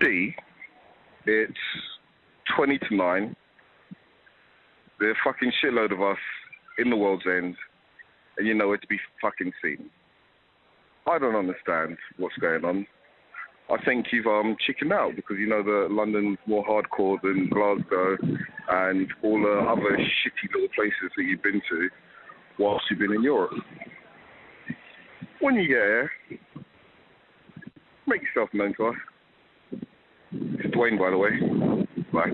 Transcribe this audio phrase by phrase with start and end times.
[0.00, 0.34] D,
[1.26, 1.52] it's
[2.56, 3.36] 20 to 9.
[4.98, 6.18] There's a fucking shitload of us
[6.78, 7.54] in the world's end,
[8.38, 9.90] and you know where to be fucking seen.
[11.06, 12.86] I don't understand what's going on.
[13.70, 18.16] I think you've um, chickened out because you know that London's more hardcore than Glasgow
[18.68, 21.88] and all the other shitty little places that you've been to
[22.58, 23.52] whilst you've been in Europe.
[25.40, 26.10] When you get here,
[28.06, 28.96] make yourself known to us.
[30.82, 31.38] It's Dwayne, by the way.
[32.10, 32.32] Bye.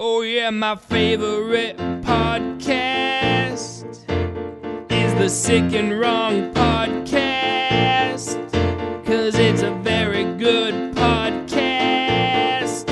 [0.00, 3.84] Oh yeah, my favorite podcast
[4.90, 8.38] is the Sick and Wrong podcast.
[9.04, 12.86] Cause it's a very good podcast.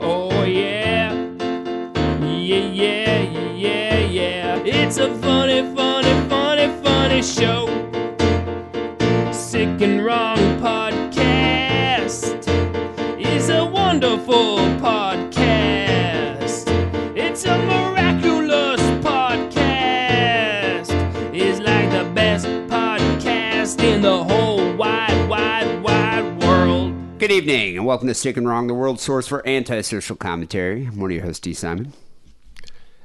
[0.00, 1.12] Oh yeah.
[2.22, 3.22] Yeah, yeah,
[3.56, 4.62] yeah, yeah.
[4.64, 5.47] It's a funny,
[14.38, 15.48] podcast.
[17.16, 20.90] It's a miraculous podcast.
[21.34, 26.94] It's like the best podcast in the whole wide, wide, wide world.
[27.18, 30.86] Good evening, and welcome to Sick and Wrong, the world source for antisocial commentary.
[30.86, 31.52] I'm one of your hosts, D.
[31.52, 31.92] Simon.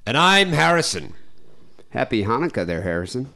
[0.05, 1.13] And I'm Harrison.
[1.89, 3.33] Happy Hanukkah there, Harrison.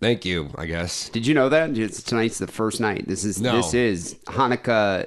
[0.00, 1.08] Thank you, I guess.
[1.10, 1.76] Did you know that?
[1.76, 3.06] It's, tonight's the first night.
[3.06, 3.56] This is No.
[3.56, 5.06] this is Hanukkah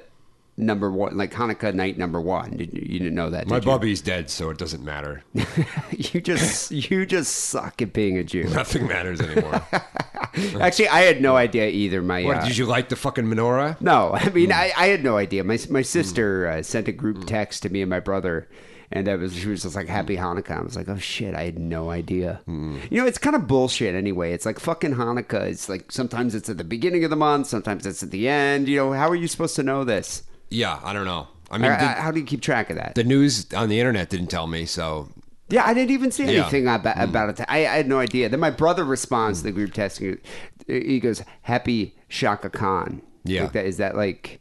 [0.60, 2.56] number one, like Hanukkah night number one.
[2.56, 3.48] Did you, didn't know that?
[3.48, 3.70] My did you?
[3.70, 5.22] bubby's dead, so it doesn't matter.
[5.90, 8.44] you just you just suck at being a Jew.
[8.44, 9.62] Nothing matters anymore.
[10.60, 12.02] Actually, I had no idea either.
[12.02, 13.80] My what, uh, did you like the fucking menorah?
[13.80, 14.56] No, I mean hmm.
[14.56, 15.44] I, I had no idea.
[15.44, 15.84] My my hmm.
[15.84, 17.24] sister uh, sent a group hmm.
[17.24, 18.48] text to me and my brother,
[18.92, 20.58] and I was she was just like Happy Hanukkah.
[20.58, 22.40] I was like, oh shit, I had no idea.
[22.46, 24.32] You know, it's kind of bullshit anyway.
[24.32, 25.48] It's like fucking Hanukkah.
[25.48, 28.68] It's like sometimes it's at the beginning of the month, sometimes it's at the end.
[28.68, 30.22] You know, how are you supposed to know this?
[30.50, 31.28] Yeah, I don't know.
[31.50, 32.94] I mean, Or, uh, the, how do you keep track of that?
[32.94, 35.08] the news on the internet didn't tell me, so
[35.48, 36.42] Yeah, I didn't even see Yeah.
[36.42, 37.44] anything about, about it.
[37.48, 38.28] I, I had no idea.
[38.28, 40.00] Then my brother responds to the group text.
[40.00, 40.18] and
[40.68, 43.42] He goes, "Happy Chaka Khan." Yeah.
[43.44, 44.40] like that, is that like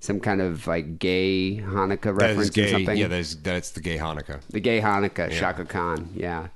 [0.00, 2.64] some kind of like gay Hanukkah that reference is gay.
[2.64, 2.96] or something?
[2.96, 4.40] Yeah, that's that's the gay Hanukkah.
[4.50, 6.10] the gay Hanukkah Chaka Khan.
[6.14, 6.48] Yeah,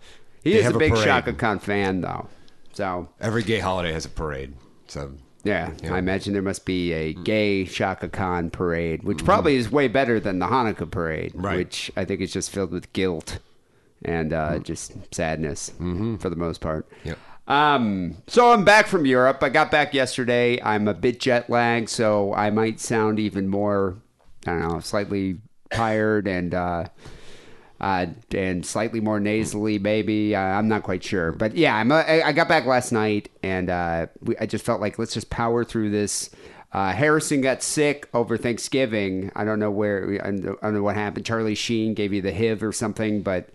[0.42, 1.04] he They is a big parade.
[1.04, 2.28] Chaka Khan fan though.
[2.72, 4.54] So Every gay holiday has a parade.
[4.88, 5.12] So
[5.44, 5.94] yeah, Yeah.
[5.94, 10.20] I imagine there must be a gay Chaka Khan parade, which probably is way better
[10.20, 11.56] than the Hanukkah parade, Right.
[11.58, 13.38] which I think is just filled with guilt
[14.04, 15.72] and uh, just sadness
[16.18, 16.86] for the most part.
[17.04, 17.18] Yep.
[17.48, 19.42] Um, so I'm back from Europe.
[19.42, 20.60] I got back yesterday.
[20.62, 23.96] I'm a bit jet lagged, so I might sound even more,
[24.46, 25.38] I don't know, slightly
[25.72, 26.84] tired and uh,
[27.82, 30.34] uh, and slightly more nasally, maybe.
[30.34, 31.90] Uh, I'm not quite sure, but yeah, I'm.
[31.92, 35.28] A, I got back last night, and uh, we, I just felt like let's just
[35.28, 36.30] power through this.
[36.72, 39.30] Uh, Harrison got sick over Thanksgiving.
[39.36, 40.20] I don't know where.
[40.24, 41.26] I don't I don't know what happened.
[41.26, 43.50] Charlie Sheen gave you the HIV or something, but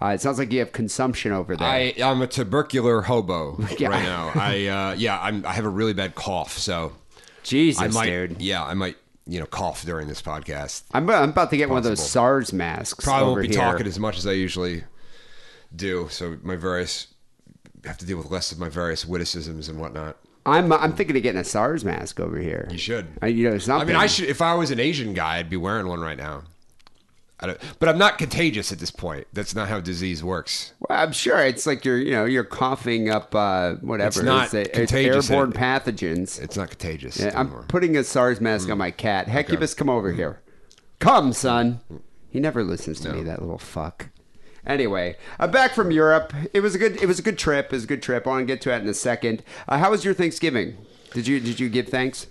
[0.00, 1.66] uh, it sounds like you have consumption over there.
[1.66, 3.88] I I'm a tubercular hobo Yeah.
[3.88, 4.32] right now.
[4.34, 6.92] I uh, yeah, I'm I have a really bad cough, so
[7.42, 8.40] Jesus, I might dude.
[8.42, 8.96] yeah, I might
[9.26, 10.82] you know cough during this podcast.
[10.92, 13.04] I'm, I'm about to get one of those SARS masks.
[13.04, 13.64] Probably won't be here.
[13.64, 14.84] talking as much as I usually
[15.74, 17.08] do, so my various
[17.84, 20.16] have to deal with less of my various witticisms and whatnot.
[20.44, 22.68] I'm I'm thinking of getting a SARS mask over here.
[22.70, 23.06] You should.
[23.22, 23.80] I, you know, it's not.
[23.80, 24.28] I mean, I should.
[24.28, 26.42] If I was an Asian guy, I'd be wearing one right now.
[27.42, 29.26] I don't, but I'm not contagious at this point.
[29.32, 30.74] That's not how disease works.
[30.78, 34.08] Well, I'm sure it's like you're, you know, you're coughing up uh, whatever.
[34.08, 36.40] It's not it's, contagious, airborne it- pathogens.
[36.40, 39.26] It's not contagious Yeah, I'm putting a SARS mask on my cat.
[39.26, 40.40] Hecubus, come over here.
[41.00, 41.80] Come, son.
[42.30, 44.08] He never listens to me, that little fuck.
[44.64, 46.32] Anyway, I'm back from Europe.
[46.54, 47.02] It was a good.
[47.02, 47.66] It was a good trip.
[47.66, 48.26] It was a good trip.
[48.26, 49.42] I want to get to that in a second.
[49.68, 50.76] Uh, how was your Thanksgiving?
[51.12, 52.28] Did you Did you give thanks?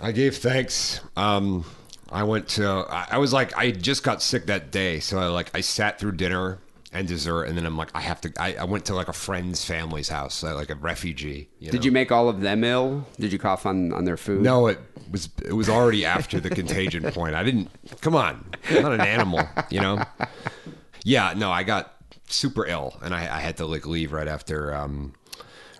[0.00, 1.00] I gave thanks.
[1.16, 1.66] Um,
[2.10, 2.86] I went to.
[2.88, 6.12] I, was like, I just got sick that day, so I like I sat through
[6.12, 6.58] dinner
[6.92, 8.32] and dessert, and then I'm like, I have to.
[8.38, 11.48] I, I went to like a friend's family's house, like, like a refugee.
[11.58, 11.84] You Did know?
[11.86, 13.06] you make all of them ill?
[13.18, 14.42] Did you cough on, on their food?
[14.42, 14.78] No, it
[15.10, 17.34] was it was already after the contagion point.
[17.34, 17.70] I didn't.
[18.00, 20.02] Come on, I'm not an animal, you know.
[21.04, 21.94] Yeah, no, I got
[22.28, 25.12] super ill, and I, I had to like leave right after um,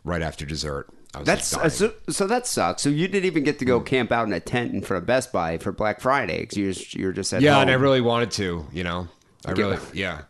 [0.05, 0.89] right after dessert.
[1.25, 2.83] That's like, so, so that sucks.
[2.83, 5.07] So you didn't even get to go camp out in a tent in front of
[5.07, 6.57] Best Buy for Black Friday because
[6.95, 7.63] you're you were just at yeah, home.
[7.63, 9.09] and I really wanted to, you know.
[9.45, 10.23] I Get- really, yeah,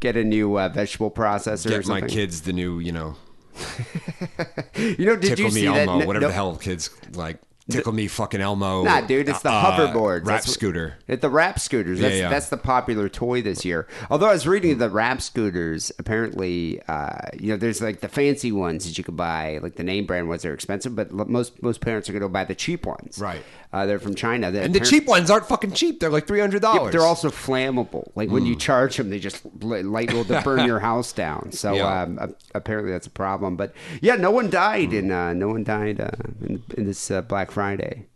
[0.00, 1.66] get a new uh, vegetable processor.
[1.66, 3.16] or get my kids the new, you know,
[4.76, 6.06] You know, did tickle you me see Elmo, that?
[6.06, 7.38] whatever no- the hell kids like.
[7.70, 8.82] Tickle me fucking Elmo.
[8.82, 10.26] Nah, dude, it's the uh, hoverboards.
[10.26, 10.98] Rap what- scooter.
[11.06, 12.00] It's the rap scooters.
[12.00, 12.28] That's yeah.
[12.28, 13.86] that's the popular toy this year.
[14.10, 18.50] Although I was reading the rap scooters, apparently, uh, you know, there's like the fancy
[18.52, 21.80] ones that you could buy, like the name brand ones are expensive, but most most
[21.80, 23.42] parents are going to buy the cheap ones, Right.
[23.72, 24.50] Uh, they're from China.
[24.50, 25.98] They're And the cheap ones aren't fucking cheap.
[25.98, 26.82] They're like three hundred Yeah, dollars.
[26.84, 28.10] but they're also flammable.
[28.14, 31.52] Like when you charge them, they just light will burn your house down.
[31.52, 32.02] So Yeah.
[32.02, 33.56] um, apparently that's a problem.
[33.56, 33.72] But
[34.02, 36.10] yeah, no one died in uh, no one died uh,
[36.42, 38.06] in, in this uh, Black Friday,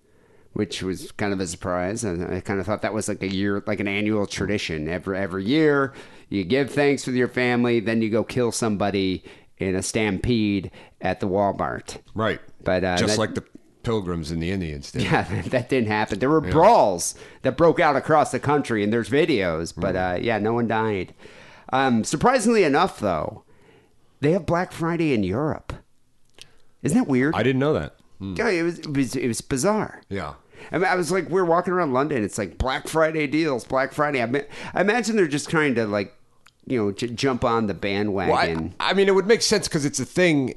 [0.52, 2.04] which was kind of a surprise.
[2.04, 4.88] And I kind of thought that was like a year, like an annual tradition.
[4.88, 5.94] Every every year,
[6.28, 9.24] you give thanks with your family, then you go kill somebody
[9.58, 10.70] in a stampede
[11.00, 11.96] at the Walmart.
[12.14, 12.40] right.
[12.62, 13.44] But, uh, just that- like the
[13.86, 15.02] pilgrims and the Indians did.
[15.04, 16.18] Yeah, that didn't happen.
[16.18, 19.72] There were brawls that broke out across the country, and there's videos.
[19.74, 20.16] But Mm.
[20.16, 21.14] uh, yeah, no one died.
[21.72, 23.44] Um, surprisingly enough, though,
[24.20, 25.72] they have Black Friday in Europe.
[26.82, 27.34] Isn't that weird?
[27.34, 27.96] I didn't know that.
[28.18, 28.34] Hmm.
[28.36, 30.02] Yeah, it was, it was it was bizarre.
[30.08, 30.34] Yeah.
[30.72, 32.24] I, mean, I was like, we're walking around London.
[32.24, 34.22] It's like Black Friday deals, Black Friday.
[34.22, 34.44] I, mean,
[34.74, 36.14] I imagine they're just trying to like,
[36.66, 38.32] you know, j- jump on the bandwagon.
[38.34, 40.54] Well, I, I mean, it would make sense because it's a thing.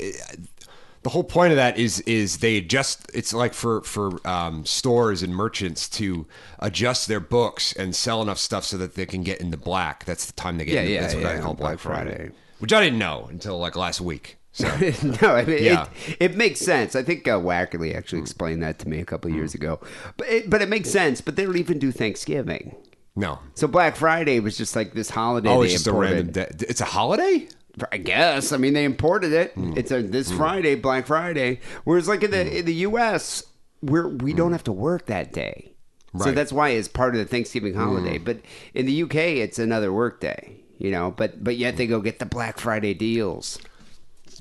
[1.04, 3.10] The whole point of that is is they adjust.
[3.14, 6.28] It's like for for um, stores and merchants to
[6.60, 10.04] adjust their books and sell enough stuff so that they can get in the black.
[10.06, 10.74] That's the time they get.
[10.74, 12.16] Yeah, into, yeah, That's what yeah, I call Black Friday.
[12.16, 12.32] Friday.
[12.60, 14.36] which I didn't know until like last week.
[14.52, 14.66] So
[15.22, 15.88] no, I mean, Yeah.
[16.08, 16.96] it, it makes sense.
[16.96, 19.80] I think uh, Wackerly actually explained that to me a couple years ago.
[20.18, 21.22] But it, but it makes sense.
[21.22, 22.76] But they don't even do Thanksgiving.
[23.16, 23.40] no.
[23.54, 25.50] So Black Friday was just like this holiday.
[25.50, 26.48] Oh, it's just a random day.
[26.68, 27.48] It's a holiday.
[27.92, 28.52] I guess.
[28.52, 29.54] I mean, they imported it.
[29.54, 29.74] Hmm.
[29.78, 31.60] It's a this Friday, Black Friday.
[31.84, 33.44] Whereas, like in the in the U.S.,
[33.82, 35.74] we're we don't have to work that day, so
[36.12, 36.18] Hmm.
[36.20, 36.30] Right.
[36.30, 36.36] Hmm.
[36.36, 38.18] that's why it's part of the Thanksgiving holiday.
[38.18, 38.40] But
[38.74, 40.56] in the U.K., it's another work day.
[40.78, 43.60] You know, but but yet they go get the Black Friday deals.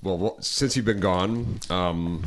[0.03, 2.23] Well, well, since you've been gone, um,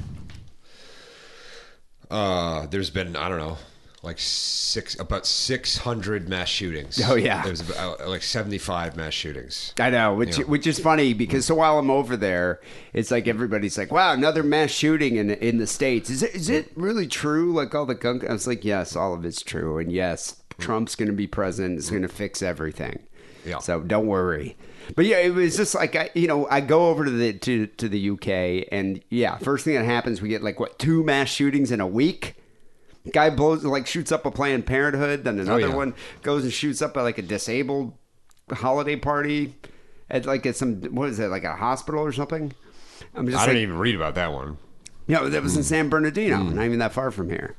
[2.10, 3.58] uh, there's been I don't know,
[4.04, 7.00] like six about six hundred mass shootings.
[7.06, 7.44] Oh, yeah.
[7.44, 9.74] there's about, uh, like seventy five mass shootings.
[9.80, 10.46] I know, which Yeah.
[10.46, 12.60] which is funny because so while I'm over there,
[12.94, 16.50] it's like everybody's like, "Wow, another mass shooting in in the states." Is it is
[16.50, 17.54] it really true?
[17.54, 18.22] Like all the gun?
[18.28, 21.78] I was like, "Yes, all of it's true, and yes, Trump's going to be president.
[21.78, 23.00] It's going to fix everything."
[23.46, 23.60] Yeah.
[23.60, 24.56] So don't worry.
[24.96, 27.68] But yeah, it was just like I, you know, I go over to the to
[27.68, 31.28] to the UK, and yeah, first thing that happens, we get like what two mass
[31.30, 32.36] shootings in a week.
[33.12, 35.76] Guy blows like shoots up a Planned Parenthood, then oh, another yeah.
[35.76, 37.94] one goes and shoots up a, like a disabled
[38.52, 39.56] holiday party
[40.10, 42.54] at like at some what is it like a hospital or something.
[43.16, 44.58] I'm just I like, didn't even read about that one.
[45.08, 45.68] you know, that was in hmm.
[45.68, 46.56] San Bernardino, hmm.
[46.56, 47.56] not even that far from here.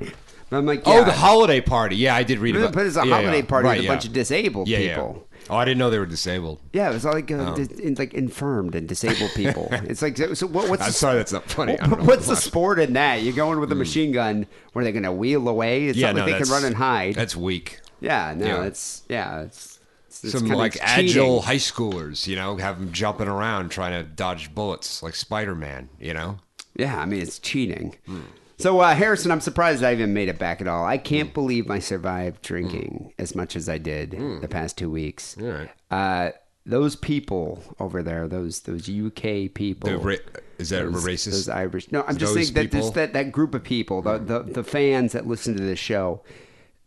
[0.54, 1.96] I'm like, Oh, yeah, the holiday party.
[1.96, 2.72] Yeah, I did read about.
[2.74, 3.44] but it's a yeah, holiday yeah.
[3.46, 5.26] party Right, with a bunch of disabled people.
[5.50, 6.60] Oh, I didn't know they were disabled.
[6.72, 7.56] Yeah, it was like uh, Oh.
[7.56, 9.68] dis- like infirmed and disabled people.
[9.72, 10.46] it's like so.
[10.46, 11.76] what, what's I'm the, sorry, that's not funny.
[11.76, 13.22] What- what's the sport in that?
[13.22, 14.46] You're going with a machine gun.
[14.72, 15.86] Where they going to wheel away?
[15.88, 17.14] It's Yeah, not like no, they can run and hide.
[17.16, 17.80] That's weak.
[18.00, 18.62] yeah, no, yeah.
[18.64, 23.70] it's yeah, it's, it's, Some like agile high schoolers, you know, have them jumping around
[23.70, 25.88] trying to dodge bullets like Spider Man.
[26.00, 26.38] You know.
[26.76, 27.96] Yeah, I mean it's cheating.
[28.06, 28.20] Hmm.
[28.62, 30.84] So uh, Harrison, I'm surprised I even made it back at all.
[30.84, 35.36] I can't believe I survived drinking as much as I did the past two weeks.
[35.40, 35.70] All right.
[35.90, 36.30] Uh,
[36.64, 40.14] those people over there, those those UK people, ra-
[40.58, 41.30] is that those, racist?
[41.32, 41.90] Those Irish.
[41.90, 45.26] No, I'm just saying that that that group of people, the, the the fans that
[45.26, 46.22] listen to this show,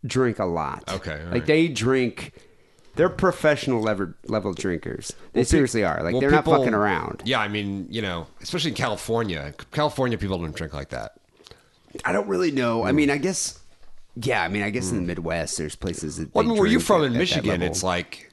[0.06, 0.84] drink a lot.
[0.90, 1.46] Okay, like right.
[1.46, 2.32] they drink.
[2.94, 5.12] They're professional level level drinkers.
[5.34, 6.02] They seriously are.
[6.02, 7.22] Like Well, they're people- not fucking around.
[7.26, 9.52] Yeah, I mean, you know, especially in California.
[9.72, 11.18] California people don't drink like that.
[12.04, 12.82] I don't really know.
[12.82, 12.88] Hmm.
[12.88, 13.58] I mean, I guess.
[14.18, 16.34] Yeah, I mean, I guess in the Midwest, there's places that.
[16.34, 18.30] Well, I mean, where you from in Michigan, it's like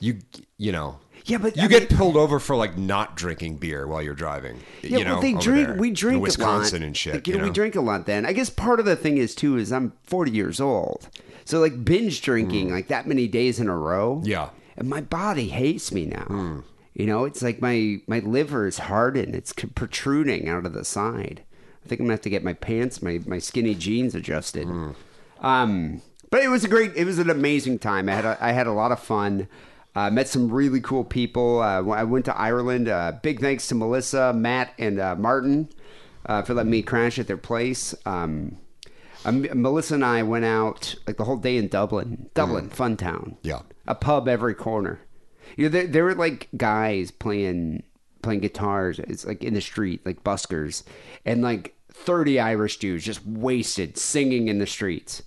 [0.00, 0.18] you
[0.58, 0.98] you know.
[1.26, 4.14] Yeah, but you I get mean- pulled over for like not drinking beer while you're
[4.14, 4.60] driving.
[4.82, 5.66] Yeah, you know, well, they drink.
[5.68, 5.76] there.
[5.76, 6.86] We drink in Wisconsin a lot.
[6.86, 7.14] and shit.
[7.14, 8.06] Like, you you know, we drink a lot.
[8.06, 11.08] Then I guess part of the thing is too is I'm 40 years old,
[11.44, 14.20] so like binge drinking like that many days in a row.
[14.20, 14.26] Hmm.
[14.26, 14.46] Yeah.
[14.46, 14.54] Hmm.
[14.76, 16.62] and my body hates me now.
[16.94, 19.34] You know, it's like my my liver is hardened.
[19.34, 21.42] It's protruding out of the side.
[21.86, 24.66] I think I'm gonna have to get my pants, my my skinny jeans adjusted.
[24.66, 24.90] Hmm.
[25.40, 28.08] Um, but it was a great, it was an amazing time.
[28.08, 29.48] I had a, I had a lot of fun.
[29.94, 31.60] Uh, met some really cool people.
[31.62, 32.88] Uh, I went to Ireland.
[32.88, 35.70] Uh, big thanks to Melissa, Matt, and uh, Martin
[36.26, 37.94] uh, for letting me crash at their place.
[38.04, 38.58] Um,
[39.24, 42.28] um, Melissa and I went out like the whole day in Dublin.
[42.34, 43.38] Dublin, fun town.
[43.42, 43.60] Yeah.
[43.86, 45.00] a pub every corner.
[45.56, 47.82] You know, there, there were like guys playing
[48.22, 48.98] playing guitars.
[48.98, 50.82] It's like in the street, like buskers,
[51.24, 55.22] and like thirty Irish Jews just wasted singing in the streets.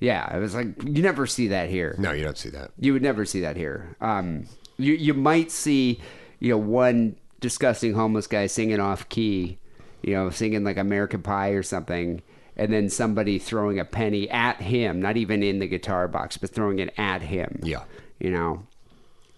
[0.00, 1.94] Yeah, it was like you never see that here.
[1.98, 2.70] No, you don't see that.
[2.78, 3.96] You would never see that here.
[4.00, 6.00] Um, you you might see,
[6.38, 9.58] you know, one disgusting homeless guy singing off key,
[10.02, 12.22] you know, singing like American Pie or something,
[12.56, 16.50] and then somebody throwing a penny at him, not even in the guitar box, but
[16.50, 17.60] throwing it at him.
[17.62, 17.82] Yeah.
[18.20, 18.64] you know.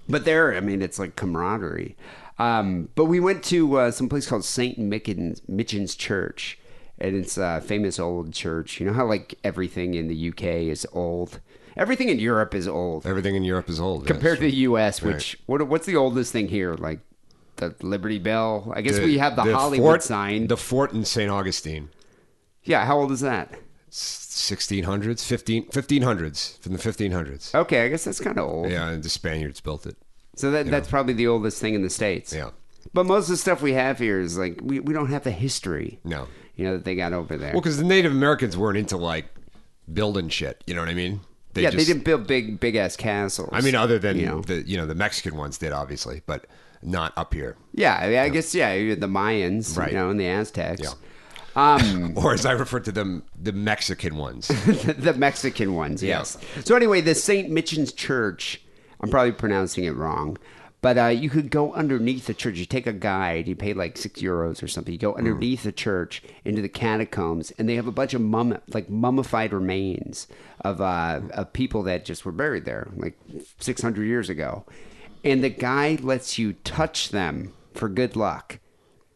[0.09, 1.97] But there, I mean, it's like camaraderie.
[2.41, 6.59] Um, but we went to uh, some place called Saint Mitchin's Church,
[6.99, 8.81] and it's a famous old church.
[8.81, 11.41] You know how like everything in the UK is old.
[11.77, 14.07] Everything in Europe is old Everything in Europe is old.
[14.07, 15.03] compared to That's the U.S.
[15.03, 16.75] Which what what's the oldest thing here?
[16.75, 17.01] Like
[17.57, 18.73] the Liberty Bell.
[18.75, 19.05] I guess true.
[19.05, 20.47] we have the, Hollywood fort, sign.
[20.47, 21.31] The fort in St.
[21.31, 21.91] Augustine.
[22.65, 23.53] yeah, how old is that?
[23.91, 27.55] 1600s, 15, 1500s, from the 1500s.
[27.55, 28.71] Okay, I guess that's kind of old.
[28.71, 29.97] Yeah, and the Spaniards built it.
[30.41, 32.33] So that that's probably the oldest thing in the states.
[32.33, 32.51] Yeah.
[32.93, 35.31] But most of the stuff we have here is like we, we don't have the
[35.31, 35.99] history.
[36.05, 36.27] No.
[36.57, 37.53] You know that they got over there.
[37.53, 39.27] Well, because the Native Americans weren't into like
[39.93, 40.63] building shit.
[40.67, 41.21] You know what I mean?
[41.53, 43.51] They yeah, just- they didn't build big big ass castles.
[43.53, 44.41] I mean, other than you know.
[44.41, 46.47] the you know the Mexican ones did obviously, but
[46.83, 47.57] not up here.
[47.75, 49.91] Yeah, I, mean, I guess yeah, the Mayans, Right.
[49.91, 50.81] you know, and the Aztecs.
[50.83, 50.91] Yeah.
[51.57, 54.49] Um, Or as I refer to them, the Mexican ones.
[54.49, 56.19] the Mexican ones, Yeah.
[56.19, 56.39] yes.
[56.65, 57.51] So anyway, the St.
[57.51, 58.63] Michan's Church,
[59.01, 60.37] I'm probably pronouncing it wrong,
[60.83, 62.57] but uh, you could go underneath the church.
[62.57, 64.93] You take a guide, you pay like six euros or something.
[64.93, 68.59] You go underneath the church into the catacombs, and they have a bunch of mum
[68.69, 70.27] like mummified remains
[70.61, 73.19] of uh, of people that just were buried there like
[73.59, 74.65] 600 years ago,
[75.25, 78.59] and the guide lets you touch them for good luck.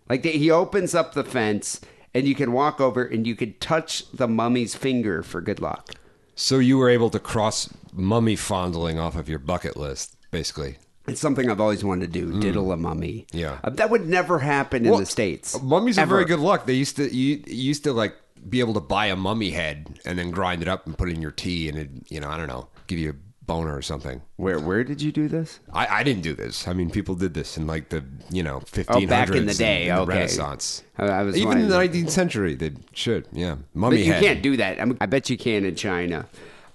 [0.08, 1.80] Like they, he opens up the fence.
[2.16, 5.90] And you can walk over and you can touch the mummy's finger for good luck.
[6.36, 10.76] so you were able to cross mummy fondling off of your bucket list, basically.
[11.06, 12.40] It's something I've always wanted to do.
[12.40, 13.26] Diddle a mummy.
[13.32, 13.58] Yeah.
[13.62, 15.60] Uh, that would never happen in Well, the states.
[15.62, 16.14] Mummies are Ever.
[16.16, 16.66] very good luck.
[16.66, 18.14] They used to you, you used to like
[18.48, 21.14] be able to buy a mummy head and then grind it up and put it
[21.14, 23.14] in your tea and it you know I don't know give you a
[23.46, 24.22] boner or something.
[24.36, 25.60] Where where did you do this?
[25.74, 26.66] I, I didn't do this.
[26.66, 28.86] I mean, people did this in like the you know 1500s.
[28.88, 30.12] Oh, back in the day, and the okay.
[30.14, 30.82] Renaissance.
[30.96, 32.06] I- I was Even in the wondering.
[32.06, 33.28] 19th century, they should.
[33.30, 34.22] Yeah, mummy But you head.
[34.22, 34.80] can't do that.
[34.80, 36.26] I, mean, I bet you can in China.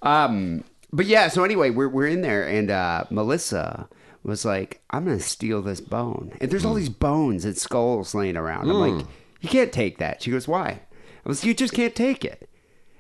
[0.03, 1.27] Um, but yeah.
[1.27, 3.87] So anyway, we're we're in there, and uh, Melissa
[4.23, 6.79] was like, "I'm gonna steal this bone." And there's all Hmm.
[6.79, 8.69] these bones and skulls laying around.
[8.69, 9.05] I'm like,
[9.41, 10.81] "You can't take that." She goes, "Why?"
[11.25, 12.49] I was, like, "You just can't take it."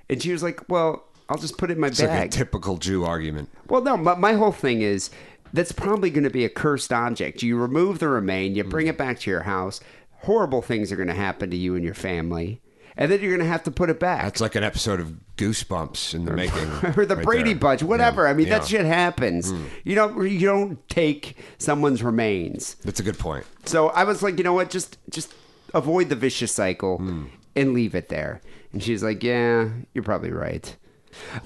[0.09, 2.31] And she was like, "Well, I'll just put it in my It's like a bag."
[2.31, 3.49] typical Jew argument.
[3.67, 5.09] Well, no, my, my whole thing is
[5.53, 7.41] that's probably going to be a cursed object.
[7.43, 9.79] You remove the remain, you bring it back to your house.
[10.23, 12.61] Horrible things are going to happen to you and your family,
[12.99, 14.23] and then you're going to have to put it back.
[14.23, 17.59] That's like an episode of Goosebumps in the making, or the right Brady there.
[17.59, 18.25] Bunch, whatever.
[18.25, 18.59] Yeah, I mean, yeah.
[18.59, 19.51] That shit happens.
[19.83, 22.75] You don't you don't take someone's remains.
[22.83, 23.45] That's a good point.
[23.65, 24.69] So I was like, you know what?
[24.69, 25.33] Just just
[25.73, 27.25] avoid the vicious cycle Hmm.
[27.55, 28.41] and leave it there.
[28.73, 30.75] And she's like, yeah, you're probably right.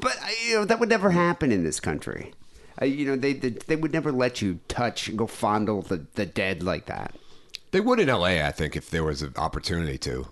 [0.02, 2.34] But you know that would never happen in this country.
[2.82, 6.06] Uh, you know they, they they would never let you touch and go fondle the,
[6.16, 7.14] the dead like that.
[7.72, 8.44] They would in L.A.
[8.44, 10.28] I think if there was an opportunity to.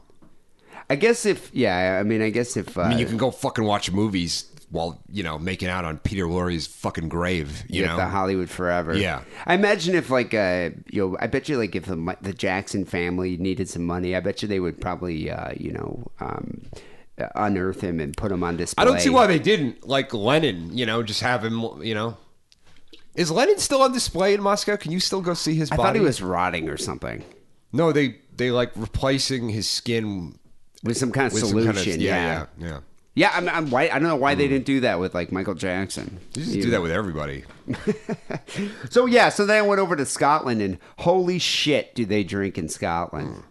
[0.91, 3.31] I guess if yeah, I mean I guess if uh, I mean, you can go
[3.31, 7.63] fucking watch movies while you know making out on Peter Lorre's fucking grave.
[7.69, 8.97] You know, the Hollywood Forever.
[8.97, 9.21] Yeah.
[9.45, 12.83] I imagine if like uh you know I bet you like if the, the Jackson
[12.83, 16.63] family needed some money, I bet you they would probably uh you know um
[17.35, 18.81] unearth him and put him on display.
[18.81, 19.87] I don't see why they didn't.
[19.87, 21.81] Like Lenin, you know, just have him.
[21.81, 22.17] You know,
[23.15, 24.75] is Lenin still on display in Moscow?
[24.75, 25.83] Can you still go see his I body?
[25.83, 27.23] I thought he was rotting or something
[27.71, 30.37] No, they they like replacing his skin
[30.83, 31.73] with some kind of with solution.
[31.73, 32.79] kind of, yeah, yeah, yeah,
[33.13, 33.31] yeah.
[33.33, 34.53] I'm, I'm why I don't know why they hmm.
[34.53, 36.19] didn't do that with like Michael Jackson.
[36.33, 37.45] You just do that with everybody.
[38.89, 42.57] So yeah, so then I went over to Scotland, and holy shit, do they drink
[42.57, 43.35] in Scotland?
[43.35, 43.41] Hmm.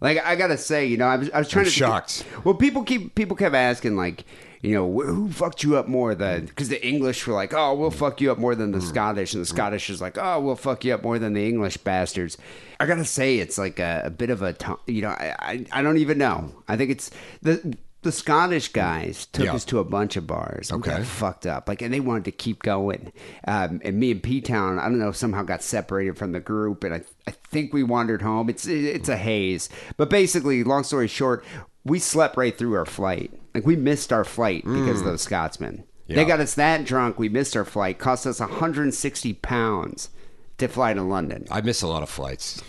[0.00, 2.24] Like I gotta say, you know, I was, I was trying I'm to shocked.
[2.44, 4.24] Well, people keep people kept asking like,
[4.64, 6.14] you know, wh- who fucked you up more?
[6.14, 6.42] than?
[6.42, 6.48] Mm.
[6.48, 8.88] because the English were like, oh, we'll fuck you up more than the mm.
[8.88, 9.54] Scottish, and the mm.
[9.54, 12.38] Scottish is like, oh, we'll fuck you up more than the English bastards.
[12.80, 14.56] I gotta say, it's like a, a bit of a,
[14.86, 16.50] you know, I, I I don't even know.
[16.66, 17.10] I think it's
[17.42, 17.76] the.
[18.02, 19.54] The Scottish guys took Yeah.
[19.54, 20.70] us to a bunch of bars.
[20.70, 21.02] Okay.
[21.04, 21.66] fucked up.
[21.70, 23.14] Like, and they wanted to keep going.
[23.48, 26.84] Um, and me and P Town, I don't know, somehow got separated from the group,
[26.84, 28.50] and I, I think we wandered home.
[28.50, 29.70] It's it's a haze.
[29.96, 31.46] But basically, long story short,
[31.84, 33.32] we slept right through our flight.
[33.54, 35.84] Like, we missed our flight because of those Scotsmen.
[36.08, 37.18] They got us that drunk.
[37.18, 37.98] We missed our flight.
[37.98, 40.10] Cost us 160 pounds
[40.58, 41.46] to fly to London.
[41.50, 42.62] I miss a lot of flights.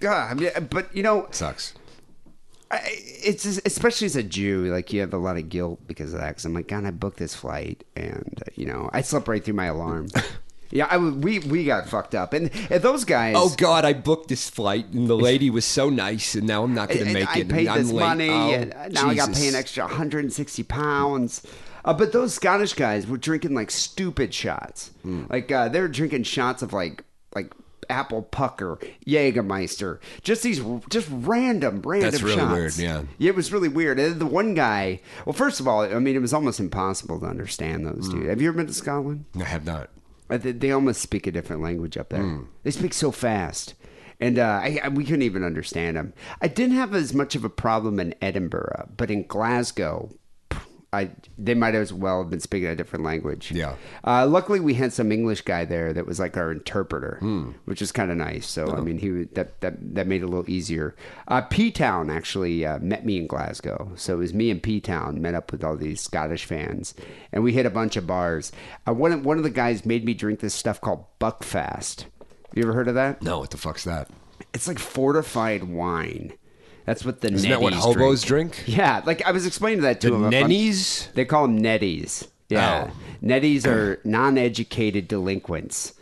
[0.00, 1.74] God, I mean, but you know, Sucks.
[2.70, 6.12] I, it's just- especially as a Jew, like you have a lot of guilt because
[6.12, 6.28] of that.
[6.30, 9.42] Because I'm like, God, I booked this flight, and uh, you know, I slept right
[9.44, 10.08] through my alarm.
[10.70, 13.34] yeah, I, we we got fucked up, and, and those guys.
[13.36, 16.74] Oh God, I booked this flight and the lady was so nice, and now I'm
[16.74, 17.48] not going to make I it.
[17.48, 18.00] paid and I'm this late.
[18.04, 21.46] money, Oh, and now I got to pay an extra 160 pounds.
[21.84, 24.90] Uh, but those Scottish guys were drinking like stupid shots.
[25.02, 25.24] Hmm.
[25.30, 27.04] Like uh, they were drinking shots of like
[27.34, 27.52] like
[27.88, 32.52] apple pucker, Jägermeister, just these just random random That's really shots.
[32.52, 33.02] weird, yeah.
[33.18, 34.00] Yeah, it was really weird.
[34.00, 37.26] And the one guy, well, first of all, I mean, it was almost impossible to
[37.26, 38.14] understand those Hmm.
[38.16, 38.28] dudes.
[38.30, 39.24] Have you ever been to Scotland?
[39.38, 39.90] I have not.
[40.30, 42.22] Uh, They, they almost speak a different language up there.
[42.22, 42.42] Hmm.
[42.62, 43.74] They speak so fast.
[44.20, 46.12] And uh, I, I- we couldn't even understand them.
[46.40, 50.10] I didn't have as much of a problem in Edinburgh, but in Glasgow,
[50.92, 53.52] I they might as well have been speaking a different language.
[53.52, 53.74] Yeah.
[54.04, 57.18] Uh, luckily, we had some English guy there that was like our interpreter,
[57.64, 58.46] which is kind of nice.
[58.46, 60.94] So I mean, he that that that made it a little easier.
[61.28, 64.80] Uh, P Town actually uh, met me in Glasgow, so it was me and P
[64.80, 66.94] Town met up with all these Scottish fans,
[67.32, 68.52] and we hit a bunch of bars.
[68.86, 72.04] Uh, one of, one of the guys made me drink this stuff called Buckfast.
[72.54, 73.20] You ever heard of that?
[73.22, 74.08] No, what the fuck's that?
[74.54, 76.32] It's like fortified wine.
[76.86, 78.62] That's what the Isn't that what hobos drink?
[78.66, 80.22] Yeah, like I was explaining that to The him.
[80.24, 81.08] I'm- nennies?
[81.14, 82.28] They call them netties.
[82.48, 82.96] Yeah, Oh.
[83.26, 85.92] netties are non-educated delinquents,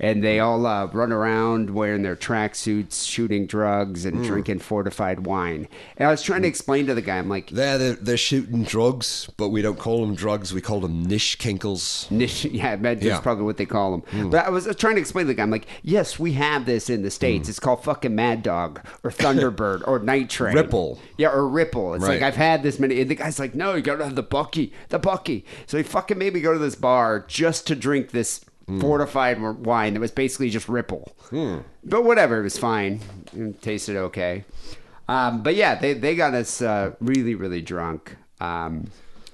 [0.00, 4.08] and they all uh, run around wearing their tracksuits, shooting drugs, Hmm.
[4.08, 5.68] and drinking fortified wine.
[5.96, 8.64] And I was trying to explain to the guy, I'm like, They're, they're they're shooting
[8.64, 10.52] drugs, but we don't call them drugs.
[10.54, 12.06] We call them niche kinkles.
[12.10, 13.16] Niche, yeah, that's Yeah.
[13.18, 13.22] Hmm.
[13.22, 14.30] probably what they call them.
[14.30, 16.88] But I was trying to explain to the guy, I'm like, yes, we have this
[16.90, 17.46] in the states.
[17.46, 17.50] Hmm.
[17.50, 20.54] It's called fucking Mad Dog or Thunderbird or Night Train.
[20.54, 20.98] Ripple.
[21.18, 21.94] Yeah, or Ripple.
[21.94, 23.00] It's like I've had this many.
[23.00, 25.44] And the guy's like, no, you gotta have the Bucky, the Bucky.
[25.66, 28.40] So he fucking made me go to this bar just to drink this
[28.70, 28.80] Hmm.
[28.80, 31.12] fortified wine that was basically just Ripple.
[31.82, 33.00] But whatever, it was fine.
[33.34, 34.44] It tasted okay.
[35.08, 38.16] Um, but yeah, they they got us uh, really really drunk.
[38.40, 38.90] Um,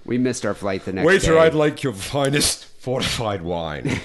[0.06, 1.06] we missed our flight the next day.
[1.06, 4.00] Waiter, I'd like your finest fortified wine.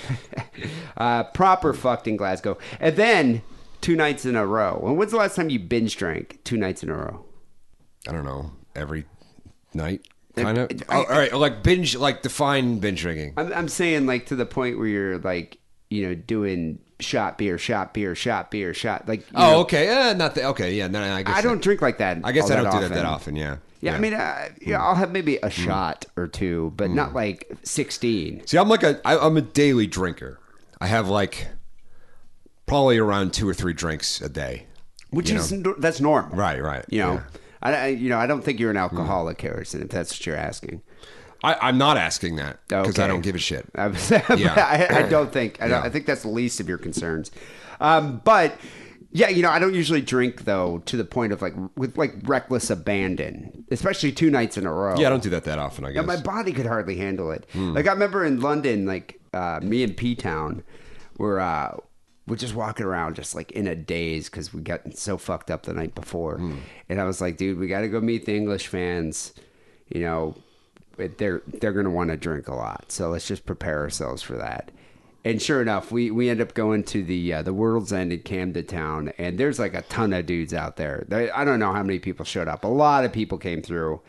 [0.97, 3.41] uh, proper fucked in Glasgow, and then
[3.79, 4.83] two nights in a row.
[4.85, 7.23] And when's the last time you binge drank two nights in a row?
[8.07, 9.05] I don't know, every
[9.73, 10.69] night, kind of.
[10.89, 13.33] I- Oh, all right, like binge, like define binge drinking.
[13.37, 15.57] I'm, I'm saying like to the point where you're like,
[15.89, 19.21] you know, doing shot beer, shot beer, shot beer, shot like.
[19.21, 20.87] you Oh, know, okay, uh, not the, okay, yeah.
[20.87, 22.19] No, I guess I don't drink like that.
[22.23, 22.93] I guess I don't do that often.
[22.95, 23.35] that often.
[23.35, 23.57] Yeah.
[23.83, 26.93] Yeah, I mean, uh, yeah, I'll have maybe a shot or two, but Mm.
[26.93, 28.45] not like sixteen.
[28.45, 30.39] See, I'm like a, I, I'm a daily drinker.
[30.79, 31.47] I have like
[32.67, 34.67] probably around two or three drinks a day.
[35.09, 35.73] Which is know?
[35.77, 37.23] that's normal, Right, right, You know, yeah.
[37.61, 39.81] I, I, you know, I don't think you're an alcoholic, Harrison.
[39.81, 40.81] If that's what you're asking.
[41.43, 43.65] I, I'm not asking that because I don't give a shit.
[43.75, 43.87] I,
[44.37, 44.53] Yeah.
[44.91, 45.61] I, I don't think.
[45.61, 45.87] I, don't, Yeah.
[45.87, 47.31] I think that's the least of your concerns.
[47.79, 48.55] Um, but
[49.11, 52.13] yeah, you know, I don't usually drink though to the point of like with like
[52.23, 54.97] reckless abandon, especially two nights in a row.
[54.97, 55.83] Yeah, I don't do that that often.
[55.83, 56.05] I guess.
[56.05, 57.45] my body could hardly handle it.
[57.53, 57.73] Hmm.
[57.73, 60.63] Like I remember in London, like uh, me and P Town
[61.17, 61.75] were uh,
[62.31, 65.63] we're just walking around just like in a daze because we got so fucked up
[65.63, 66.55] the night before, Hmm.
[66.87, 69.33] and I was like, dude, we got to go meet the English fans.
[69.89, 70.35] You know,
[70.97, 74.71] they're they're gonna want to drink a lot, so let's just prepare ourselves for that.
[75.23, 78.21] And sure enough, we, we end up going to the uh, the World's End in
[78.21, 81.03] Camden Town, and there's like a ton of dudes out there.
[81.09, 82.63] They, I don't know how many people showed up.
[82.63, 83.99] A lot of people came through,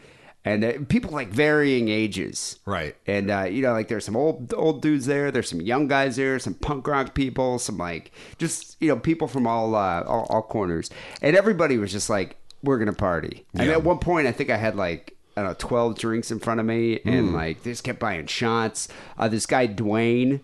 [0.45, 2.59] and uh, people like varying ages.
[2.67, 2.97] Right.
[3.07, 5.31] And uh, you know, like there's some old old dudes there.
[5.31, 6.39] There's some young guys there.
[6.39, 7.59] Some punk rock people.
[7.59, 10.91] Some like just you know people from all uh, all, all corners.
[11.21, 14.57] And everybody was just like, "We're gonna party." And at one point, I think I
[14.57, 15.17] had like.
[15.35, 17.35] I don't know, 12 drinks in front of me, and Hmm.
[17.35, 18.87] like, they just kept buying shots.
[19.17, 20.41] Uh, this guy, Dwayne,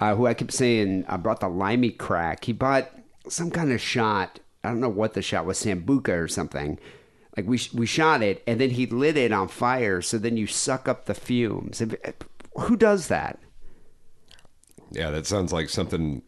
[0.00, 2.46] uh, who I kept saying I brought the limey crack.
[2.46, 2.90] He bought
[3.28, 4.40] some kind of shot.
[4.64, 6.78] I don't know what the shot was, sambuca or something.
[7.36, 10.02] Like we we shot it, and then he lit it on fire.
[10.02, 11.82] So then you suck up the fumes.
[12.58, 13.38] Who does that?
[14.90, 16.22] yeah, that sounds like something.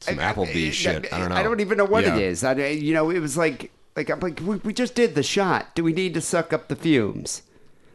[0.00, 1.12] Some Applebee's shit.
[1.12, 1.34] I don't know.
[1.34, 2.16] I don't even know what Yeah.
[2.16, 2.44] it is.
[2.44, 5.74] I, you know, it was like like I'm like we, we just did the shot.
[5.74, 7.42] Do we need to suck up the fumes?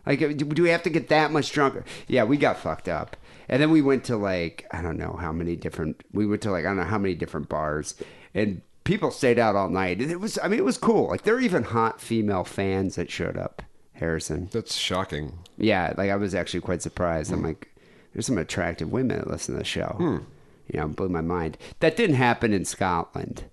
[0.06, 1.84] Like, uh, do do we have to get that much drunker?
[2.08, 3.16] Yeah, we got fucked up,
[3.50, 6.04] and then we went to like I don't know how many different.
[6.12, 7.96] We went to like I don't know how many different bars,
[8.36, 10.00] and people stayed out all night.
[10.00, 11.10] It was I mean it was cool.
[11.10, 13.62] Like there were even hot female fans that showed up.
[13.94, 14.50] Harrison.
[14.52, 15.40] That's shocking.
[15.58, 17.32] Yeah, like I was actually quite surprised.
[17.32, 17.74] I'm like,
[18.14, 19.96] there's some attractive women that listen to the show.
[20.72, 21.58] You know, blew my mind.
[21.80, 23.46] That didn't happen in Scotland.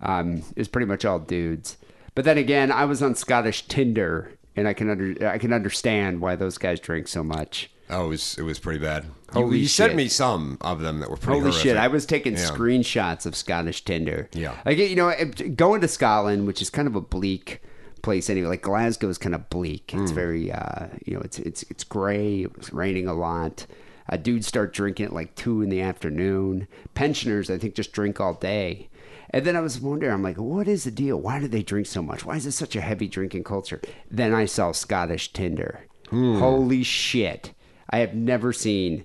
[0.00, 1.76] Um, it was pretty much all dudes.
[2.14, 6.20] But then again, I was on Scottish Tinder, and I can under I can understand
[6.20, 7.70] why those guys drink so much.
[7.90, 9.04] Oh, it was it was pretty bad.
[9.32, 11.40] Holy you, you sent me some of them that were pretty.
[11.40, 11.76] Holy shit!
[11.76, 12.40] I was taking Yeah.
[12.46, 14.28] screenshots of Scottish Tinder.
[14.32, 14.54] Yeah.
[14.64, 15.12] like you know,
[15.56, 17.60] going to Scotland, which is kind of a bleak
[18.02, 18.48] place anyway.
[18.48, 19.92] Like Glasgow is kind of bleak.
[19.94, 20.14] It's Hmm.
[20.14, 22.42] very, uh, you know, it's it's it's gray.
[22.42, 23.66] It was raining a lot.
[24.08, 26.68] Uh, dudes start drinking at like two in the afternoon.
[26.94, 28.88] Pensioners, I think, just drink all day.
[29.30, 31.18] And then I was wondering, I'm like, what is the deal?
[31.20, 32.24] Why do they drink so much?
[32.24, 33.80] Why is this such a heavy drinking culture?
[34.10, 35.86] Then I saw Scottish Tinder.
[36.10, 36.38] Hmm.
[36.38, 37.52] Holy shit!
[37.94, 39.04] I have never seen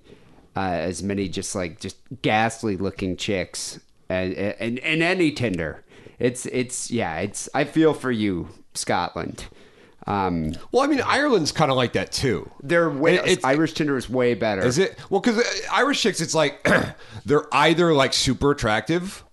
[0.55, 5.83] uh, as many just like just ghastly looking chicks and and and any Tinder.
[6.17, 7.19] It's it's yeah.
[7.19, 9.45] It's I feel for you, Scotland.
[10.07, 12.49] Um, Well, I mean, Ireland's kind of like that too.
[12.63, 14.65] they're way Irish Tinder is way better.
[14.65, 14.97] Is it?
[15.11, 15.39] Well, because
[15.71, 16.67] Irish chicks, it's like
[17.25, 19.23] they're either like super attractive,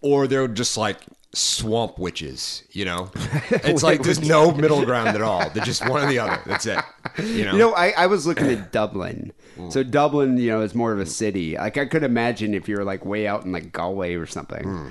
[0.00, 1.00] or they're just like
[1.34, 2.62] swamp witches.
[2.70, 3.10] You know,
[3.50, 5.50] it's like there's no middle ground at all.
[5.50, 6.40] They're just one or the other.
[6.46, 6.78] That's it.
[7.18, 7.52] You know.
[7.52, 9.32] You know, I, I was looking at Dublin.
[9.56, 9.70] Hmm.
[9.70, 11.56] So Dublin, you know, is more of a city.
[11.56, 14.88] Like I could imagine if you're like way out in like Galway or something, hmm.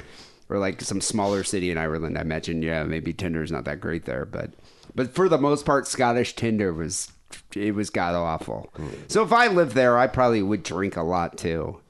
[0.50, 2.18] or like some smaller city in Ireland.
[2.18, 4.52] I imagine, yeah, maybe Tinder's not that great there, but
[4.96, 7.12] but for the most part, Scottish Tinder was
[7.56, 8.70] it was god awful.
[8.76, 8.90] Hmm.
[9.08, 11.82] So if I lived there, I probably would drink a lot too.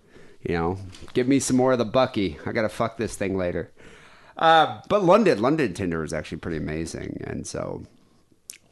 [0.42, 0.78] You know,
[1.14, 2.38] give me some more of the Bucky.
[2.46, 3.72] I gotta fuck this thing later.
[4.38, 7.84] Uh, but London, London Tinder was actually pretty amazing, and so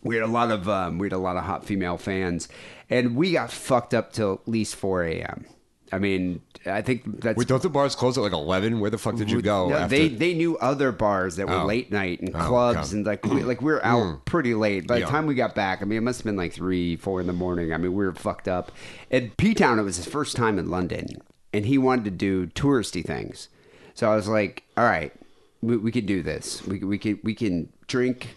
[0.07, 2.47] we had a lot of um, we had a lot of hot female fans,
[2.89, 5.45] and we got fucked up till at least four a.m.
[5.89, 8.81] I mean, I think that's Wait, don't the bars close at like eleven?
[8.81, 9.69] Where the fuck did you go?
[9.69, 9.95] no, after?
[9.95, 11.65] they they knew other bars that were Oh.
[11.65, 12.89] late night and Oh, clubs.
[12.91, 12.97] Hmm.
[12.97, 14.85] and like we, like we were out pretty late.
[14.85, 15.05] By the Yeah.
[15.09, 17.31] time we got back, I mean it must have been like three, four in the
[17.33, 17.71] morning.
[17.73, 18.71] I mean we were fucked up.
[19.11, 21.07] At P Town, it was his first time in London,
[21.53, 23.47] and he wanted to do touristy things.
[23.93, 25.13] So I was like, all right,
[25.61, 26.67] we, we can do this.
[26.67, 28.35] We we can we can drink,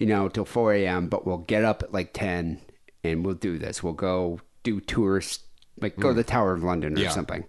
[0.00, 1.06] you know, till four a.m.
[1.06, 2.60] But we'll get up at like ten,
[3.04, 3.80] and we'll do this.
[3.84, 5.38] We'll go do tours,
[5.80, 7.02] like go to the Tower of London or Hmm.
[7.04, 7.10] Yeah.
[7.10, 7.44] something.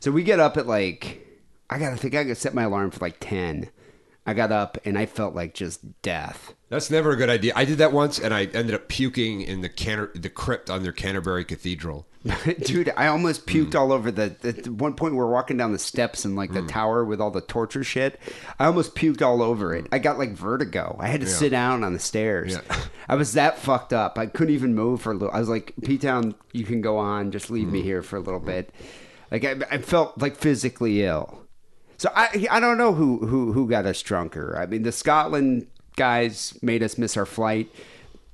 [0.00, 1.26] So we get up at like
[1.68, 3.68] I gotta think I could set my alarm for like ten.
[4.26, 6.54] I got up and I felt like just death.
[6.68, 7.52] That's never a good idea.
[7.56, 10.92] I did that once, and I ended up puking in the Canter- the crypt under
[10.92, 12.06] Canterbury Cathedral.
[12.64, 14.36] Dude, I almost puked all over the.
[14.44, 16.68] At one point, we're walking down the steps in like the mm.
[16.68, 18.20] tower with all the torture shit.
[18.58, 19.86] I almost puked all over it.
[19.90, 20.96] I got like vertigo.
[21.00, 22.58] I had to sit down on the stairs.
[23.08, 24.18] I was that fucked up.
[24.18, 25.34] I couldn't even move for a little.
[25.34, 27.30] I was like, P Town, you can go on.
[27.30, 27.84] Just leave me mm.
[27.84, 28.70] here for a little bit.
[29.30, 31.46] Like I, I felt like physically ill.
[31.96, 34.58] So I I don't know who who who got us drunker.
[34.58, 37.70] I mean, the Scotland guys made us miss our flight.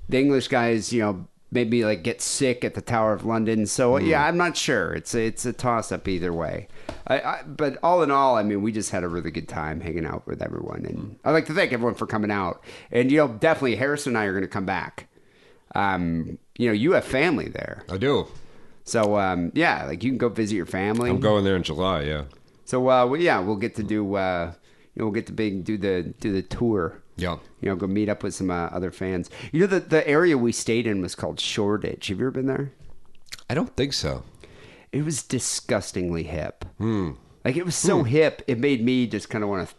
[0.09, 3.67] The English guys, you know, made me like get sick at the Tower of London.
[3.67, 4.93] So yeah, I'm not sure.
[4.93, 6.69] It's a, it's a toss up either way.
[7.07, 9.81] I, I, but all in all, I mean, we just had a really good time
[9.81, 12.63] hanging out with everyone, and I'd like to thank everyone for coming out.
[12.93, 15.09] And you know, definitely Harrison and I are going to come back.
[15.75, 18.27] Um, you know, you have family there, I do.
[18.85, 21.09] so um, yeah, like you can go visit your family.
[21.09, 22.03] I'm going there in July.
[22.03, 22.25] Yeah.
[22.67, 24.53] So uh, well, yeah, we'll get to do uh,
[24.95, 27.03] you know we'll get to big do the do the tour.
[27.17, 27.39] Yeah.
[27.61, 29.31] You know, go meet up with some uh, other fans.
[29.53, 32.09] You know, the the area we stayed in was called Shoreditch.
[32.09, 32.73] Have you ever been there?
[33.49, 34.23] I don't think so.
[34.93, 36.65] It was disgustingly hip.
[37.45, 39.75] Like it was so hip, it made me just kind of want to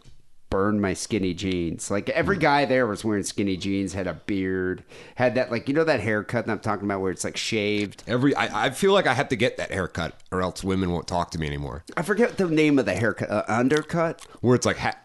[0.50, 1.90] burn my skinny jeans.
[1.90, 4.84] Like every guy there was wearing skinny jeans, had a beard,
[5.16, 8.04] had that like you know that haircut that I'm talking about where it's like shaved.
[8.06, 11.06] Every I, I feel like I have to get that haircut, or else women won't
[11.06, 11.84] talk to me anymore.
[11.96, 13.30] I forget the name of the haircut.
[13.30, 14.24] Uh, undercut.
[14.40, 14.96] Where it's like ha-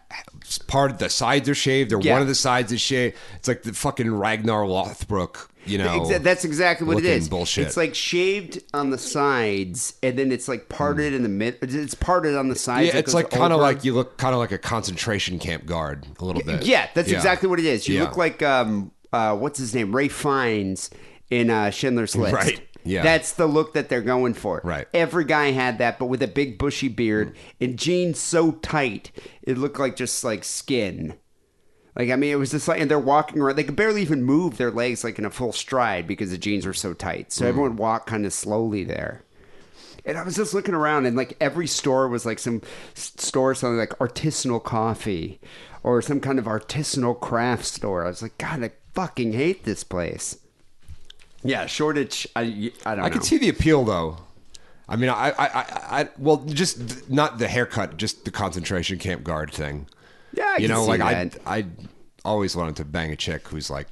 [0.68, 2.14] part of the sides are shaved, or Yeah.
[2.14, 3.16] one of the sides is shaved.
[3.36, 6.08] It's like the fucking Ragnar Lothbrok, you know.
[6.20, 7.30] That's exactly what it is.
[7.30, 7.68] Bullshit.
[7.68, 11.58] It's like shaved on the sides, and then it's like parted in the mid.
[11.62, 12.88] It's parted on the sides.
[12.94, 16.06] yeah, it's like kind of like you look kind of like a concentration camp guard
[16.20, 16.64] a little bit.
[16.66, 17.88] Yeah, that's exactly what it is.
[17.88, 18.04] You Yeah.
[18.04, 20.90] look like um, uh, what's his name, Ralph Fiennes
[21.30, 22.34] in uh, Schindler's List.
[22.34, 23.04] Right, yeah.
[23.04, 24.62] that's the look that they're going for.
[24.64, 24.88] Right.
[24.94, 29.58] Every guy had that, but with a big bushy beard and jeans so tight, it
[29.58, 31.16] looked like just like skin.
[31.96, 33.56] Like I mean, it was just like, and they're walking around.
[33.56, 36.66] They could barely even move their legs like in a full stride because the jeans
[36.66, 37.32] were so tight.
[37.32, 37.50] So mm.
[37.50, 39.24] everyone walked kind of slowly there.
[40.06, 42.62] And I was just looking around, and like every store was like some
[42.96, 45.40] s- store selling like artisanal coffee
[45.84, 48.06] or some kind of artisanal craft store.
[48.06, 50.38] I was like, God, I fucking hate this place.
[51.44, 52.28] Yeah, Shoreditch.
[52.36, 52.92] I I don't know.
[52.92, 53.10] I know.
[53.10, 54.18] can see the appeal though.
[54.88, 55.66] I mean, I, I, I,
[56.02, 59.88] I well, just th- not the haircut, just the concentration camp guard thing.
[60.34, 61.38] Yeah, I you know, like that.
[61.46, 61.66] I, I
[62.26, 63.88] always wanted to bang a chick who's like,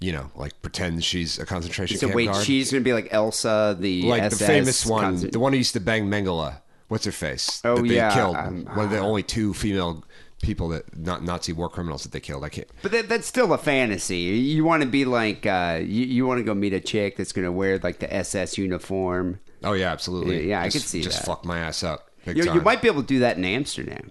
[0.00, 2.44] you know, like pretends she's a concentration So camp wait, guard.
[2.44, 5.74] she's gonna be like Elsa, the like the famous one, concent- the one who used
[5.74, 6.56] to bang Mengele.
[6.88, 7.62] What's her face?
[7.64, 8.36] Oh, that they yeah, killed.
[8.36, 10.04] um, one of the only two female
[10.42, 12.44] people that not Nazi war criminals that they killed.
[12.44, 12.68] I can't.
[12.82, 14.16] But that, that's still a fantasy.
[14.16, 17.32] You want to be like, uh, you, you want to go meet a chick that's
[17.32, 19.40] going to wear like the SS uniform.
[19.64, 20.48] Oh yeah, absolutely.
[20.48, 21.26] Yeah, I just, could see just that.
[21.26, 22.10] fuck my ass up.
[22.26, 24.10] You, you might be able to do that in Amsterdam.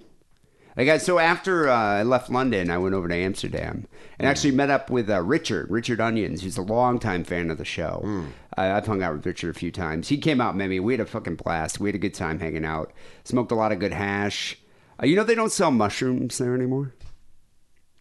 [0.76, 4.52] Like I, so after uh, I left London, I went over to Amsterdam and actually
[4.52, 8.26] met up with uh, Richard, Richard Onions, who's a longtime fan of the show.
[8.58, 10.08] Uh, I've hung out with Richard a few times.
[10.08, 10.80] He came out, met me.
[10.80, 11.80] We had a fucking blast.
[11.80, 12.94] We had a good time hanging out.
[13.26, 14.58] Smoked a lot of good hash.
[15.02, 16.94] Uh, you know they don't sell mushrooms there anymore.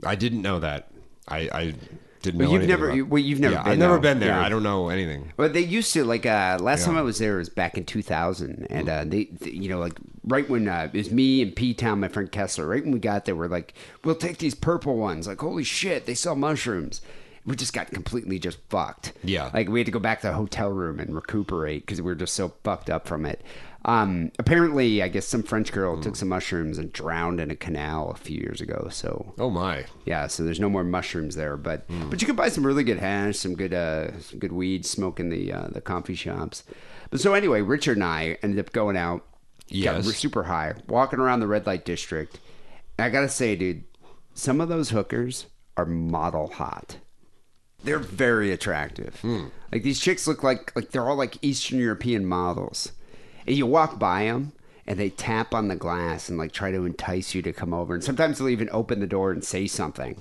[0.04, 0.90] I didn't know that.
[1.28, 1.74] I, I
[2.22, 2.52] didn't Well, know.
[2.54, 4.00] you've anything never- about- you- well, you've never Yeah, been I've never though.
[4.00, 4.28] been there.
[4.30, 4.40] Yeah.
[4.44, 5.32] I don't know anything.
[5.36, 8.66] Well, they used to like uh, last time I was there was back in 2000,
[8.70, 11.74] and uh, they, they- you know, like right when uh, it was me and P
[11.74, 12.66] Town, my friend Kessler.
[12.66, 15.26] Right when we got there, we're like, we'll take these purple ones.
[15.26, 17.00] Like, holy shit, they sell mushrooms.
[17.46, 19.12] we just got completely just fucked.
[19.24, 19.50] Yeah.
[19.54, 22.14] like we had to go back to the hotel room and recuperate because we were
[22.14, 23.42] just so fucked up from it.
[23.86, 26.02] Um, apparently, I guess some French girl Hmm.
[26.02, 28.88] took some mushrooms and drowned in a canal a few years ago.
[28.90, 29.86] So Oh my.
[30.04, 32.10] yeah, so there's no more mushrooms there, but Hmm.
[32.10, 35.18] but you can buy some really good hash, some good uh, some good weed, smoke
[35.18, 36.62] in the uh, the coffee shops.
[37.10, 39.24] But so anyway, Richard and I ended up going out,
[39.68, 40.06] Yes.
[40.14, 42.38] super high, walking around the red light district.
[42.98, 43.84] And I gotta say, dude,
[44.34, 45.46] some of those hookers
[45.78, 46.98] are model hot.
[47.82, 49.18] They're very attractive.
[49.22, 49.46] Hmm.
[49.72, 52.92] Like these chicks look like like they're all like Eastern European models.
[53.46, 54.52] And you walk by them
[54.86, 57.94] and they tap on the glass and like try to entice you to come over.
[57.94, 60.20] And sometimes they'll even open the door and say something.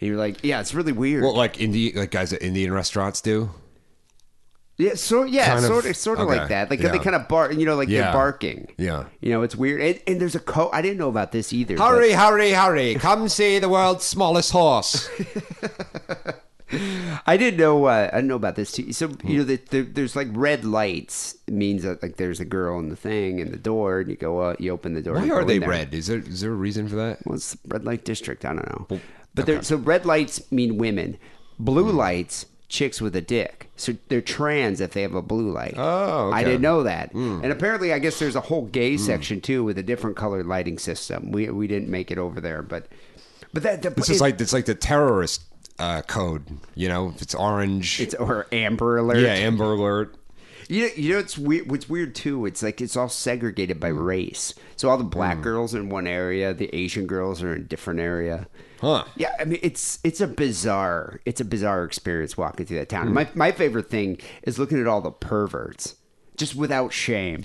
[0.00, 1.22] And you're like, yeah, it's really weird.
[1.22, 3.50] Well, like Indian, like guys at Indian restaurants do.
[4.78, 6.70] yeah, so yeah, kind sort of, sort of okay, like that.
[6.70, 6.88] Like yeah.
[6.92, 8.04] they kind of bark, you know, like Yeah.
[8.04, 8.68] they're barking.
[8.78, 9.04] Yeah.
[9.20, 9.80] you know, it's weird.
[9.82, 10.70] And, and there's a coat.
[10.72, 11.76] I didn't know about this either.
[11.76, 12.94] but- Hurry, hurry, hurry!
[12.94, 15.08] Come see the world's smallest horse.
[17.26, 17.84] I didn't know.
[17.86, 18.92] Uh, I didn't know about this too.
[18.92, 19.28] So Hmm.
[19.28, 22.78] you know, the, the, there's like red lights It means that like there's a girl
[22.78, 25.14] in the thing in the door, and you go out, you open the door.
[25.16, 25.94] Why are they red?
[25.94, 27.18] Is there is there a reason for that?
[27.26, 28.44] Well, it's the red light district.
[28.44, 28.86] I don't know.
[28.90, 29.00] Well,
[29.34, 29.62] but okay.
[29.62, 31.18] so red lights mean women.
[31.58, 33.70] Blue lights, chicks with a dick.
[33.76, 35.74] So they're trans if they have a blue light.
[35.76, 37.12] Oh, I didn't know that.
[37.14, 40.78] And apparently, I guess there's a whole gay section too with a different colored lighting
[40.78, 41.30] system.
[41.32, 42.88] We we didn't make it over there, but
[43.52, 45.42] but that the, This is like it's like the terrorist
[45.78, 46.46] uh, code.
[46.74, 48.00] You know, if it's orange.
[48.00, 49.20] it's or Amber Alert.
[49.20, 50.16] yeah, Amber Alert.
[50.68, 51.70] You know, you know it's weird.
[51.70, 52.46] What's weird too?
[52.46, 54.54] It's like it's all segregated by race.
[54.76, 57.98] So all the black girls in one area, the Asian girls are in a different
[57.98, 58.46] area.
[58.80, 59.04] Huh.
[59.16, 63.08] Yeah, I mean it's it's a bizarre it's a bizarre experience walking through that town.
[63.08, 63.14] Hmm.
[63.14, 65.96] My my favorite thing is looking at all the perverts,
[66.36, 67.44] just without shame.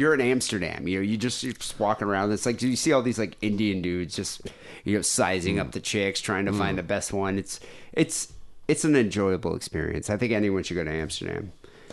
[0.00, 1.02] You're in Amsterdam, you know.
[1.02, 2.32] You just you're just walking around.
[2.32, 4.40] It's like do you see all these like Indian dudes just
[4.84, 5.60] you know sizing Hmm.
[5.60, 7.38] up the chicks, trying to find the best one.
[7.38, 7.60] It's
[7.92, 8.32] it's
[8.66, 10.08] it's an enjoyable experience.
[10.10, 11.52] I think anyone should go to Amsterdam.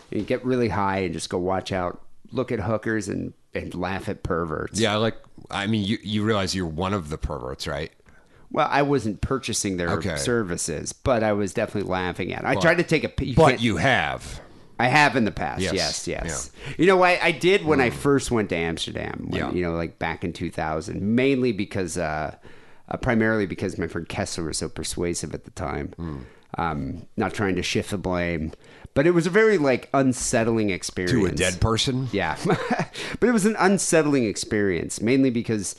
[0.09, 4.07] You get really high and just go watch out, look at hookers and and laugh
[4.07, 4.79] at perverts.
[4.79, 5.17] Yeah, like
[5.51, 7.91] I mean, you you realize you're one of the perverts, right?
[8.49, 10.15] Well, I wasn't purchasing their Okay.
[10.15, 12.43] services, but I was definitely laughing at.
[12.43, 12.45] it.
[12.47, 13.25] I tried to take a.
[13.25, 14.39] You But you have.
[14.79, 15.61] I have in the past.
[15.61, 15.73] Yes.
[15.73, 16.51] Yes, yes.
[16.77, 19.27] You know, I, I did when I first went to Amsterdam.
[19.29, 19.51] When, Yeah.
[19.51, 22.35] You know, like back in 2000, mainly because, uh,
[22.89, 26.25] uh, primarily because my friend Kessler was so persuasive at the time.
[26.57, 28.53] Um, not trying to shift the blame,
[28.93, 32.07] but it was a very like unsettling experience To a dead person?
[32.11, 35.75] yeah, but it was an unsettling experience, mainly because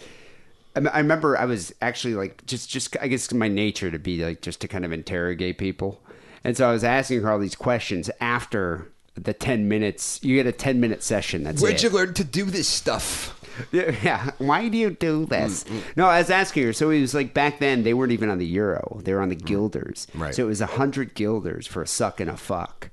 [0.77, 4.23] I, I remember I was actually like just just I guess my nature to be
[4.25, 6.01] like just to kind of interrogate people,
[6.45, 10.21] and so I was asking her all these questions after the ten minutes.
[10.23, 11.45] You get a ten minute session.
[11.45, 11.83] That's Where'd it.
[11.83, 13.35] you learn to do this stuff?
[13.73, 14.31] Yeah, yeah.
[14.39, 15.65] Why do you do this?
[15.65, 15.97] Mm, mm.
[15.97, 16.73] No, I was asking her.
[16.73, 19.31] So it was like back then they weren't even on the euro; they were on
[19.31, 19.45] the mm.
[19.45, 20.07] guilders.
[20.15, 20.35] Right.
[20.35, 22.91] So it was a hundred guilders for a suck and a fuck.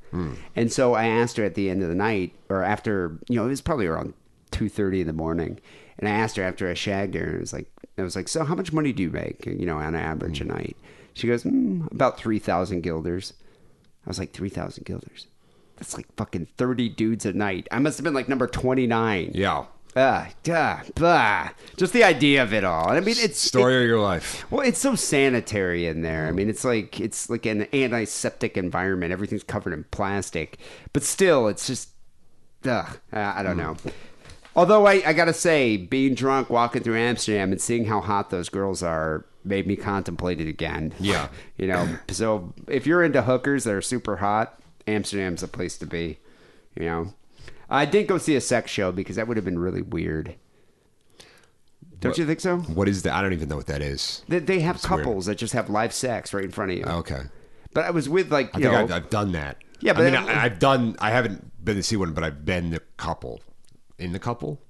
[0.56, 3.46] And so I asked her at the end of the night, or after you know,
[3.46, 4.14] it was probably around
[4.52, 5.60] two thirty in the morning.
[6.00, 8.28] And I asked her after I shagged her, and it was like, I was like,
[8.28, 9.46] so how much money do you make?
[9.46, 10.76] You know, on average a night.
[11.16, 13.34] She goes, mm, about three thousand guilders.
[14.06, 15.26] I was like, three thousand guilders.
[15.78, 17.68] That's like fucking thirty dudes a night.
[17.72, 19.32] I must have been like number twenty nine.
[19.34, 19.66] Yeah.
[19.98, 21.52] Ah, duh, blah.
[21.78, 22.90] Just the idea of it all.
[22.90, 24.46] And I mean, it's Story it- of your life.
[24.52, 26.28] well, it's so sanitary in there.
[26.28, 29.14] I mean, it's like it's like an antiseptic environment.
[29.14, 30.58] Everything's covered in plastic,
[30.92, 31.90] but still, it's just,
[32.66, 33.78] ugh, I don't know.
[34.54, 38.50] Although I, I gotta say, being drunk, walking through Amsterdam, and seeing how hot those
[38.50, 40.94] girls are made me contemplate it again.
[41.00, 41.30] Yeah.
[41.58, 41.88] you know.
[42.10, 46.18] So if you're into hookers that are super hot, Amsterdam's the place to be.
[46.76, 47.14] You know,
[47.70, 50.36] I didn't go see a sex show because that would have been really weird.
[52.02, 52.58] Don't What- you think so?
[52.58, 53.14] What is that?
[53.14, 54.22] I don't even know what that is.
[54.28, 54.84] They, they have weird.
[55.04, 56.84] couples that just have live sex right in front of you.
[56.86, 57.22] Oh, okay.
[57.74, 59.58] But I was with like I you think know, I've, I've done that.
[59.80, 60.96] Yeah, but I mean, I, I've done.
[61.00, 63.42] I haven't been to see one, but I've been the couple
[63.98, 64.62] in the couple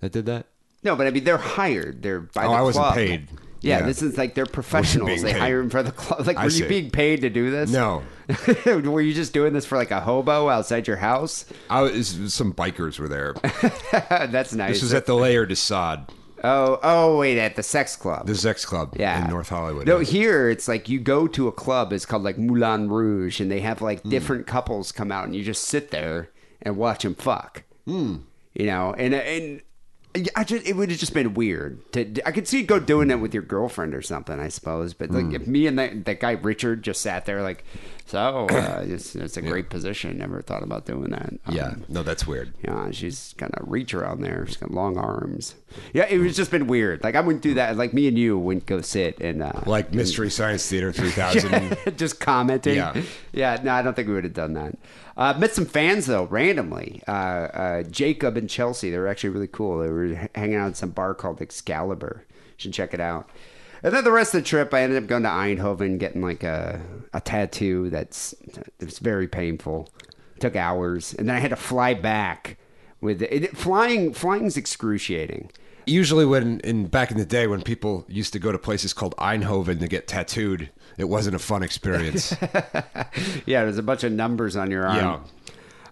[0.00, 0.46] that did that.
[0.82, 2.02] no, but I mean they're hired.
[2.02, 2.94] They're by Oh, the I wasn't club.
[2.94, 3.28] paid.
[3.62, 3.86] Yeah, Yeah.
[3.86, 5.22] this is like they're professionals.
[5.22, 5.40] They paid.
[5.40, 6.26] hire them for the club.
[6.26, 6.64] Like, I were see.
[6.64, 7.70] you being paid to do this?
[7.70, 8.02] No,
[8.66, 11.44] were you just doing this for like a hobo outside your house?
[11.70, 12.34] I was.
[12.34, 13.34] Some bikers were there.
[14.28, 14.74] That's nice.
[14.74, 16.00] This was at the Lair de Sade,
[16.42, 18.26] oh, oh, wait, at the sex club.
[18.26, 19.86] the sex Club yeah, in North Hollywood.
[19.86, 21.92] No, here it's like you go to a club.
[21.92, 25.44] It's called like Moulin Rouge, and they have like different couples come out, and you
[25.44, 26.30] just sit there
[26.62, 27.62] and watch them fuck.
[27.86, 28.16] Hmm.
[28.54, 29.62] You know, and and
[30.36, 31.80] I just it would have just been weird.
[31.92, 34.92] To I could see you go doing it with your girlfriend or something, I suppose.
[34.92, 35.34] But like hmm.
[35.34, 37.64] if me and that that guy Richard just sat there like
[38.06, 40.18] So uh, it's, it's a great position.
[40.18, 41.32] Never thought about doing that.
[41.46, 42.52] Um, Yeah, no, that's weird.
[42.62, 44.44] Yeah, she's kind of reach around there.
[44.46, 45.54] She's got long arms.
[45.94, 47.02] Yeah, it was just been weird.
[47.02, 47.76] Like I wouldn't do that.
[47.76, 51.96] Like me and you wouldn't go sit and uh, Like Mystery Science Theater 3000.
[51.96, 52.76] just commenting.
[52.76, 53.00] Yeah.
[53.32, 53.58] yeah.
[53.62, 54.76] No, I don't think we would have done that.
[55.16, 57.02] Uh, met some fans though randomly.
[57.08, 58.90] Uh, uh, Jacob and Chelsea.
[58.90, 59.78] They were actually really cool.
[59.78, 62.24] They were hanging out at some bar called Excalibur.
[62.28, 63.30] You should check it out.
[63.82, 66.42] And then the rest of the trip, I ended up going to Eindhoven, getting like
[66.44, 66.80] a
[67.12, 67.90] a tattoo.
[67.90, 68.32] That's
[68.78, 69.88] it was very painful.
[70.40, 72.58] took hours, and then I had to fly back.
[73.00, 75.50] With it, flying, flying's excruciating.
[75.86, 79.16] Usually, when in back in the day, when people used to go to places called
[79.16, 82.32] Eindhoven to get tattooed, it wasn't a fun experience.
[83.44, 85.24] Yeah, there's a bunch of numbers on your arm.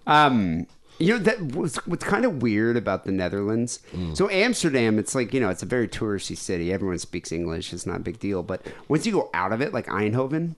[0.07, 0.25] yeah.
[0.27, 0.67] Um,
[1.01, 3.81] you know that was what's kind of weird about the Netherlands.
[3.93, 4.17] Mm.
[4.17, 6.73] So Amsterdam, it's like you know, it's a very touristy city.
[6.73, 7.73] Everyone speaks English.
[7.73, 8.43] It's not a big deal.
[8.43, 10.57] But once you go out of it, like Eindhoven,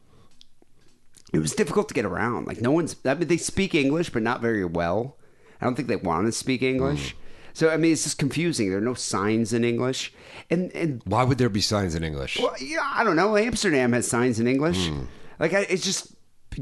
[1.33, 2.47] it was difficult to get around.
[2.47, 2.97] Like no one's.
[3.05, 5.17] I mean, they speak English, but not very well.
[5.61, 7.15] I don't think they want to speak English.
[7.15, 7.19] Mm.
[7.55, 8.69] So I mean, it's just confusing.
[8.69, 10.13] There are no signs in English,
[10.51, 12.39] and and Why would there be signs in English?
[12.41, 13.37] well, yeah, I don't know.
[13.37, 14.89] Amsterdam has signs in English.
[14.89, 15.07] Mm.
[15.39, 16.15] Like, I, it's just,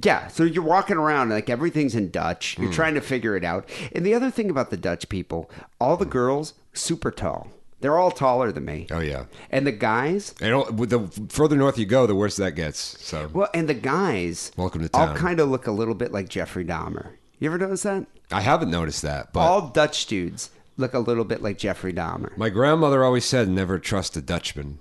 [0.03, 0.29] yeah.
[0.29, 2.57] So you're walking around, like, everything's in Dutch.
[2.59, 2.75] You're hmm.
[2.75, 3.69] trying to figure it out.
[3.95, 5.51] And the other thing about the Dutch people,
[5.81, 7.49] all the girls, super tall.
[7.81, 8.87] They're all taller than me.
[8.91, 9.25] Oh yeah.
[9.51, 12.79] And the guys, And all- the further north you go, the worse that gets.
[12.79, 15.09] So well, and the guys, Welcome to town.
[15.09, 17.13] all kind of look a little bit like Jeffrey Dahmer.
[17.39, 18.07] You ever notice that?
[18.31, 22.37] I haven't noticed that, but all Dutch dudes look a little bit like Jeffrey Dahmer.
[22.37, 24.79] my grandmother always said, "Never trust a Dutchman."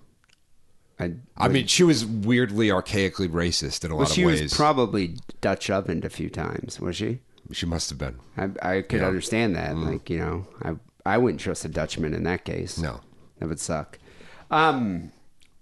[0.99, 4.41] I, I mean, she was weirdly archaically racist in a well, lot she of ways.
[4.41, 7.19] was probably Dutch ovened a few times, was she?
[7.51, 8.19] she must have been.
[8.37, 9.07] I, I could Yeah.
[9.07, 9.75] understand that.
[9.77, 12.77] Like, you know, I I wouldn't trust a Dutchman in that case.
[12.77, 12.99] No.
[13.39, 13.97] that would suck.
[14.51, 15.11] Um,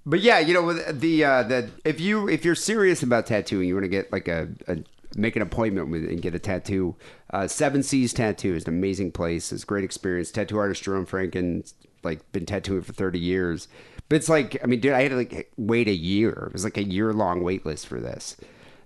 [0.05, 3.67] but yeah, you know, with the uh, the if you if you're serious about tattooing,
[3.67, 4.77] you want to get like a, a
[5.15, 6.95] make an appointment with and get a tattoo.
[7.29, 9.51] Uh, Seven Seas Tattoo is an amazing place.
[9.53, 10.31] It's a great experience.
[10.31, 11.71] Tattoo artist Jerome Franken,
[12.03, 13.67] like, been tattooing for thirty years.
[14.09, 16.45] But it's like, I mean, dude, I had to like wait a year.
[16.47, 18.37] It was like a year long wait list for this.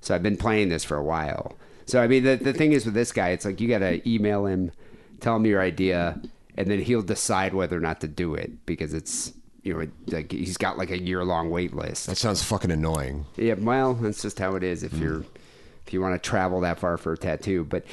[0.02, 1.56] So I've been playing this for a while.
[1.86, 4.08] So I mean, the the thing is with this guy, it's like you got to
[4.10, 4.72] email him,
[5.20, 6.20] tell him your idea,
[6.56, 10.32] and then he'll decide whether or not to do it because it's you know like
[10.32, 12.08] he's got like a year long wait list.
[12.08, 13.26] That sounds fucking annoying.
[13.36, 15.26] Yeah, well, that's just how it is if you're mm.
[15.86, 17.66] if you want to travel that far for a tattoo.
[17.66, 17.84] But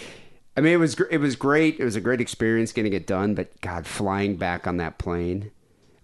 [0.57, 1.79] I mean, it was it was great.
[1.79, 3.35] It was a great experience getting it done.
[3.35, 5.51] But God, flying back on that plane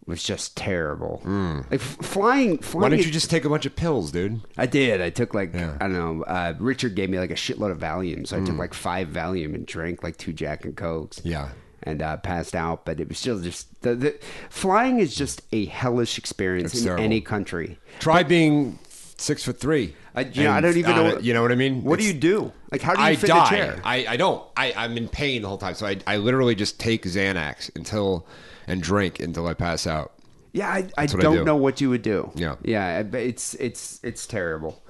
[0.06, 1.22] was just terrible.
[1.24, 2.82] Like f- flying, flying.
[2.82, 4.40] Why didn't you just take a bunch of pills, dude?
[4.56, 5.00] I did.
[5.00, 5.76] I took like Yeah.
[5.80, 6.24] I don't know.
[6.24, 9.54] Uh, Richard gave me like a shitload of Valium, so I took like five Valium
[9.54, 11.20] and drank like two Jack and Cokes.
[11.24, 11.48] Yeah.
[11.82, 12.84] and uh, passed out.
[12.84, 14.18] But it was still just the, the
[14.50, 17.04] flying is just a hellish experience It's in terrible.
[17.04, 17.78] any country.
[18.00, 19.94] Try being six foot three.
[20.16, 21.06] I, you know, I don't even know.
[21.16, 21.82] it, you know what I mean?
[21.82, 22.52] What do you do?
[22.70, 23.46] Like, how do you I fit die.
[23.46, 23.80] a chair?
[23.84, 24.44] I, I don't.
[24.56, 25.74] I, I'm in pain the whole time.
[25.74, 28.24] So I, I literally just take Xanax until
[28.66, 30.12] and drink until I pass out.
[30.52, 31.44] Yeah, I, I don't do.
[31.44, 32.30] know what you would do.
[32.34, 32.56] Yeah.
[32.62, 34.82] yeah, it's it's it's terrible.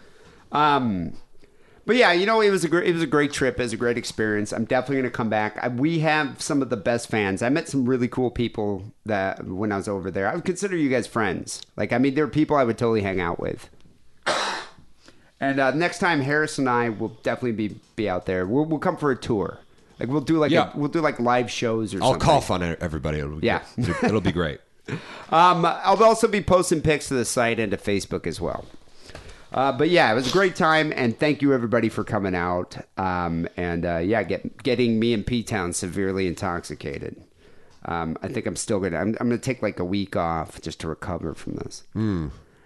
[0.52, 1.14] Um,
[1.87, 3.58] but yeah, you know, it was a great it was a great trip.
[3.58, 4.52] It was a great experience.
[4.52, 5.58] I'm definitely going to come back.
[5.62, 7.42] I, we have some of the best fans.
[7.42, 10.28] I met some really cool people that when I was over there.
[10.28, 11.62] I would consider you guys friends.
[11.76, 13.70] Like, I mean, there are people I would totally hang out with.
[15.40, 18.46] And uh, next time, Harris and I will definitely be be out there.
[18.46, 19.58] We'll, we'll come for a tour.
[20.00, 20.70] Like we'll do like Yeah.
[20.74, 22.02] a, we'll do like live shows or something.
[22.04, 22.26] I'll something.
[22.26, 23.18] cough on everybody.
[23.18, 23.62] It'll be Yeah.
[23.76, 24.04] great.
[24.04, 24.61] it'll be great.
[25.30, 28.66] Um, I'll also be posting pics to the site and to Facebook as well.
[29.52, 32.76] Uh, but yeah, it was a great time, and thank you everybody for coming out.
[32.98, 37.22] Um, and uh, yeah, get, getting me and P Town severely intoxicated.
[37.87, 38.98] Um, I think I'm still gonna.
[38.98, 41.83] I'm, I'm gonna take like a week off just to recover from this.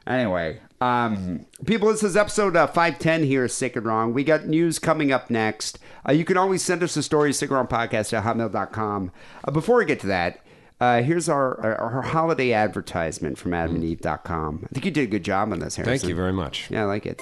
[0.07, 4.15] Anyway, um, people, this is episode uh, 510 here, Sick and Wrong.
[4.15, 5.79] We got news coming up next.
[6.09, 9.11] Uh, you can always send us a story, sickandwrongpodcast at hotmail.com.
[9.45, 10.41] Uh, before we get to that,
[10.81, 14.67] uh, here's our, our, our holiday advertisement from adamandeve.com.
[14.71, 15.99] I think you did a good job on this, Harrison.
[15.99, 16.71] Thank you very much.
[16.71, 17.21] Yeah, I like it.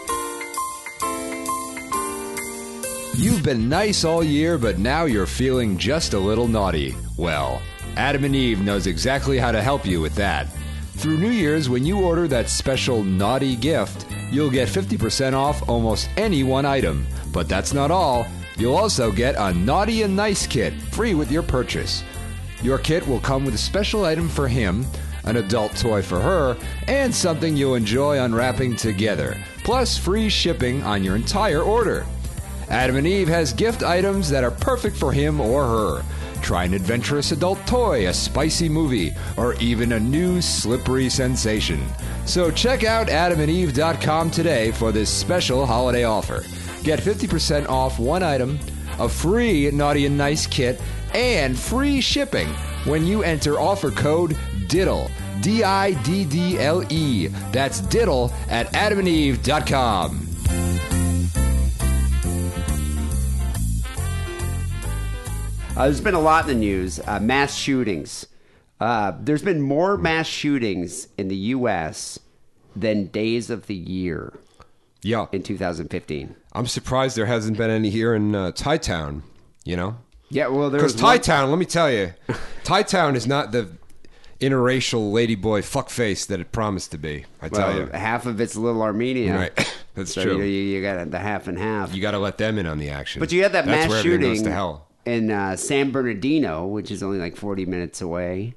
[3.18, 6.94] You've been nice all year, but now you're feeling just a little naughty.
[7.16, 7.62] Well,
[7.96, 10.46] Adam and Eve knows exactly how to help you with that.
[10.96, 16.08] Through New Year's, when you order that special naughty gift, you'll get 50% off almost
[16.16, 17.06] any one item.
[17.32, 18.26] But that's not all.
[18.56, 22.02] You'll also get a Naughty and Nice kit free with your purchase.
[22.62, 24.86] Your kit will come with a special item for him,
[25.24, 26.56] an adult toy for her,
[26.88, 32.06] and something you'll enjoy unwrapping together, plus free shipping on your entire order.
[32.70, 36.04] Adam and Eve has gift items that are perfect for him or her.
[36.42, 41.84] Try an adventurous adult toy, a spicy movie, or even a new slippery sensation.
[42.24, 46.44] So check out adamandeve.com today for this special holiday offer.
[46.82, 48.58] Get 50% off one item,
[48.98, 50.80] a free Naughty and Nice kit,
[51.14, 52.48] and free shipping
[52.84, 54.36] when you enter offer code
[54.68, 55.10] DIDDLE.
[55.40, 57.28] D I D D L E.
[57.52, 60.35] That's diddle at adamandeve.com.
[65.76, 66.98] Uh, there's been a lot in the news.
[67.06, 68.26] Uh, mass shootings.
[68.80, 72.18] Uh, there's been more mass shootings in the U.S.
[72.74, 74.32] than days of the year
[75.02, 75.26] Yeah.
[75.32, 76.34] in 2015.
[76.54, 79.22] I'm surprised there hasn't been any here in uh, Thai Town,
[79.64, 79.98] you know?
[80.30, 82.14] Yeah, well, Because Thai Town, let me tell you,
[82.64, 83.68] Thai Town is not the
[84.40, 87.26] interracial ladyboy fuckface that it promised to be.
[87.42, 87.86] I tell you.
[87.88, 89.34] half of it's little Armenia.
[89.36, 89.74] Right.
[89.94, 90.32] That's so, true.
[90.32, 91.94] You, know, you, you got the half and half.
[91.94, 93.20] You got to let them in on the action.
[93.20, 94.85] But you had that That's mass where everything shooting goes to hell.
[95.06, 98.54] In uh, San Bernardino, which is only like 40 minutes away.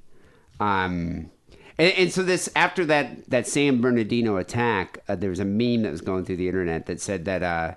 [0.59, 1.29] Um,
[1.77, 5.83] and, and so this after that that San Bernardino attack, uh, there was a meme
[5.83, 7.75] that was going through the internet that said that uh,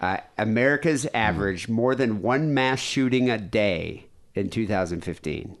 [0.00, 5.56] uh, America's averaged more than one mass shooting a day in 2015.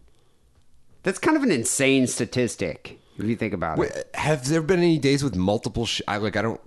[1.02, 4.10] That's kind of an insane statistic if you think about Wait, it.
[4.14, 5.86] have there been any days with multiple?
[5.86, 6.36] Sh- I like.
[6.36, 6.60] I don't.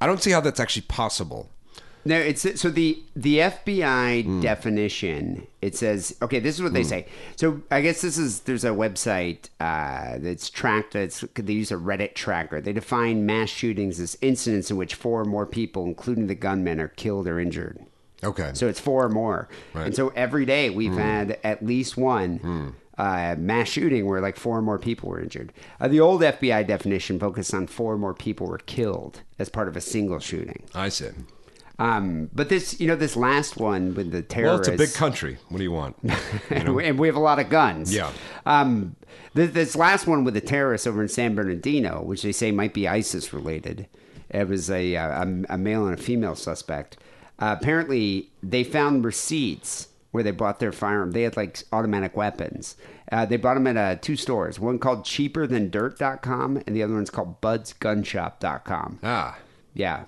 [0.00, 1.48] I don't see how that's actually possible.
[2.06, 4.40] No, it's so the the FBI Hmm.
[4.40, 5.46] definition.
[5.60, 6.38] It says okay.
[6.40, 7.06] This is what they say.
[7.36, 10.92] So I guess this is there's a website uh, that's tracked.
[10.92, 12.60] That's they use a Reddit tracker.
[12.60, 16.80] They define mass shootings as incidents in which four or more people, including the gunman,
[16.80, 17.84] are killed or injured.
[18.24, 18.50] Okay.
[18.54, 19.48] So it's four or more.
[19.74, 19.82] Right.
[19.82, 19.86] Hmm.
[19.86, 24.56] And so every day we've had at least one uh, mass shooting where like four
[24.58, 25.52] or more people were injured.
[25.80, 29.68] Uh, the old FBI definition focused on four or more people were killed as part
[29.68, 30.62] of a single shooting.
[30.74, 31.10] I see.
[31.78, 34.68] Um, but this, you know, this last one with the terrorists.
[34.68, 35.36] Well, it's a big country.
[35.48, 35.96] What do you want?
[36.50, 37.94] and, we, and we have a lot of guns.
[37.94, 38.10] Yeah.
[38.46, 38.96] Um,
[39.34, 42.72] this, this last one with the terrorists over in San Bernardino, which they say might
[42.72, 43.88] be ISIS related.
[44.30, 46.96] It was a, uh, a, a male and a female suspect.
[47.38, 51.10] Uh, apparently, they found receipts where they bought their firearm.
[51.10, 52.76] They had like automatic weapons.
[53.12, 54.58] Uh, they bought them at uh, two stores.
[54.58, 59.00] One called cheaperthandirt.com and the other one's called budsgunshop.com.
[59.02, 59.36] ah.
[59.74, 60.04] Yeah.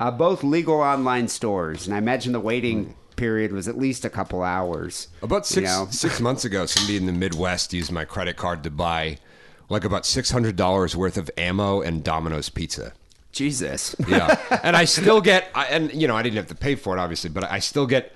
[0.00, 1.86] Uh, both legal online stores.
[1.86, 5.08] And I imagine the waiting period was at least a couple hours.
[5.20, 5.88] About six You know?
[5.90, 9.18] six months ago, somebody in the Midwest used my credit card to buy
[9.68, 12.94] like about six hundred dollars worth of ammo and Domino's pizza.
[13.30, 13.94] Jesus.
[14.08, 16.96] Yeah, and I still get, I, and you know, I didn't have to pay for
[16.96, 18.12] it, obviously, but I still get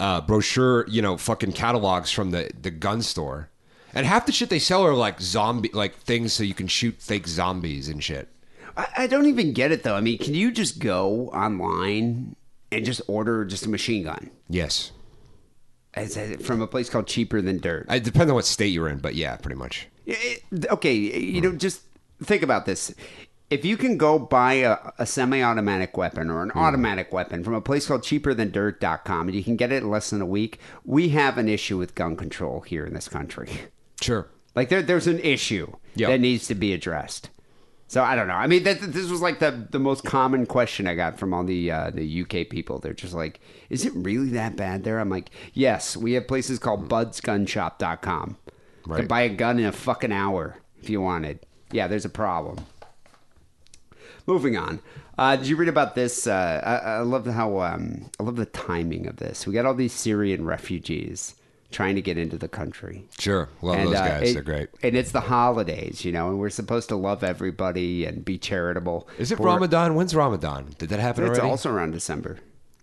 [0.00, 3.50] uh, brochure, you know, fucking catalogs from the the gun store,
[3.94, 6.96] and half the shit they sell are like zombie, like things so you can shoot
[7.00, 8.28] fake zombies and shit.
[8.76, 9.94] I, I don't even get it, though.
[9.94, 12.36] I mean, can you just go online
[12.72, 14.92] and just order just a machine gun Yes,
[16.42, 17.86] from a place called Cheaper Than Dirt?
[17.90, 19.88] it depends on what state you're in, but yeah, pretty much.
[20.06, 21.82] It- okay, you know, just
[22.22, 22.94] think about this.
[23.50, 26.58] If you can go buy a, a semi-automatic weapon or an hmm.
[26.58, 30.20] automatic weapon from a place called cheaperthandirt.com and you can get it in less than
[30.20, 33.50] a week, we have an issue with gun control here in this country.
[34.00, 34.28] Sure.
[34.56, 36.08] Like there, there's an issue Yep.
[36.08, 37.30] that needs to be addressed.
[37.86, 38.34] So I don't know.
[38.34, 41.44] I mean, that, this was like the the most common question I got from all
[41.44, 42.78] the uh, the UK people.
[42.78, 46.58] They're just like, "Is it really that bad there?" I'm like, "Yes, we have places
[46.58, 48.36] called BudsGunShop.com.
[48.86, 49.00] You Right.
[49.00, 51.40] could buy a gun in a fucking hour if you wanted.
[51.72, 52.64] Yeah, there's a problem."
[54.26, 54.80] Moving on.
[55.18, 56.26] Uh, did you read about this?
[56.26, 59.46] Uh, I, I love how um, I love the timing of this.
[59.46, 61.34] We got all these Syrian refugees
[61.74, 63.04] trying to get into the country.
[63.18, 63.48] Sure.
[63.60, 64.30] Love And, those uh, guys.
[64.30, 64.68] it- They're great.
[64.82, 69.08] And it's the holidays, you know, and we're supposed to love everybody and be charitable.
[69.18, 69.94] Is it Ramadan?
[69.94, 70.74] When's Ramadan?
[70.78, 71.50] Did that happen It's already?
[71.50, 72.38] also around December.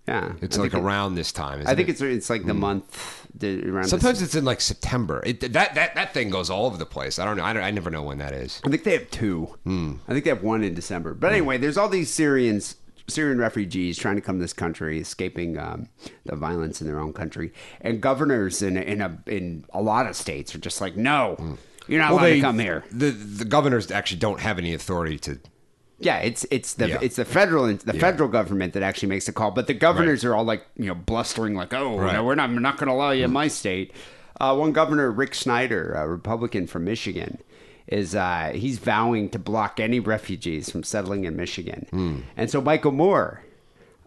[0.07, 1.59] Yeah, it's I like think it- around this time.
[1.61, 1.91] Isn't I think it?
[1.93, 3.85] it's it's like the month the, around.
[3.87, 5.21] Sometimes Dec- it's in like September.
[5.25, 7.19] It, that that that thing goes all over the place.
[7.19, 7.43] I don't know.
[7.45, 8.61] I, don't, I never know when that is.
[8.65, 9.55] I think they have two.
[9.63, 9.93] Hmm.
[10.07, 11.13] I think they have one in December.
[11.13, 12.75] But anyway, there's all these Syrians,
[13.07, 15.89] Syrian refugees trying to come to this country, escaping um,
[16.25, 20.15] the violence in their own country, and governors in in a in a lot of
[20.15, 22.83] states are just like, no, you're not allowed to come here.
[22.91, 25.39] The the governors actually don't have any authority to.
[25.99, 26.97] Yeah, it's it's the Yeah.
[27.01, 30.33] it's the federal the federal government that actually makes the call, but the governors are
[30.35, 32.13] all like you know blustering like, oh, Right.
[32.13, 33.93] no, we're not we're not going to allow you in my state.
[34.39, 37.37] Uh, one governor, Rick Snyder, a Republican from Michigan,
[37.87, 42.91] is uh, he's vowing to block any refugees from settling in Michigan, and so Michael
[42.91, 43.41] Moore,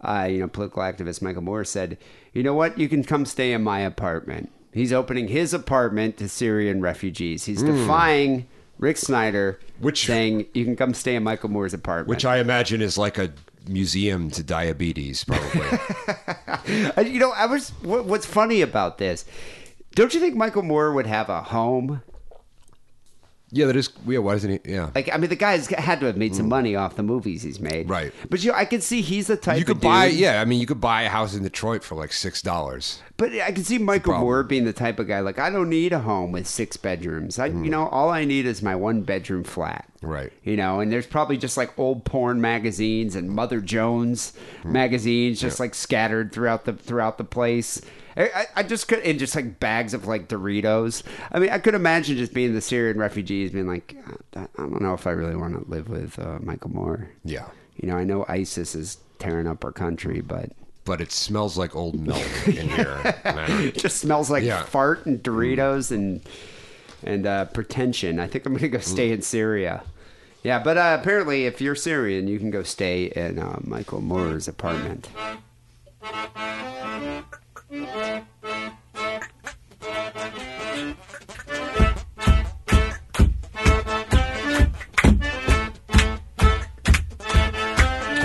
[0.03, 1.99] uh, you know, political activist Michael Moore said,
[2.33, 4.51] you know what, you can come stay in my apartment.
[4.73, 7.45] He's opening his apartment to Syrian refugees.
[7.45, 8.47] He's defying.
[8.77, 12.09] Rick Snyder, Which- saying you can come stay in Michael Moore's apartment.
[12.09, 13.33] Which I imagine is like a
[13.69, 15.63] museum to diabetes, probably.
[16.97, 17.71] Uh, you know, I was.
[17.83, 19.27] What, what's funny about this?
[19.95, 22.01] Don't you think Michael Moore would have a home?
[23.55, 23.89] Yeah, that is.
[24.07, 24.73] Yeah, why doesn't he?
[24.73, 24.91] Yeah.
[24.95, 27.61] Like, I mean, the guy's had to have made some money off the movies he's
[27.61, 27.91] made, Mm.
[27.91, 28.13] Right.
[28.29, 30.11] But you, know, I can see he's the type you could buy.
[30.11, 33.01] dude- Yeah, I mean, you could buy a house in Detroit for like six dollars.
[33.17, 34.19] But I can see Michael.
[34.19, 37.39] Moore being the type of guy like I don't need a home with six bedrooms.
[37.39, 39.89] I, you know, all I need is my one bedroom flat.
[40.03, 40.09] Mm.
[40.09, 40.33] Right.
[40.43, 44.33] You know, and there's probably just like old porn magazines and Mother Jones
[44.65, 44.73] Mm.
[44.73, 47.81] magazines just like scattered throughout the throughout the place.
[48.17, 51.03] I, I- just could, and just like bags of like Doritos.
[51.33, 53.97] I mean, I could imagine just being the Syrian refugees, being like,
[54.37, 57.09] I I don't know if I really want to live with uh, Michael Moore.
[57.25, 57.47] Yeah.
[57.77, 60.51] You know, I know ISIS is tearing up our country, but
[60.85, 63.01] But it smells like old milk in here.
[63.25, 64.63] and I don't- it just smells like Yeah.
[64.65, 66.21] fart and Doritos and
[67.03, 68.19] and uh, pretension.
[68.21, 69.83] I think I'm gonna go stay in Syria.
[70.43, 74.47] Yeah, but uh, apparently, if you're Syrian, you can go stay in uh, Michael Moore's
[74.47, 75.09] apartment.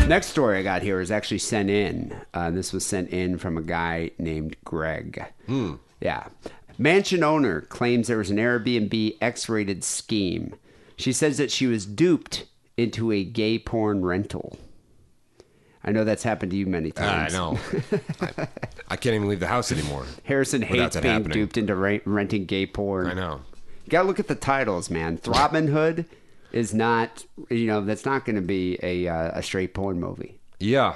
[0.08, 2.20] Next story I got here is actually sent in.
[2.34, 5.24] Uh, this was sent in from a guy named Greg.
[6.02, 6.28] Yeah.
[6.78, 10.56] Mansion owner claims there was an Airbnb X rated scheme.
[10.98, 14.58] She says that she was duped into a gay porn rental.
[15.84, 17.34] I know that's happened to you many times.
[17.34, 17.58] I know.
[18.22, 18.48] I,
[18.90, 20.06] I can't even leave the house anymore.
[20.26, 21.32] Harrison hates being happening.
[21.32, 23.08] duped into re- renting gay porn.
[23.08, 23.42] I know.
[23.86, 25.18] You gotta look at the titles, man.
[25.18, 26.06] Throbbing Hood
[26.52, 30.40] is not, you know, that's not going to be a uh, a straight porn movie.
[30.60, 30.96] Yeah.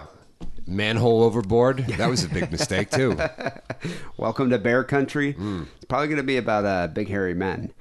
[0.66, 1.80] Manhole overboard.
[1.98, 3.18] That was a big mistake too.
[4.18, 5.34] Welcome to Bear Country.
[5.34, 5.64] Hmm.
[5.76, 7.72] It's probably going to be about uh, big hairy men.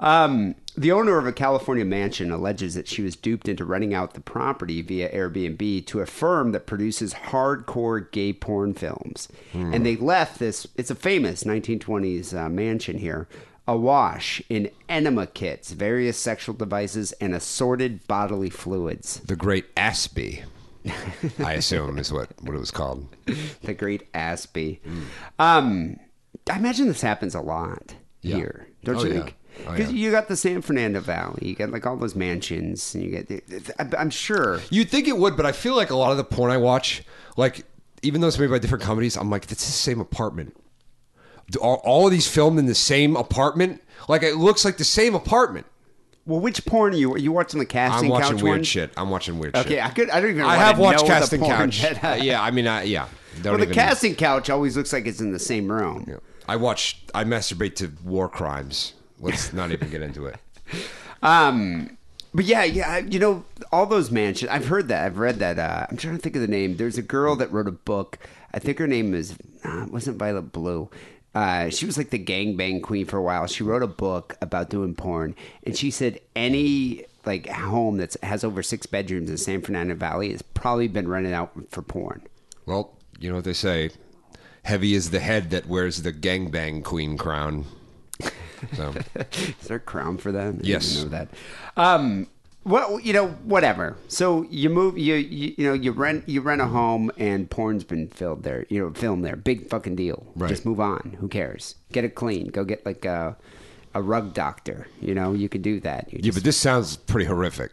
[0.00, 4.14] Um, the owner of a California mansion alleges that she was duped into renting out
[4.14, 9.28] the property via Airbnb to a firm that produces hardcore gay porn films.
[9.52, 13.28] And they left this, it's a famous 1920s uh, mansion here,
[13.68, 19.20] awash in enema kits, various sexual devices, and assorted bodily fluids.
[19.20, 20.42] The Great Aspie,
[21.38, 23.06] I assume, is what, what it was called.
[23.62, 24.80] the great Aspie.
[25.38, 25.98] Um,
[26.50, 28.36] I imagine this happens a lot Yeah.
[28.36, 29.20] here, don't Oh, you yeah.
[29.20, 29.36] think?
[29.66, 29.98] Oh, Because yeah.
[29.98, 33.72] you got the San Fernando Valley, you got like all those mansions, and you get.
[33.78, 34.60] I- I'm sure.
[34.70, 37.02] You'd think it would, but I feel like a lot of the porn I watch,
[37.36, 37.64] like
[38.02, 40.56] even though it's made by different companies, I'm like, it's the same apartment.
[41.60, 43.82] Are all of these filmed in the same apartment?
[44.08, 45.66] Like it looks like the same apartment.
[46.26, 47.12] Well, which porn are you?
[47.12, 48.64] Are you watching the casting I'm watching couch weird one?
[48.64, 48.92] shit.
[48.96, 49.84] I'm watching weird Okay, shit.
[49.84, 50.08] I could.
[50.10, 50.42] I don't even.
[50.42, 51.82] I have watched Casting Couch.
[51.82, 53.08] that- Uh, yeah, I mean, I, yeah.
[53.44, 56.06] Well, the even- casting couch always looks like it's in the same room.
[56.08, 56.16] Yeah.
[56.48, 57.02] I watch.
[57.14, 58.94] I masturbate to war crimes.
[59.20, 60.36] Let's not even get into it.
[61.22, 61.96] Um,
[62.34, 64.50] but yeah, yeah, you know, all those mansions.
[64.50, 65.06] I've heard that.
[65.06, 65.58] I've read that.
[65.58, 66.76] Uh, I'm trying to think of the name.
[66.76, 68.18] There's a girl that wrote a book.
[68.52, 69.34] I think her name is
[69.64, 70.90] uh, wasn't Violet Blue.
[71.34, 73.46] Uh, she was like the gangbang queen for a while.
[73.46, 75.34] She wrote a book about doing porn,
[75.64, 80.30] and she said any like home that has over six bedrooms in San Fernando Valley
[80.30, 82.22] has probably been rented out for porn.
[82.66, 83.90] Well, you know what they say.
[84.64, 87.64] Heavy is the head that wears the gangbang queen crown.
[88.72, 88.94] So
[89.60, 90.54] Is there a crown for that?
[90.54, 91.02] I Yes.
[91.02, 91.28] know that.
[91.76, 92.26] Um,
[92.64, 93.96] well, you know, whatever.
[94.08, 97.84] So you move, you, you you know, you rent you rent a home, and porn's
[97.84, 98.64] been filled there.
[98.70, 99.36] You know, filmed there.
[99.36, 100.26] Big fucking deal.
[100.34, 100.48] Right.
[100.48, 101.16] Just move on.
[101.20, 101.74] Who cares?
[101.92, 102.48] Get it clean.
[102.48, 103.36] Go get like a
[103.94, 104.88] a rug doctor.
[105.00, 106.10] You know, you could do that.
[106.10, 107.70] You yeah, just- but this sounds pretty horrific.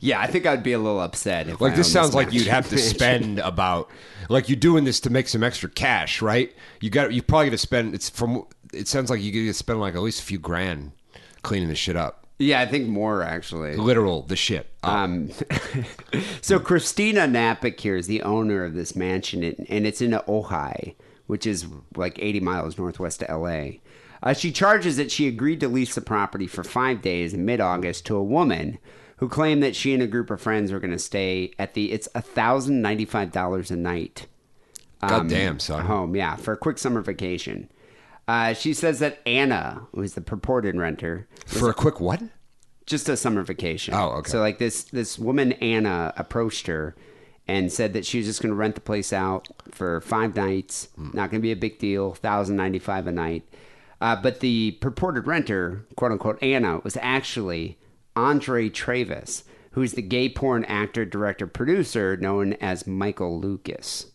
[0.00, 2.68] yeah, I think I'd be a little upset if Like this sounds like you'd have
[2.70, 3.90] to spend about
[4.30, 6.52] like you're doing this to make some extra cash, right?
[6.80, 7.94] You got you probably got to spend.
[7.94, 8.46] It's from.
[8.72, 10.92] It sounds like you could spend like at least a few grand
[11.42, 12.26] cleaning this shit up.
[12.38, 13.76] yeah, I think more actually.
[13.76, 14.66] Literal the shit.
[14.82, 15.30] Um,
[16.40, 20.94] so Christina Napick here is the owner of this mansion, and it's in Ojai,
[21.26, 21.66] which is
[21.96, 23.78] like 80 miles northwest of LA.
[24.22, 28.04] Uh, she charges that she agreed to lease the property for five days in mid-August
[28.06, 28.78] to a woman
[29.18, 31.92] who claimed that she and a group of friends were going to stay at the.
[31.92, 34.26] It's thousand ninety-five dollars a night.
[35.00, 35.84] God damn, son.
[35.86, 37.68] Home, yeah, for a quick summer vacation.
[38.28, 42.22] Uh, she says that Anna, who is the purported renter, For a quick what?
[42.86, 43.94] just a summer vacation.
[43.94, 44.30] Oh, okay.
[44.30, 46.94] So like this this woman Anna approached her
[47.46, 50.88] and said that she was just going to rent the place out for five nights.
[50.96, 51.06] Hmm.
[51.14, 52.12] Not going to be a big deal.
[52.14, 53.42] Thousand ninety five a night.
[54.00, 57.78] Uh, but the purported renter, quote unquote Anna, was actually
[58.14, 64.12] Andre Travis, who's the gay porn actor, director, producer known as Michael Lucas.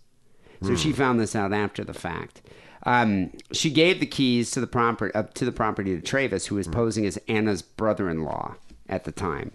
[0.61, 0.75] So Hmm.
[0.75, 2.41] she found this out after the fact.
[2.85, 6.55] Um, she gave the keys to the property up to the property to Travis, who
[6.55, 6.73] was Hmm.
[6.73, 8.55] posing as Anna's brother-in-law
[8.89, 9.51] at the time.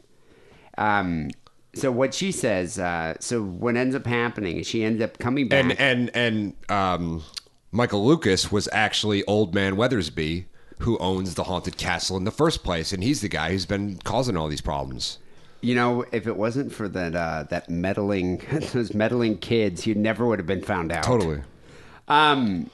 [0.78, 1.30] Um,
[1.74, 5.48] so what she says, uh, so what ends up happening is she ends up coming
[5.48, 5.64] back.
[5.64, 7.22] And and and um,
[7.70, 10.46] Michael Lucas was actually Old Man Weathersby,
[10.78, 13.98] who owns the haunted castle in the first place, and he's the guy who's been
[14.04, 15.18] causing all these problems.
[15.60, 18.40] You know, if it wasn't for that uh, that meddling
[18.72, 21.02] those meddling kids, you never would have been found out.
[21.02, 21.42] Totally.
[22.06, 22.70] Um,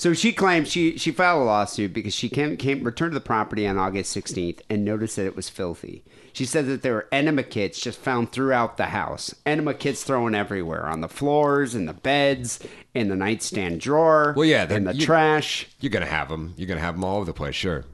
[0.00, 3.24] so she claims she she filed a lawsuit because she came, came returned to the
[3.24, 6.02] property on August 16th and noticed that it was filthy.
[6.32, 9.34] She said that there were enema kits just found throughout the house.
[9.44, 12.60] Enema kits thrown everywhere on the floors, in the beds,
[12.94, 14.32] in the nightstand drawer.
[14.36, 15.66] Well, yeah, in the you- trash.
[15.80, 16.54] You're gonna have them.
[16.56, 17.54] You're gonna have them all over the place.
[17.56, 17.84] Sure.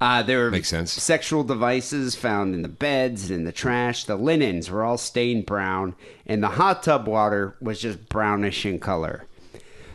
[0.00, 0.92] Uh, there were Makes sense.
[0.92, 4.04] sexual devices found in the beds and in the trash.
[4.04, 5.94] The linens were all stained brown,
[6.26, 9.24] and the hot tub water was just brownish in color.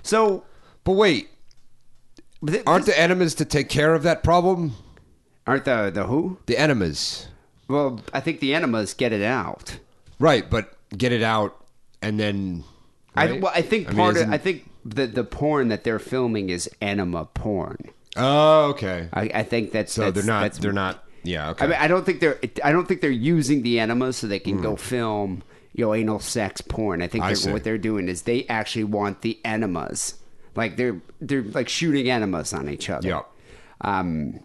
[0.03, 0.43] So,
[0.84, 1.30] But wait,
[2.45, 4.73] th- aren't the enemas to take care of that problem?
[5.47, 6.37] aren't the the who?
[6.47, 7.27] The enemas,
[7.67, 9.79] Well, I think the enemas get it out.
[10.19, 10.49] right?
[10.49, 11.55] But get it out
[12.01, 12.63] and then.
[13.15, 15.83] I, well, I think I mean, part of isn't- I think the the porn that
[15.83, 17.77] they're filming is enema porn.
[18.17, 19.09] Oh, okay.
[19.13, 20.41] I, I think that's So that's, they're not.
[20.41, 21.03] That's, They're not.
[21.23, 21.49] Yeah.
[21.51, 21.65] Okay.
[21.65, 22.39] I mean, I don't think they're.
[22.63, 24.63] I don't think they're using the enemas so they can Hmm.
[24.63, 25.43] go film,
[25.73, 27.01] you know, anal sex porn.
[27.01, 30.15] I think I what they're doing is they actually want the enemas,
[30.56, 33.08] like they're they're like shooting enemas on each other.
[33.08, 33.22] Yeah.
[33.82, 34.39] Um,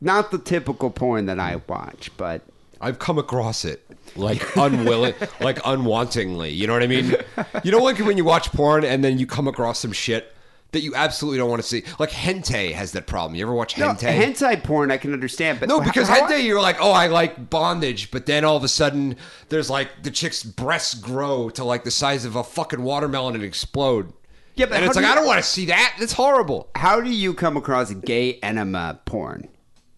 [0.00, 2.42] not the typical porn that I watch, but
[2.80, 3.84] I've come across it
[4.16, 6.54] like unwilling, like unwantingly.
[6.54, 7.14] You know what I mean?
[7.62, 10.34] You know, like when you watch porn and then you come across some shit
[10.72, 11.82] that you absolutely don't want to see.
[11.98, 13.34] Like hentai has that problem.
[13.34, 14.16] You ever watch no, hentai?
[14.16, 15.60] hentai porn I can understand.
[15.60, 18.64] But No, because how- hentai, you're like, oh, I like bondage, but then all of
[18.64, 19.16] a sudden,
[19.48, 23.44] there's like the chick's breasts grow to like the size of a fucking watermelon and
[23.44, 24.12] explode.
[24.60, 25.96] Yeah, but and it's do like you- I don't want to see that.
[25.98, 26.68] That's horrible.
[26.74, 29.48] How do you come across gay enema porn?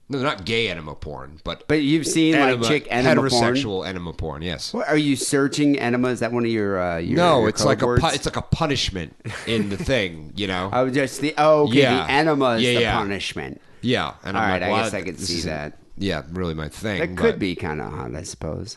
[0.09, 3.31] No, they're not gay enema porn, but But you've seen enema, like chick enema porn.
[3.31, 4.43] heterosexual enema porn.
[4.43, 4.75] Yes.
[4.75, 6.09] What, are you searching enema?
[6.09, 6.79] Is that one of your?
[6.81, 10.33] Uh, your No, your it's like a pu- it's like a punishment in the thing,
[10.37, 10.69] you know.
[10.75, 11.81] Oh, just the oh, okay.
[11.83, 12.05] Yeah.
[12.07, 12.97] The enema is Yeah, the yeah.
[12.99, 13.61] punishment.
[13.81, 15.79] yeah, and All I'm right, like, I well, guess I could this see isn't- that.
[15.97, 17.01] Yeah, really my thing.
[17.01, 18.77] That but- could be kind of hot, I suppose,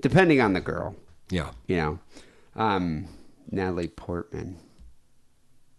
[0.00, 0.94] depending on the girl.
[1.30, 1.50] Yeah.
[1.66, 1.98] You know,
[2.56, 3.06] um,
[3.50, 4.56] Natalie Portman.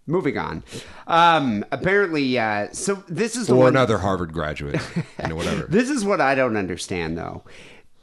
[0.08, 0.64] Moving on.
[1.08, 3.68] Um, apparently, uh, so this is Or one.
[3.70, 4.80] another Harvard graduate,
[5.22, 5.66] you know, whatever.
[5.70, 7.44] This is what I don't understand though.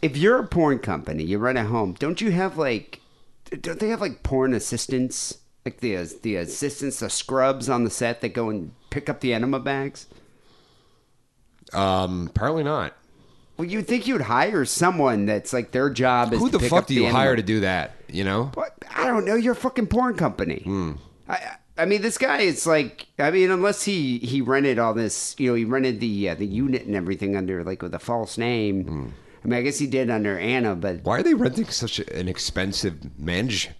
[0.00, 3.00] If you're a porn company, you run a home, don't you have like
[3.60, 5.38] don't they have like porn assistants?
[5.64, 9.32] Like the the assistants, the scrubs on the set that go and pick up the
[9.32, 10.06] enema bags?
[11.72, 12.94] Um, apparently not.
[13.56, 16.94] Well, you'd think you'd hire someone that's like their job is Who the fuck do
[16.94, 17.18] you enema.
[17.18, 17.92] hire to do that?
[18.08, 18.50] You know?
[18.54, 18.74] What?
[18.90, 19.36] I don't know.
[19.36, 20.62] You're a fucking porn company.
[20.64, 20.92] Hmm.
[21.28, 23.06] I, I mean, this guy is like.
[23.18, 26.46] I mean, unless he he rented all this, you know, he rented the uh, the
[26.46, 28.84] unit and everything under like with a false name.
[28.84, 29.06] Hmm.
[29.44, 32.28] I mean, I guess he did under Anna, but Why are they renting such an
[32.28, 33.74] expensive mansion?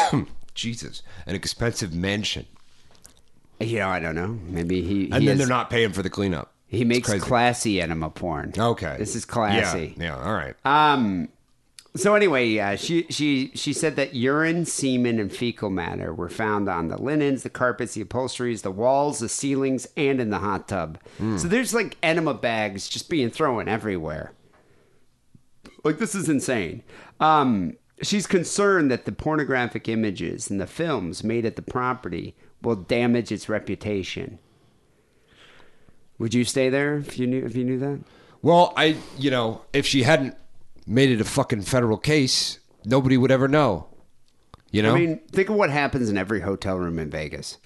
[0.54, 2.46] Jesus, an expensive mansion,
[3.60, 4.38] you know, I don't know.
[4.46, 6.52] Maybe he and he then is- they're not paying for the cleanup.
[6.68, 8.52] He makes classy enema porn.
[8.56, 9.94] Okay, this is classy.
[9.96, 10.54] Yeah, yeah all right.
[10.66, 11.28] Um.
[11.98, 16.68] So anyway, uh, she she she said that urine, semen, and fecal matter were found
[16.68, 20.68] on the linens, the carpets, the upholsteries, the walls, the ceilings, and in the hot
[20.68, 20.98] tub.
[21.38, 24.32] So there's like enema bags just being thrown everywhere.
[25.82, 26.82] Like this is insane.
[27.18, 32.76] Um, she's concerned that the pornographic images and the films made at the property will
[32.76, 34.38] damage its reputation.
[36.18, 38.00] Would you stay there if you knew if you knew that?
[38.40, 40.36] Well, I, you know, if she hadn't
[40.88, 43.86] made it a fucking federal case, nobody would ever know.
[44.70, 47.58] You know, I mean, think of what happens in every hotel room in Vegas.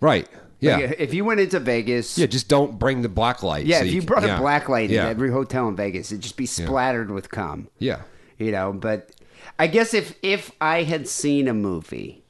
[0.00, 0.28] right?
[0.62, 2.26] Yeah, Like, if you went into Vegas, yeah.
[2.26, 3.64] Just don't bring the black light.
[3.64, 4.36] yeah, so if you can- brought yeah.
[4.36, 5.04] a black light yeah.
[5.04, 7.68] in every hotel in Vegas, it'd just be splattered with cum.
[7.78, 8.02] yeah.
[8.38, 9.10] You know, but
[9.58, 12.24] I guess if if I had seen a movie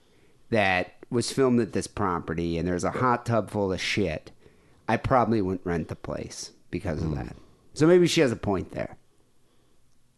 [0.51, 4.31] that was filmed at this property and there's a hot tub full of shit,
[4.89, 7.13] I probably wouldn't rent the place because Hmm.
[7.13, 7.37] of that.
[7.75, 8.97] So maybe she has a point there.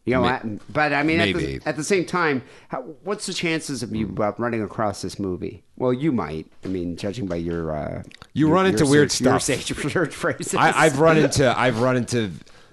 [0.05, 3.25] You know, May- I- but I mean, at the, at the same time, how, what's
[3.25, 5.63] the chances of you uh, running across this movie?
[5.77, 6.47] Well, you might.
[6.65, 9.65] I mean, judging by your uh, You your- run your into weird search- your stuff.
[9.65, 10.55] search- search phrases.
[10.55, 12.31] I, I've run into I've run into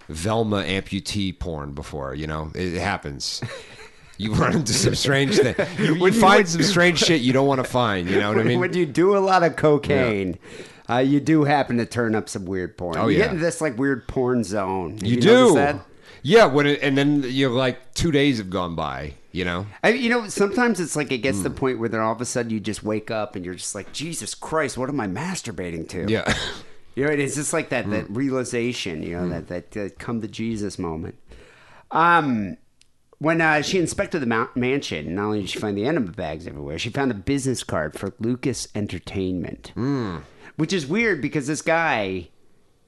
[0.08, 2.14] Velma amputee porn before.
[2.16, 3.40] You know, it, it happens.
[4.18, 5.54] You run into some strange thing.
[5.78, 8.10] You, you When you- find some strange shit you don't want to find.
[8.10, 8.58] You know what I mean?
[8.58, 10.36] when you do a lot of cocaine,
[10.88, 12.96] uh, you do happen to turn up some weird porn.
[12.98, 13.24] Oh, you yeah.
[13.26, 14.98] get into this like weird porn zone.
[15.04, 15.80] You notice do.
[16.22, 16.28] That?
[16.28, 19.14] Yeah, when it, and then you're like two days have gone by.
[19.32, 19.66] You know.
[19.84, 22.20] I, you know, sometimes it's like it gets to the point where then all of
[22.20, 25.06] a sudden you just wake up and you're just like, Jesus Christ, what am I
[25.06, 26.06] masturbating to?
[26.10, 26.32] Yeah.
[26.96, 28.14] You know, it's just like that that Hmm.
[28.14, 31.14] realization, you know, that that uh, come to Jesus moment.
[31.92, 32.56] Um,
[33.18, 36.48] when uh, she inspected the mount- mansion, not only did she find the enema bags
[36.48, 39.72] everywhere, she found a business card for Lucas Entertainment,
[40.56, 42.28] which is weird because this guy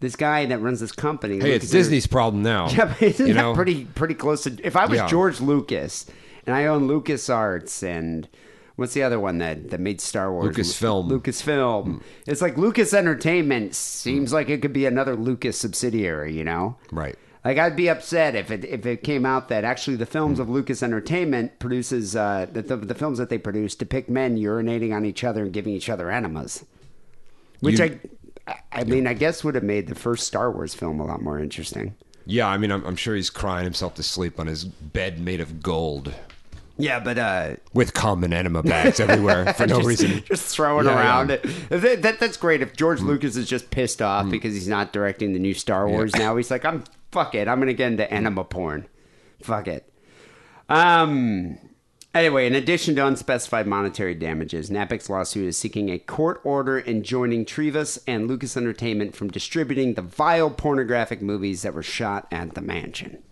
[0.03, 1.39] this guy that runs this company.
[1.41, 2.69] Hey, it's Disney's problem now.
[2.77, 3.55] Yeah, but isn't you that know?
[3.55, 4.55] pretty pretty close to?
[4.63, 5.07] If I was Yeah.
[5.09, 6.05] George Lucas
[6.47, 8.29] and I own Lucas Arts and
[8.77, 10.55] what's the other one that that made Star Wars?
[10.55, 11.09] Lucasfilm.
[11.11, 12.03] Lucasfilm.
[12.27, 16.35] It's like Lucas Entertainment seems like it could be another Lucas subsidiary.
[16.35, 17.17] You know, Right.
[17.45, 20.49] Like I'd be upset if it if it came out that actually the films of
[20.49, 25.05] Lucas Entertainment produces uh, that the, the films that they produce depict men urinating on
[25.05, 26.65] each other and giving each other enemas,
[27.61, 28.01] which You- I
[28.73, 31.39] I mean I guess would have made the first Star Wars film a lot more
[31.39, 31.95] interesting.
[32.25, 35.41] Yeah, I mean, I'm, I'm sure he's crying himself to sleep on his bed made
[35.41, 36.15] of gold
[36.79, 40.23] Yeah, but uh, with common enema bags everywhere for no just, reason.
[40.27, 41.35] just throwing Yeah, around yeah.
[41.43, 41.69] it.
[41.71, 42.63] That, that- that's great.
[42.63, 46.15] If George Lucas is just pissed off because he's not directing the new Star Wars
[46.15, 47.49] now, he's like, I'm fuck it.
[47.49, 48.87] I'm gonna get into enema porn.
[49.43, 49.93] Fuck it.
[50.69, 51.59] Um.
[52.15, 57.47] Anyway, in addition to unspecified monetary damages, Napic's lawsuit is seeking a court order enjoining
[57.47, 62.61] Treivas and Lucas Entertainment from distributing the vile pornographic movies that were shot at the
[62.61, 63.23] mansion.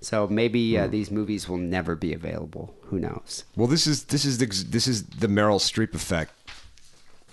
[0.00, 2.74] So maybe uh, these movies will never be available.
[2.84, 3.44] Who knows?
[3.56, 6.32] Well, this is this is the this is the Meryl Streep effect.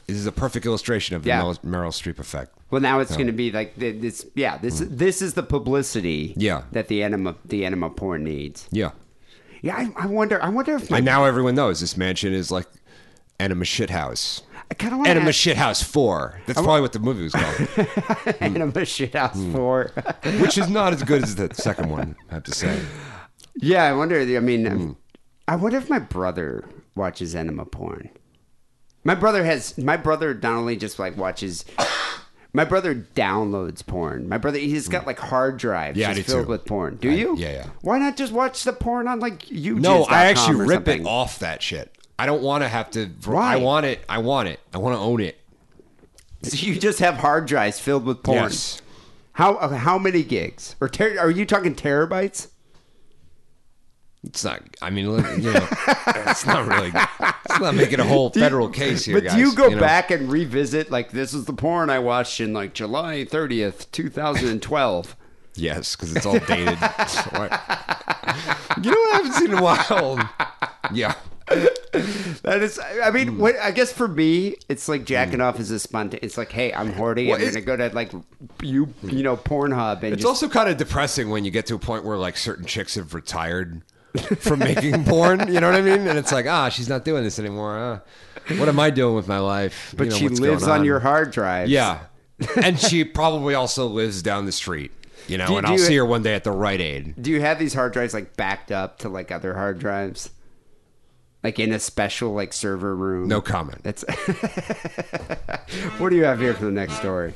[0.07, 1.41] This is a perfect illustration of the Yeah.
[1.41, 2.51] Meryl, Meryl Streep effect.
[2.71, 4.25] Well, now it's going to be like th- this.
[4.33, 6.33] Yeah, this this is the publicity.
[6.35, 6.63] Yeah.
[6.71, 8.67] that the enema the enema porn needs.
[8.71, 8.91] Yeah,
[9.65, 10.39] Yeah, I, I wonder.
[10.43, 12.67] I wonder if my, and now everyone knows this mansion is like
[13.39, 14.43] Enema Shithouse.
[14.69, 16.39] I kind of want Enema to Shithouse Four.
[16.45, 19.91] That's probably what the movie was called, enema shit house four.
[20.39, 22.15] which is not as good as the second one.
[22.29, 22.79] I have to say.
[23.55, 24.21] yeah, I wonder.
[24.21, 24.97] I mean, um,
[25.47, 26.63] I wonder if my brother
[26.95, 28.11] watches enema porn.
[29.03, 29.79] My brother has.
[29.79, 31.65] My brother not only just like watches.
[32.55, 34.29] My brother downloads porn.
[34.29, 35.07] My brother, he's got mm.
[35.07, 35.97] like hard drives.
[35.97, 36.51] Yeah, just filled too.
[36.51, 36.95] with porn.
[36.97, 37.37] Do I- you?
[37.37, 37.69] yeah, yeah.
[37.81, 39.81] Why not just watch the porn on like YouTube?
[39.81, 41.91] No, I actually rip it off that shit.
[42.17, 43.07] I don't want to have to.
[43.25, 43.53] Why?
[43.53, 44.03] I want it.
[44.07, 44.59] I want it.
[44.73, 45.39] I want to own it.
[46.43, 48.37] So you just have hard drives filled with porn.
[48.37, 48.79] Yes.
[49.31, 50.75] How how many gigs?
[50.79, 52.49] Or ter- are you talking terabytes?
[54.25, 54.61] It's not.
[54.81, 55.67] I mean, you know,
[56.27, 56.91] it's not really.
[56.93, 59.33] It's not making a whole federal case here, but guys.
[59.35, 59.79] do you go know?
[59.79, 65.15] back and revisit like this is the porn I watched in like July 30th, 2012?
[65.57, 66.77] Yes, because it's all dated.
[67.07, 70.29] So I- you know what I haven't seen in a while?
[70.93, 71.15] Yeah.
[71.47, 73.13] that is I Hmm.
[73.15, 76.51] mean, what I guess for me it's like jacking off is a spontaneous it's like,
[76.51, 78.11] hey, I'm horny, Well, I'm to go to like
[78.61, 81.75] you you know Pornhub and It's just also kind of depressing when you get to
[81.75, 83.81] a point where like certain chicks have retired
[84.17, 85.51] from making porn.
[85.53, 86.07] You know what I mean?
[86.07, 87.77] And it's like, ah, she's not doing this anymore.
[87.77, 87.99] Uh,
[88.57, 89.93] what am I doing with my life?
[89.97, 91.69] but You know, she lives on your hard drive.
[91.69, 91.99] Yeah.
[92.61, 94.91] and she probably also lives down the street.
[95.27, 97.15] You know, Do and do I'll you- see her one day at the Rite Aid.
[97.21, 100.29] Do you have these hard drives like backed up to like other hard drives?
[101.43, 103.27] Like in a special like server room?
[103.27, 103.81] No comment.
[103.83, 104.03] That's
[105.99, 107.33] What do you have here for the next story?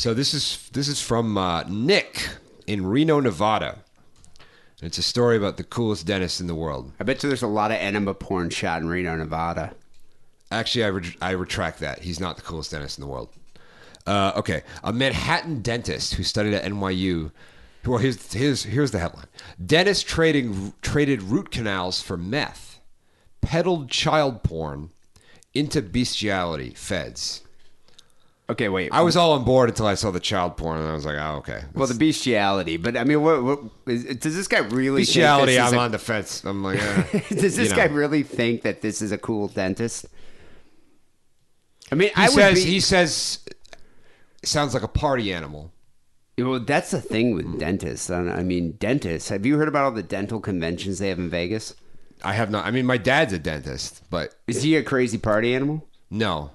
[0.00, 2.30] So this is this is from uh, Nick
[2.66, 3.80] in Reno, Nevada.
[4.80, 6.90] It's a story about the coolest dentist in the world.
[6.98, 9.74] I bet you there's a lot of enema porn shot in Reno, Nevada.
[10.50, 11.98] Actually, I, re- I retract that.
[11.98, 13.28] He's not the coolest dentist in the world.
[14.06, 17.30] Uh, okay, a Manhattan dentist who studied at NYU.
[17.84, 19.28] Well, here's here's here's the headline:
[19.62, 22.80] Dentist trading traded root canals for meth,
[23.42, 24.92] peddled child porn,
[25.52, 26.70] into bestiality.
[26.70, 27.42] Feds.
[28.50, 28.90] Okay, wait.
[28.92, 31.16] I was all on board until I saw the child porn, and I was like,
[31.18, 31.62] oh, okay.
[31.72, 35.02] well, the bestiality, but I mean, what, what is, does this guy really?
[35.04, 35.52] think bestiality.
[35.52, 36.42] this I'm a- on the fence.
[36.44, 36.78] I'm like,
[37.14, 37.20] eh.
[37.28, 37.94] Does this you guy know.
[37.94, 40.06] really think that this is a cool dentist?
[41.92, 42.70] I mean, He I would says be.
[42.70, 43.38] he says
[44.44, 45.72] sounds like a party animal.
[46.38, 48.08] Well, that's the thing with dentists.
[48.10, 49.28] I I mean, dentists.
[49.28, 51.74] Have you heard about all the dental conventions they have in Vegas?
[52.24, 52.64] I have not.
[52.66, 55.86] I mean, my dad's a dentist, but Is he a crazy party animal?
[56.10, 56.50] no.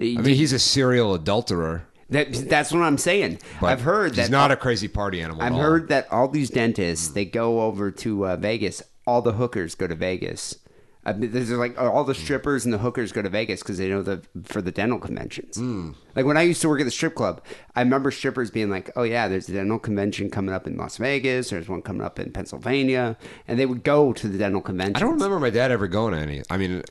[0.00, 1.86] I mean, he's a serial adulterer.
[2.10, 3.38] that, that's what I'm saying.
[3.60, 5.42] But I've heard he's not a crazy party animal.
[5.42, 5.60] I've at all.
[5.60, 8.82] heard that all these dentists they go over to uh, Vegas.
[9.06, 10.56] All the hookers go to Vegas.
[11.02, 13.88] I mean, there's like all the strippers and the hookers go to Vegas because they
[13.88, 15.56] know the for the dental conventions.
[15.56, 15.92] Hmm.
[16.14, 17.42] Like when I used to work at the strip club,
[17.74, 20.98] I remember strippers being like, "Oh yeah, there's a dental convention coming up in Las
[20.98, 21.50] Vegas.
[21.50, 23.16] There's one coming up in Pennsylvania,"
[23.48, 24.96] and they would go to the dental convention.
[24.96, 26.42] I don't remember my dad ever going to any.
[26.50, 26.82] I mean,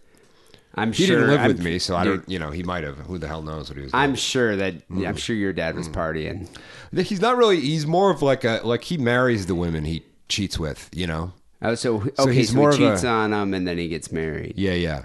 [0.75, 2.27] I'm he sure didn't live I'm- with me, so I don't.
[2.29, 2.97] You know, he might have.
[2.99, 3.93] Who the hell knows what he was?
[3.93, 5.05] I'm sure that Hmm.
[5.05, 6.47] I'm sure your dad was partying.
[6.93, 7.59] He's not really.
[7.59, 10.89] He's more of like a like he marries the women he cheats with.
[10.93, 11.33] You know.
[11.61, 13.87] Oh, so okay, So so, he's more he cheats a- on them and then he
[13.89, 14.53] gets married.
[14.55, 15.03] Yeah, yeah.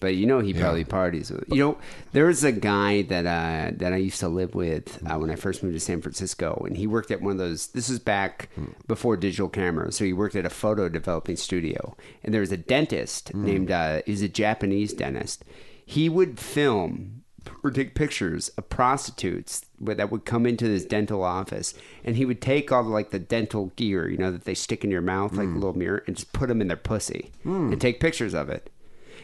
[0.00, 1.44] But you know he probably parties with.
[1.48, 1.78] You know,
[2.12, 5.36] there was a guy that uh, that I used to live with uh, when I
[5.36, 7.68] first moved to San Francisco, and he worked at one of those.
[7.68, 8.48] This is back
[8.86, 11.96] before digital cameras, so he worked at a photo developing studio.
[12.24, 13.70] And there was a dentist named.
[13.70, 15.44] Uh, he's a Japanese dentist.
[15.84, 17.22] He would film
[17.62, 21.74] or take pictures of prostitutes that would come into his dental office,
[22.04, 24.84] and he would take all the, like the dental gear, you know, that they stick
[24.84, 27.80] in your mouth like a little mirror, and just put them in their pussy and
[27.80, 28.70] take pictures of it.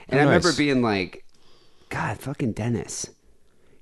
[0.09, 0.57] And I Oh, remember nice.
[0.59, 1.25] being like,
[1.89, 3.07] God, fucking Dennis.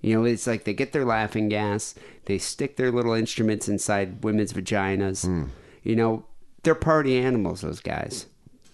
[0.00, 1.94] You know, it's like they get their laughing gas,
[2.26, 5.24] they stick their little instruments inside women's vaginas.
[5.24, 5.44] Hmm.
[5.82, 6.24] You know,
[6.62, 8.26] they're party animals, those guys.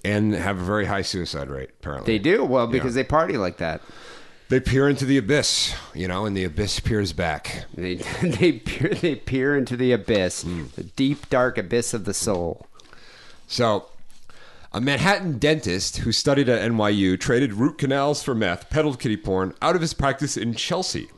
[0.02, 1.70] and have a very high suicide rate.
[1.80, 3.80] Apparently, They do well because they party like that.
[4.48, 7.66] They peer into the abyss, you know, and the abyss peers back.
[7.74, 10.64] They they peer, they peer into the abyss, Hmm.
[10.74, 12.66] the deep dark abyss of the soul.
[13.46, 13.86] So,
[14.72, 19.52] a Manhattan dentist who studied at NYU traded root canals for meth, peddled kitty porn
[19.60, 21.08] out of his practice in Chelsea,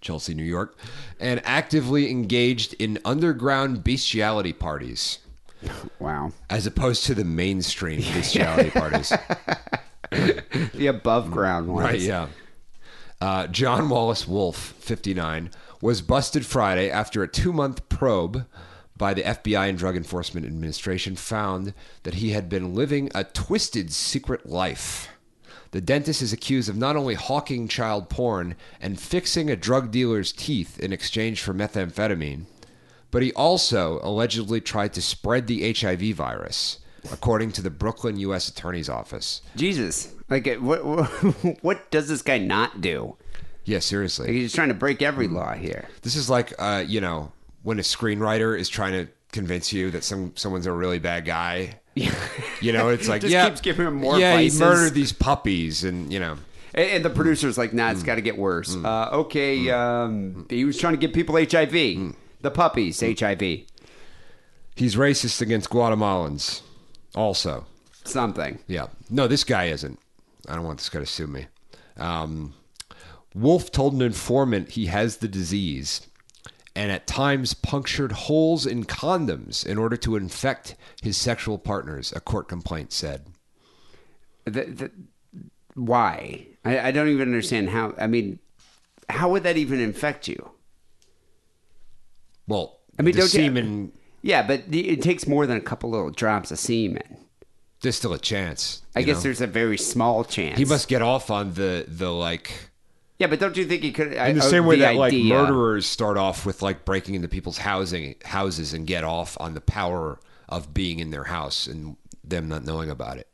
[0.00, 0.76] Chelsea, New York,
[1.20, 5.18] and actively engaged in underground bestiality parties,
[6.00, 9.12] Wow, as opposed to the mainstream bestiality parties.
[10.10, 11.84] the above ground ones.
[11.84, 12.28] Right, yeah.
[13.20, 15.50] Uh, John Wallace Wolf, 59,
[15.80, 18.44] was busted Friday after a two month probe
[18.96, 21.74] by the FBI and Drug Enforcement Administration found
[22.04, 25.08] that he had been living a twisted secret life.
[25.72, 30.32] The dentist is accused of not only hawking child porn and fixing a drug dealer's
[30.32, 32.44] teeth in exchange for methamphetamine,
[33.10, 36.78] but he also allegedly tried to spread the HIV virus,
[37.12, 38.48] according to the Brooklyn U.S.
[38.48, 39.42] Attorney's Office.
[39.56, 41.06] Jesus, like what, what
[41.62, 43.16] what does this guy not do?
[43.64, 44.28] Yeah, seriously.
[44.28, 45.88] Like, he's trying to break every law here.
[46.02, 47.32] This is like, uh, you know,
[47.66, 51.80] when a screenwriter is trying to convince you that some someone's a really bad guy.
[52.60, 55.82] You know, it's like Just yeah, keeps giving him more Yeah, he murdered these puppies,
[55.82, 56.36] and you know,
[56.74, 58.06] And, and the producer's like, nah, it's Mm.
[58.06, 58.76] got to get worse.
[58.76, 61.72] Uh, okay, um, he was trying to give people HIV.
[61.72, 62.14] Mm.
[62.42, 63.40] The puppies, HIV.
[64.76, 66.60] he's racist against Guatemalans.
[67.16, 67.66] Also,
[68.04, 68.60] Something.
[68.68, 69.98] yeah, no, this guy isn't.
[70.48, 71.46] I don't want this guy to sue me.
[71.96, 72.54] Um,
[73.34, 76.06] Wolf told an informant he has the disease.
[76.76, 82.20] And at times punctured holes in condoms in order to infect his sexual partners, a
[82.20, 83.28] court complaint said.
[84.44, 84.90] The, the,
[85.74, 86.46] why?
[86.66, 87.94] I, I don't even understand how.
[87.98, 88.38] I mean,
[89.08, 90.50] how would that even infect you?
[92.46, 95.60] Well, I mean, the don't you- semen Yeah, but the- it takes more than a
[95.62, 97.16] couple little drops of semen.
[97.80, 98.82] there's still a chance.
[98.94, 99.22] I guess know?
[99.24, 100.58] there's a very small chance.
[100.58, 102.65] he must get off on the the like
[103.18, 104.12] Yeah, but don't you think he could?
[104.12, 107.28] in the uh, same way the that like murderers start off with like breaking into
[107.28, 111.96] people's housing houses and get off on the power of being in their house and
[112.22, 113.28] them not knowing about it.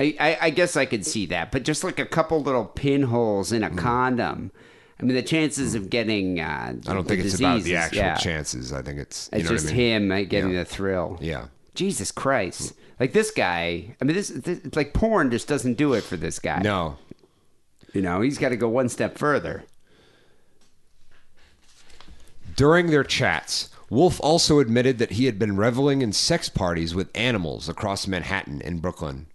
[0.00, 3.52] I, I, I guess I could see that, but just like a couple little pinholes
[3.52, 4.52] in a condom.
[5.00, 6.40] I mean, the chances of getting.
[6.40, 8.16] Uh, I don't think it's about the actual yeah.
[8.16, 8.72] chances.
[8.72, 10.02] I think it's you It's know just what I mean?
[10.02, 10.58] him uh, getting Yeah.
[10.58, 11.18] the thrill.
[11.20, 11.46] Yeah.
[11.74, 12.74] Jesus Christ!
[12.98, 13.94] Like this guy.
[14.00, 16.60] I mean, this, this it's like porn just doesn't do it for this guy.
[16.62, 16.96] No.
[17.92, 19.64] You know, he's got to go one step further.
[22.56, 27.10] During their chats, Wolf also admitted that he had been reveling in sex parties with
[27.14, 29.26] animals across Manhattan and Brooklyn,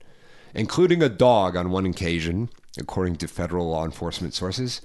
[0.54, 4.82] including a dog on one occasion, according to federal law enforcement sources.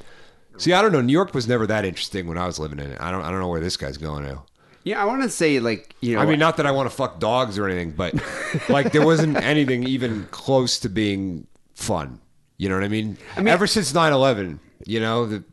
[0.56, 1.00] See, I don't know.
[1.00, 3.00] New York was never that interesting when I was living in it.
[3.00, 3.22] I don't.
[3.22, 4.40] I don't know where this guy's going to.
[4.84, 6.22] Yeah, I want to say like you know.
[6.22, 8.14] I mean, not that I want to fuck dogs or anything, but
[8.68, 12.20] like there wasn't anything even close to being fun.
[12.58, 13.16] You know what I mean?
[13.36, 15.44] I mean- ever since 9-11, you know, the,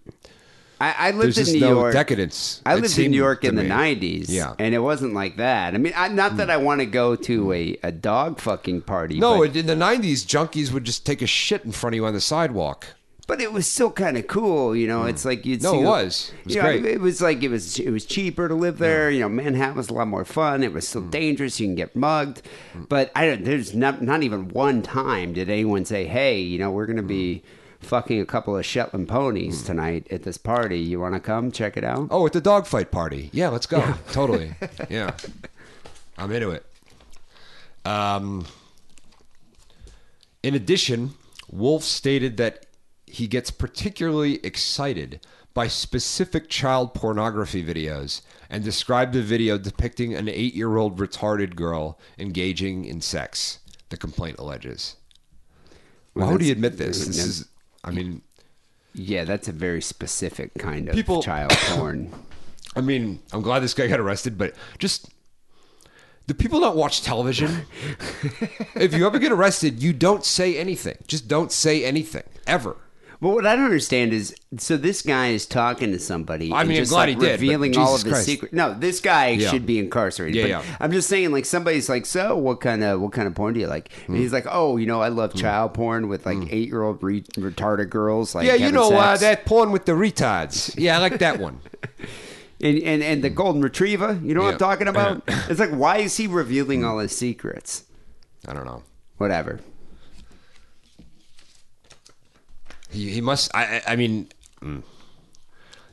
[0.81, 1.93] I, I lived in New no York.
[1.93, 2.61] decadence.
[2.65, 4.55] I lived in New York in the '90s, Yeah.
[4.59, 5.73] and it wasn't like that.
[5.73, 7.85] I mean, I, not that I want to go to mm-hmm.
[7.85, 9.17] a, a dog fucking party.
[9.17, 12.05] No, but, in the '90s, junkies would just take a shit in front of you
[12.05, 12.87] on the sidewalk.
[13.27, 14.75] But it was still kind of cool.
[14.75, 15.79] You know, it's like you'd No, see.
[15.79, 16.31] it was.
[16.39, 16.85] It was you know, great.
[16.85, 19.09] It was like it was it was cheaper to live there.
[19.11, 20.63] You know, Manhattan was a lot more fun.
[20.63, 21.11] It was still Mm.
[21.11, 21.59] dangerous.
[21.59, 22.41] You can get mugged,
[22.89, 23.43] but I don't.
[23.43, 27.43] There's not not even one time did anyone say, "Hey, you know, we're gonna be."
[27.45, 27.49] Mm.
[27.81, 30.79] Fucking a couple of Shetland ponies tonight at this party.
[30.79, 32.07] You want to come check it out?
[32.09, 33.29] Oh, at the dogfight party.
[33.31, 33.93] Yeah, let's go.
[34.11, 34.55] Totally.
[34.89, 35.11] Yeah,
[36.17, 36.65] I'm into it.
[37.85, 38.47] Um,
[40.41, 41.13] in addition,
[41.51, 42.65] Wolf stated that
[43.15, 50.27] he gets particularly excited by specific child pornography videos and described a video depicting an
[50.27, 53.59] eight-year-old retarded girl engaging in sex.
[53.87, 54.97] The complaint alleges.
[56.13, 57.05] Why would he admit this?
[57.05, 57.45] This is,
[57.85, 58.21] I mean,
[58.93, 62.11] Yeah, that's a very specific kind of People- child porn.
[62.75, 65.07] I mean, I'm glad this guy got arrested, but just
[66.27, 67.65] Do people not watch television?
[68.75, 70.97] if you ever get arrested, you don't say anything.
[71.07, 72.75] Just don't say anything ever.
[73.25, 76.53] But what I don't understand is, so this guy is talking to somebody.
[76.53, 78.25] I mean, I'm just glad like he did, but revealing all of his Christ.
[78.27, 78.53] secrets.
[78.53, 79.49] No, this guy Yeah.
[79.49, 80.35] should be incarcerated.
[80.35, 80.77] Yeah, but yeah.
[80.79, 83.59] I'm just saying, like somebody's like, so what kind of what kind of porn do
[83.59, 83.91] you like?
[84.05, 84.13] Hmm.
[84.13, 87.01] And he's like, oh, you know, I love child porn with like eight year old
[87.01, 88.35] re- retarded girls.
[88.35, 90.75] Like yeah, you know uh, that porn with the retards.
[90.77, 91.61] Yeah, I like that one.
[92.61, 94.19] and, and and the golden retriever.
[94.23, 95.23] You know what I'm talking about?
[95.49, 97.85] it's like, why is he revealing all his secrets?
[98.47, 98.83] I don't know.
[99.17, 99.61] Whatever.
[102.95, 103.53] He, he must.
[103.53, 103.81] I.
[103.85, 104.29] I mean,
[104.61, 104.81] mm.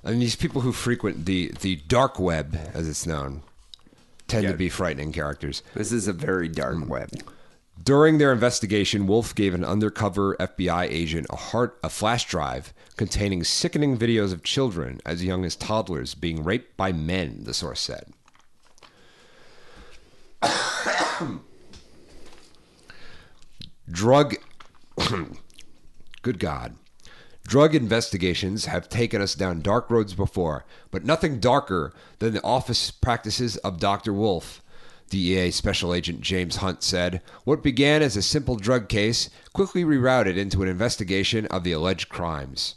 [0.05, 3.43] I mean, these people who frequent the the dark web, as it's known,
[4.29, 5.63] tend to be frightening characters.
[5.75, 6.89] This is a very dark Hmm.
[6.89, 7.11] web.
[7.83, 13.43] During their investigation, Wolf gave an undercover FBI agent a heart a flash drive containing
[13.43, 17.43] sickening videos of children as young as toddlers being raped by men.
[17.43, 18.13] The source said.
[23.91, 24.37] Drug.
[26.23, 26.77] Good God.
[27.47, 32.91] Drug investigations have taken us down dark roads before, but nothing darker than the office
[32.91, 34.13] practices of Dr.
[34.13, 34.63] Wolf.
[35.11, 40.39] DEA Special Agent James Hunt said, What began as a simple drug case quickly rerouted
[40.39, 42.77] into an investigation of the alleged crimes.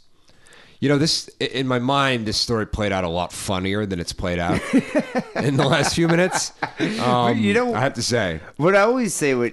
[0.78, 4.12] You know, this in my mind, this story played out a lot funnier than it's
[4.12, 4.60] played out
[5.36, 6.52] in the last few minutes.
[7.00, 9.48] Um, you know- I have to say, What I always say uh,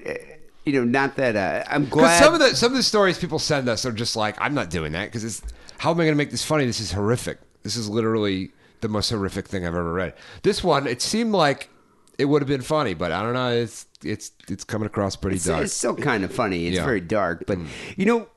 [0.65, 2.21] you know, not that uh, I'm glad.
[2.23, 4.69] some of the some of the stories people send us are just like, I'm not
[4.69, 5.41] doing that because it's
[5.77, 6.65] how am I going to make this funny?
[6.65, 7.39] This is horrific.
[7.63, 8.51] This is literally
[8.81, 10.13] the most horrific thing I've ever read.
[10.43, 11.69] This one, it seemed like
[12.17, 13.49] it would have been funny, but I don't know.
[13.51, 15.63] It's it's it's coming across pretty It's, dark.
[15.65, 16.67] it's still kind of funny.
[16.67, 16.85] It's Yeah.
[16.85, 17.57] very dark, but
[17.97, 18.27] you know,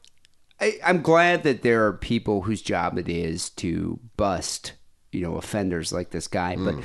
[0.61, 4.73] I, I'm glad that there are people whose job it is to bust,
[5.13, 6.57] you know, offenders like this guy.
[6.57, 6.77] But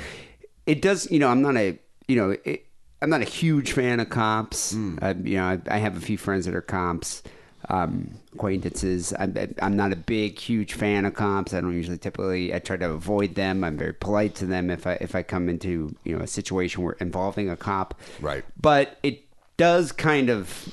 [0.66, 2.66] it does, you know, I'm not a, you know, it,
[3.02, 4.74] I'm not a huge fan of cops.
[5.02, 7.22] I, you know, I, I have a few friends that are cops.
[7.68, 9.12] Um, acquaintances.
[9.16, 11.54] I'm, I'm not a big, huge fan of cops.
[11.54, 12.52] I don't usually typically.
[12.52, 13.62] I try to avoid them.
[13.62, 16.82] I'm very polite to them if I if I come into you know a situation
[16.82, 17.94] where involving a cop.
[18.20, 18.44] Right.
[18.60, 19.22] But it
[19.58, 20.68] does kind of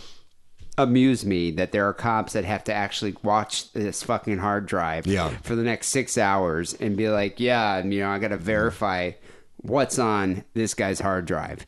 [0.79, 5.05] amuse me that there are cops that have to actually watch this fucking hard drive
[5.05, 5.29] Yeah.
[5.43, 8.37] for the next six hours and be like, yeah, and, you know, I got to
[8.37, 9.11] verify
[9.57, 11.67] what's on this guy's hard drive.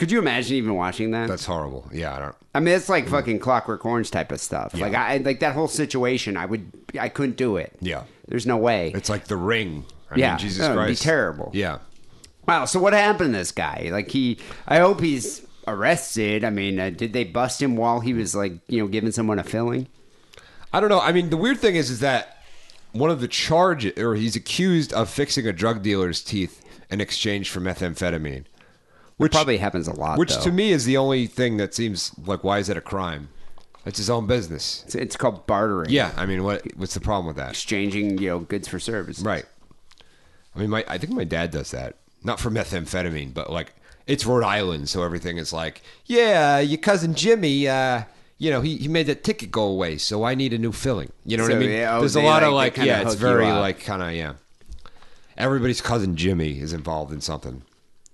[0.00, 1.28] Could you imagine even watching that?
[1.28, 1.86] That's horrible.
[1.92, 2.34] Yeah, I don't.
[2.54, 4.72] I mean, it's like fucking Clockwork Orange type of stuff.
[4.74, 6.38] Like I like that whole situation.
[6.38, 7.76] I would, I couldn't do it.
[7.82, 8.04] Yeah.
[8.26, 8.92] there's no way.
[8.94, 9.84] It's like the ring.
[10.10, 10.30] I Yeah.
[10.30, 11.50] mean, Jesus No, it'd be Christ, terrible.
[11.52, 11.80] Yeah.
[12.48, 12.64] Wow.
[12.64, 13.90] So what happened to this guy?
[13.92, 16.44] Like he, I hope he's arrested.
[16.44, 19.38] I mean, uh, did they bust him while he was like, you know, giving someone
[19.38, 19.86] a filling?
[20.72, 21.00] I don't know.
[21.00, 22.38] I mean, the weird thing is, is that
[22.92, 27.50] one of the charges, or he's accused of fixing a drug dealer's teeth in exchange
[27.50, 28.46] for methamphetamine,
[29.20, 30.18] which Probably happens a lot.
[30.18, 30.44] which though.
[30.44, 33.28] to me is the only thing that seems like why is it a crime?
[33.84, 34.82] It's his own business.
[34.86, 35.90] it's, it's called bartering.
[35.90, 37.50] Yeah, I mean, what what's the problem with that?
[37.50, 39.20] exchanging you know goods for service.
[39.20, 39.44] Right.
[40.56, 41.96] I mean, my I think my dad does that.
[42.24, 43.74] Not for methamphetamine, but like
[44.06, 48.04] it's Rhode Island, so everything is like, yeah, your cousin Jimmy, uh,
[48.38, 51.12] you know, he, he made that ticket go away, so I need a new filling.
[51.26, 51.70] You know what I mean?
[51.70, 54.34] yeah, oh, There's a lot like, of like, yeah, it's very like kind of yeah.
[55.36, 57.62] Everybody's cousin Jimmy is involved in something.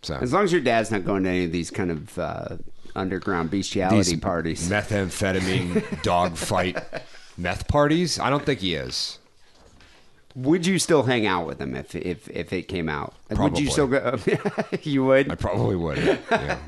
[0.07, 2.57] So As long as your dad's not going to any of these kind of uh,
[2.95, 4.69] underground bestiality these parties.
[4.71, 6.79] methamphetamine dog fight
[7.37, 9.19] meth parties, I don't think he is.
[10.37, 13.15] Would you still hang out with him if if if it came out?
[13.31, 13.63] Would Probably.
[13.65, 14.17] you still go?
[14.83, 15.33] you would.
[15.33, 15.99] I probably would.
[15.99, 16.59] Yeah.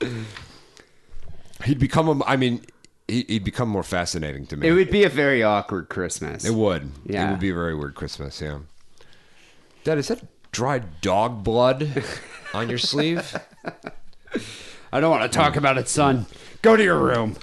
[1.64, 2.24] he'd become a.
[2.24, 2.62] I mean,
[3.06, 4.66] he- he'd become more fascinating to me.
[4.68, 6.44] It would be a very awkward Christmas.
[6.44, 6.90] It would.
[7.04, 7.28] Yeah.
[7.28, 8.40] It would be a very weird Christmas.
[8.40, 8.58] Yeah.
[9.84, 12.02] Dad, is that dried dog blood
[12.54, 13.36] on your sleeve?
[14.92, 16.24] I don't want to talk about it, son.
[16.62, 17.36] Go to your room.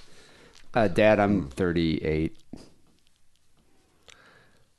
[0.73, 2.35] Uh, Dad, I'm 38.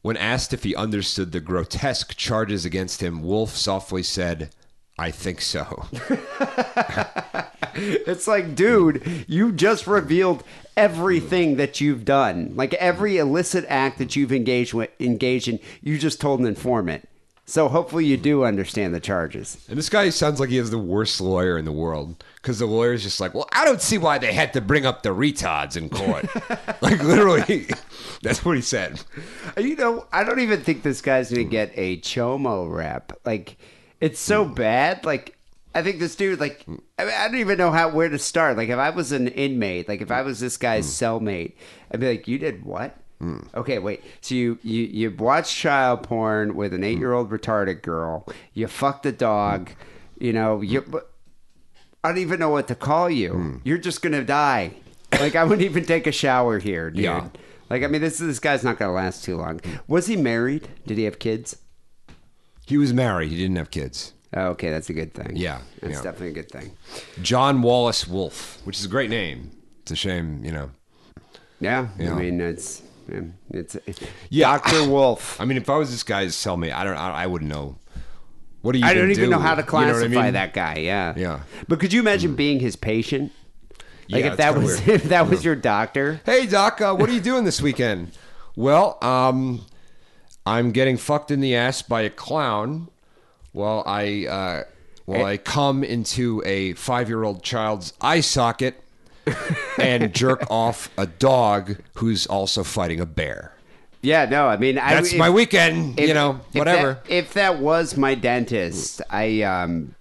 [0.03, 4.51] When asked if he understood the grotesque charges against him, Wolf softly said,
[4.99, 5.87] "I think so."
[7.77, 10.45] It's like, dude, you just revealed
[10.77, 12.53] everything that you've done.
[12.55, 17.09] Like every illicit act that you've engaged with, engaged in, you just told an informant.
[17.47, 19.63] So hopefully you do understand the charges.
[19.69, 22.67] And this guy sounds like he has the worst lawyer in the world because the
[22.67, 25.77] lawyer's just like, well, I don't see why they had to bring up the retards
[25.77, 26.27] in court.
[26.83, 27.69] like, literally,
[28.23, 29.03] that's what he said.
[29.59, 33.13] You know, I don't even think this guy's gonna get a chomo rep.
[33.27, 33.59] Like,
[34.01, 34.55] it's so mm.
[34.55, 35.05] bad.
[35.05, 35.37] Like,
[35.75, 36.81] I think this dude, like, mm.
[36.99, 38.57] I, mean, I don't even know how where to start.
[38.57, 40.27] Like, if I was an inmate, like if I mm.
[40.27, 41.53] was this guy's cellmate,
[41.91, 43.47] I'd be like, "You did what?" Mm.
[43.55, 44.03] Okay, wait.
[44.21, 46.87] So you you you watch child porn with an mm.
[46.87, 48.27] eight year old retarded girl.
[48.53, 49.71] You fuck the dog.
[49.71, 49.75] Mm.
[50.19, 51.03] You know, you.
[52.03, 53.61] I don't even know what to call you.
[53.65, 54.75] You're just gonna die.
[55.13, 57.05] Like I wouldn't even take a shower here, dude.
[57.05, 57.29] Yeah.
[57.71, 59.61] Like I mean, this this guy's not gonna last too long.
[59.87, 60.69] Was he married?
[60.87, 61.57] Did he have kids?
[62.67, 63.31] He was married.
[63.31, 64.13] He didn't have kids.
[64.37, 65.33] Oh, okay, that's a good thing.
[65.35, 66.03] Yeah, that's yeah.
[66.03, 66.77] definitely a good thing.
[67.23, 69.53] John Wallace Wolf, which is a great name.
[69.83, 70.71] It's a shame, you know.
[71.61, 72.15] Yeah, Yeah.
[72.15, 72.83] I mean, it's
[73.51, 74.01] it's, it's
[74.31, 74.47] Yeah.
[74.53, 75.41] Doctor Wolf.
[75.41, 77.77] I mean, if I was this guy's cellmate, I don't, I, I wouldn't know.
[78.63, 78.85] What do you?
[78.87, 79.31] I don't even do?
[79.31, 80.33] know how to You know I classify mean?
[80.35, 80.77] that guy.
[80.79, 81.41] Yeah, Yeah.
[81.69, 83.33] But could you imagine being his patient?
[84.09, 85.03] Like Yeah, if that was weird.
[85.03, 86.21] if that was your doctor.
[86.25, 88.13] Hey, Doc, uh, what are you doing this weekend?
[88.57, 89.67] Well, um,
[90.47, 92.89] I'm getting fucked in the ass by a clown
[93.53, 94.63] while I uh,
[95.05, 98.81] while I come into a five year old child's eye socket
[99.79, 103.53] and jerk off a dog who's also fighting a bear.
[104.03, 105.99] Yeah, no, I mean, I, That's if- my weekend.
[105.99, 107.01] if- you know, if whatever.
[107.05, 109.95] that- If that, was my dentist, I um,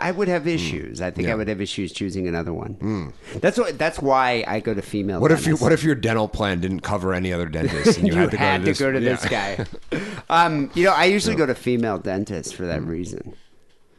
[0.00, 1.02] I would have issues.
[1.02, 1.28] I think I Hmm.
[1.28, 1.32] Yeah.
[1.34, 1.38] Hmm.
[1.38, 3.12] would have issues choosing another one.
[3.40, 3.78] That's what.
[3.78, 5.20] That's why I go to female.
[5.20, 5.56] what if you?
[5.56, 8.36] What if your dental plan didn't cover any other dentist and you, you had to
[8.38, 9.64] go to this, go to this yeah.
[9.90, 10.06] guy.
[10.30, 12.68] Um, you know, I usually go to female dentists for Hmm.
[12.70, 13.34] that reason.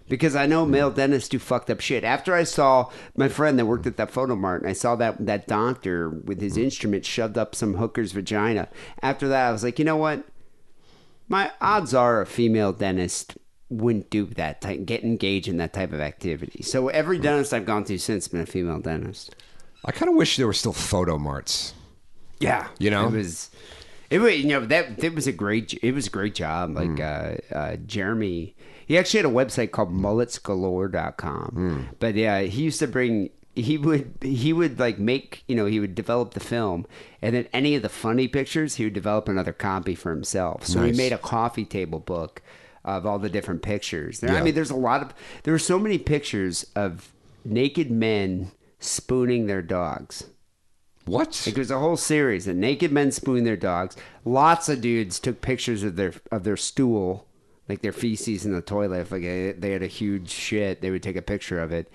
[0.10, 2.04] Because I know male dentists do fucked up shit.
[2.04, 5.26] After I saw my friend that worked at that photo mart, and I saw that
[5.26, 8.68] that doctor with his instrument shoved up some hooker's vagina.
[9.02, 10.26] After that, I was like, you know what?
[11.30, 13.38] My odds are a female dentist
[13.70, 16.62] wouldn't do that type, get engaged in that type of activity.
[16.62, 19.36] So every dentist I've gone to since has been a female dentist.
[19.86, 21.74] I kind of wish there were still photo marts.
[22.40, 23.08] Yeah, You know?
[23.08, 23.52] it was,
[24.10, 26.76] it was you know that it was a great it was a great job.
[26.76, 31.50] Like uh, uh, Jeremy, he actually had a website called mulletsgalore.com.
[31.54, 31.82] Hmm.
[32.00, 33.30] But yeah, he used to bring.
[33.56, 36.88] He would he would like make you know he would develop the film
[37.22, 40.66] and then any of the funny pictures he would develop another copy for himself.
[40.66, 40.92] So Nice.
[40.92, 42.42] he made a coffee table book
[42.84, 44.22] of all the different pictures.
[44.22, 45.14] There, I mean, there's a lot of
[45.44, 47.12] there were so many pictures of
[47.46, 50.26] naked men spooning their dogs.
[51.06, 51.44] What?
[51.46, 53.96] Like there's a whole series of naked men spooning their dogs.
[54.26, 57.28] Lots of dudes took pictures of their of their stool,
[57.70, 59.02] like their feces in the toilet.
[59.02, 61.92] If like they they had a huge shit, they would take a picture of it.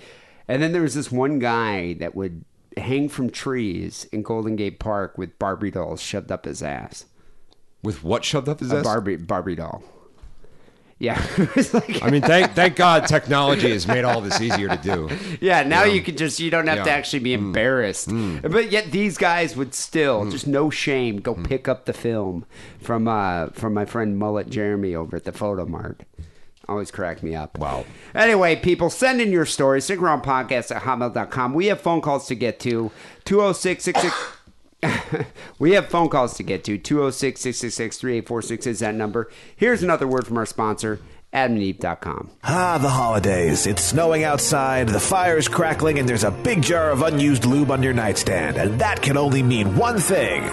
[0.46, 2.44] And then there was this one guy that would
[2.76, 7.06] hang from trees in Golden Gate Park with Barbie dolls shoved up his ass.
[7.82, 8.84] With what shoved up his A ass?
[8.84, 9.82] Barbie Barbie doll.
[11.00, 11.24] Yeah,
[11.72, 15.08] like I mean, thank thank God technology has made all this easier to do.
[15.40, 17.38] Yeah, now you can just you don't have to actually be mm.
[17.38, 18.08] embarrassed.
[18.08, 18.50] Mm.
[18.50, 20.32] But yet these guys would still mm.
[20.32, 22.46] just no shame go pick up the film
[22.80, 26.02] from uh from my friend Mullet Jeremy over at the Photo Mart.
[26.68, 27.56] Always crack me up.
[27.56, 27.86] Wow.
[28.14, 29.84] Anyway, people, send in your stories.
[29.84, 31.54] Stick around podcast at hotmail.com.
[31.54, 32.90] We have phone calls to get to.
[33.24, 33.88] 206
[35.58, 36.78] We have phone calls to get to.
[36.78, 39.30] 206 666 3846 is that number.
[39.56, 41.00] Here's another word from our sponsor,
[41.32, 42.30] adamandeve.com.
[42.44, 43.66] Ah, the holidays.
[43.66, 47.82] It's snowing outside, the fire's crackling, and there's a big jar of unused lube on
[47.82, 48.56] your nightstand.
[48.56, 50.44] And that can only mean one thing.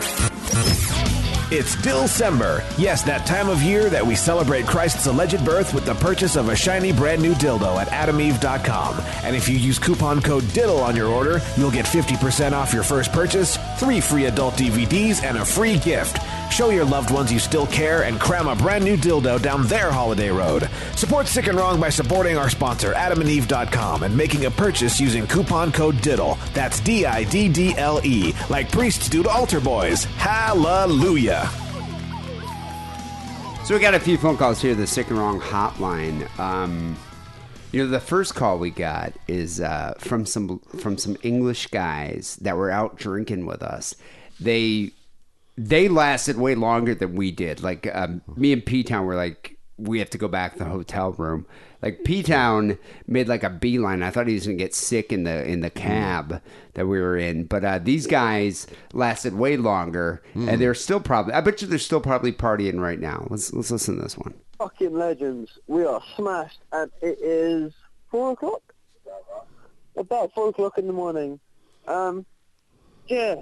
[1.52, 2.64] It's Dilsember.
[2.76, 6.50] Yes, that time of year that we celebrate Christ's alleged birth with the purchase of
[6.50, 9.00] a shiny brand new dildo at adameve.com.
[9.24, 12.82] And if you use coupon code DIDDLE on your order, you'll get 50% off your
[12.82, 16.20] first purchase, three free adult DVDs, and a free gift.
[16.52, 19.92] Show your loved ones you still care and cram a brand new dildo down their
[19.92, 20.70] holiday road.
[20.96, 25.72] Support Sick and Wrong by supporting our sponsor, adamandeve.com, and making a purchase using coupon
[25.72, 26.38] code DIDDLE.
[26.54, 30.06] That's D I D D L E, like priests do to altar boys.
[30.06, 31.50] Hallelujah.
[33.66, 34.76] So we got a few phone calls here.
[34.76, 36.30] The sick and wrong hotline.
[36.40, 36.96] Um,
[37.76, 42.38] you know, the first call we got is uh, from some from some English guys
[42.38, 43.96] that were out drinking with us.
[44.40, 44.92] They
[45.58, 47.62] they lasted way longer than we did.
[47.62, 50.70] Like um, me and P Town were like, we have to go back to the
[50.70, 51.46] hotel room.
[51.82, 54.04] Like P Town made like a beeline.
[54.04, 56.42] I thought he was gonna get sick in the in the cab
[56.76, 61.34] that we were in, but uh, these guys lasted way longer, and they're still probably.
[61.34, 63.28] I bet you they're still probably partying right now.
[63.30, 64.34] Let's let's listen to this one.
[64.58, 65.52] Fucking legends.
[65.68, 67.74] We are smashed, and it is
[68.10, 68.62] four o'clock.
[69.98, 71.40] About four o'clock in the morning.
[71.88, 72.26] Um,
[73.08, 73.36] yeah,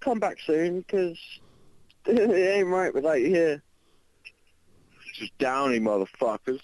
[0.00, 1.18] come back soon because
[2.06, 3.62] it ain't right without you here.
[5.14, 6.60] Just downy motherfuckers.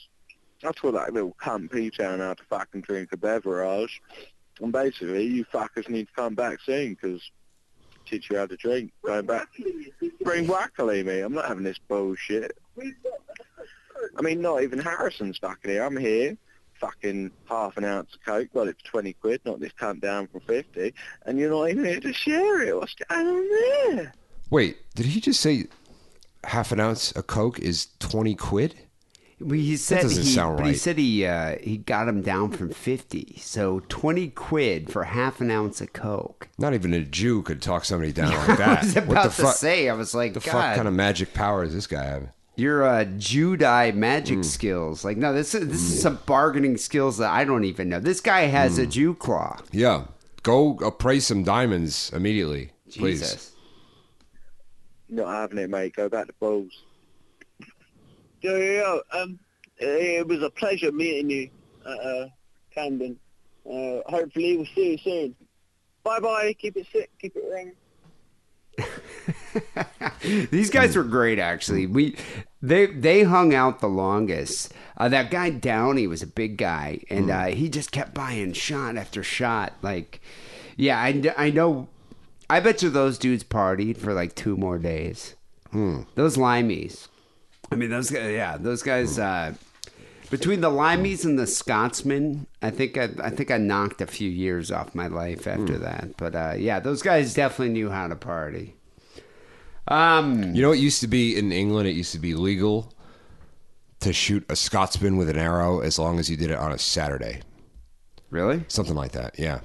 [0.62, 4.00] That's what that little cunt P-Town had to fucking drink a beverage.
[4.60, 7.22] And basically, you fuckers need to come back soon because
[8.06, 8.92] teach you how to drink.
[9.04, 9.48] Going back.
[10.22, 11.20] Bring Wackerly me.
[11.20, 12.56] I'm not having this bullshit.
[14.16, 15.84] I mean, not even Harrison's fucking here.
[15.84, 16.36] I'm here,
[16.74, 20.40] fucking half an ounce of coke, Well, it's 20 quid, not this cunt down from
[20.40, 20.94] 50,
[21.26, 22.76] and you're not even here to share it.
[22.76, 23.48] What's going on
[23.96, 24.14] there?
[24.50, 25.66] Wait, did he just say
[26.44, 28.74] half an ounce of Coke is 20 quid?
[29.40, 32.52] Well, he said doesn't he, sound but he said he uh, he got him down
[32.52, 36.48] from fifty, so twenty quid for half an ounce of coke.
[36.58, 38.78] Not even a Jew could talk somebody down like that.
[38.78, 39.56] I was what the to fuck?
[39.56, 42.28] say, I was like, the God, fuck kind of magic power does this guy have?
[42.62, 44.42] Your uh, Judai magic Hmm.
[44.42, 45.04] skills.
[45.04, 48.00] Like, no, this is this is some bargaining skills that I don't even know.
[48.00, 48.82] This guy has Hmm.
[48.82, 49.58] a Jew claw.
[49.72, 50.06] Yeah,
[50.42, 53.20] go appraise some diamonds immediately, please.
[53.20, 53.52] Jesus.
[55.08, 55.94] Not having it, mate.
[55.94, 56.72] Go back to balls.
[58.40, 59.00] Yo, yo, yo.
[59.12, 59.38] Um,
[59.76, 61.50] it was a pleasure meeting you
[61.84, 62.28] at uh,
[62.74, 63.18] Camden.
[63.66, 65.34] Uh, hopefully we'll see you soon.
[66.02, 66.54] Bye bye.
[66.58, 67.10] Keep it sick.
[67.20, 67.74] Keep it ringing.
[70.50, 71.86] These guys were great, actually.
[71.86, 72.16] We
[72.62, 74.72] they they hung out the longest.
[74.96, 78.96] Uh, that guy Downey was a big guy, and uh, he just kept buying shot
[78.96, 79.72] after shot.
[79.82, 80.20] Like,
[80.76, 81.88] yeah, I, I know.
[82.48, 85.34] I bet you those dudes partied for like two more days.
[86.14, 87.08] Those limeys.
[87.70, 88.30] I mean, those guys.
[88.32, 89.18] Yeah, those guys.
[89.18, 89.54] Uh,
[90.30, 94.30] between the limeys and the Scotsmen, I think I, I think I knocked a few
[94.30, 96.16] years off my life after that.
[96.16, 98.74] But uh, yeah, those guys definitely knew how to party.
[99.88, 101.88] Um, You know, it used to be in England.
[101.88, 102.92] It used to be legal
[104.00, 106.78] to shoot a Scotsman with an arrow as long as you did it on a
[106.78, 107.40] Saturday,
[108.30, 108.64] really?
[108.68, 109.38] something like that.
[109.38, 109.60] Yeah,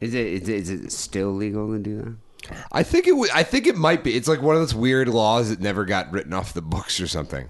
[0.00, 2.56] Is it, is it is it still legal to do that?
[2.72, 3.12] I think it.
[3.12, 4.16] would I think it might be.
[4.16, 7.06] It's like one of those weird laws that never got written off the books or
[7.06, 7.48] something.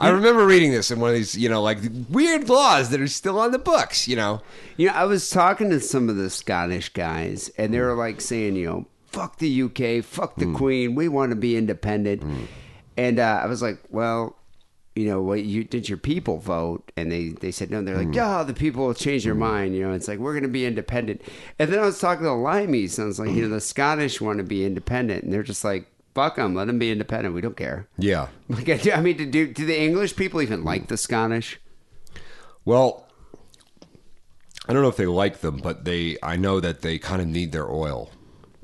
[0.00, 1.78] I remember reading this in one of these, you know, like
[2.10, 4.08] weird laws that are still on the books.
[4.08, 4.42] You know,
[4.76, 8.20] You know, I was talking to some of the Scottish guys, and they were like
[8.20, 10.56] saying, you know, fuck the UK, fuck the hmm.
[10.56, 12.22] Queen, we want to be independent.
[12.22, 12.44] Hmm.
[12.96, 14.36] And uh, I was like, well,
[14.94, 16.92] you know, what you did your people vote?
[16.96, 17.78] And they, they said no.
[17.78, 18.12] And they're like, hmm.
[18.12, 19.74] yeah, the people will change their mind.
[19.74, 21.22] You know, it's like we're going to be independent.
[21.58, 23.60] And then I was talking to the Limeys, and I was like, you know, the
[23.60, 27.34] Scottish want to be independent, and they're just like, fuck them, let them be independent.
[27.34, 27.88] We don't care.
[27.98, 28.28] yeah.
[28.48, 31.58] Like, I I mean, do, do the English people even like the Scottish?
[32.64, 33.06] Well,
[34.68, 36.16] I don't know if they like them, but they.
[36.22, 38.10] I know that they kind of need their oil.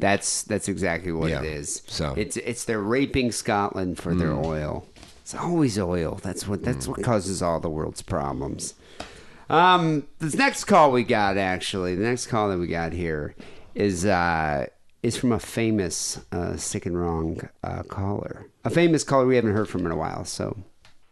[0.00, 1.82] That's that's exactly what Yeah, it is.
[1.86, 4.86] so- it's it's they're raping Scotland for their oil.
[5.22, 6.18] It's always oil.
[6.22, 8.74] That's what that's what causes all the world's problems.
[9.48, 13.34] Um, this next call we got actually, the next call that we got here
[13.74, 14.66] is uh
[15.02, 19.52] is from a famous uh, sick and wrong uh, caller, a famous caller we haven't
[19.54, 20.24] heard from in a while.
[20.24, 20.56] So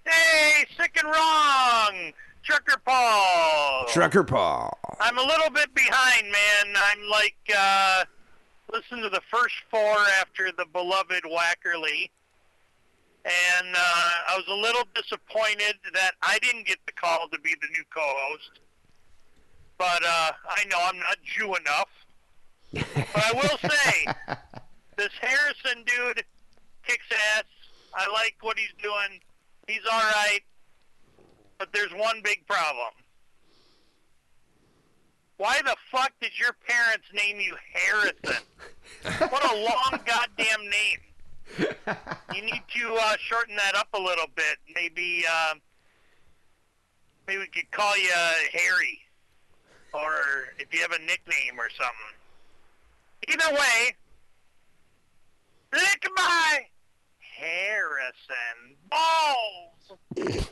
[0.06, 2.12] Hey, sick and wrong,
[2.43, 3.86] Trucker Paul.
[3.89, 4.77] Trucker Paul.
[5.01, 6.74] I'm a little bit behind, man.
[6.77, 8.05] I'm like, uh,
[8.73, 12.11] listen to the first four after the beloved Wackerly.
[13.24, 17.55] And uh, I was a little disappointed that I didn't get the call to be
[17.61, 18.61] the new co-host.
[19.77, 21.89] But uh, I know I'm not Jew enough.
[22.73, 24.35] but I will say,
[24.97, 26.24] this Harrison dude
[26.86, 27.45] kicks ass.
[27.95, 29.20] I like what he's doing.
[29.66, 30.40] He's all right.
[31.59, 32.93] But there's one big problem.
[35.39, 38.43] Why the fuck did your parents name you Harrison?
[39.31, 41.69] what a long goddamn name.
[42.35, 44.59] You need to uh, shorten that up a little bit.
[44.74, 45.55] Maybe, uh,
[47.27, 49.01] maybe we could call you uh, Harry,
[49.94, 52.19] or if you have a nickname or something.
[53.28, 53.94] Either way,
[55.73, 56.66] lick my
[57.39, 59.78] Harrison balls.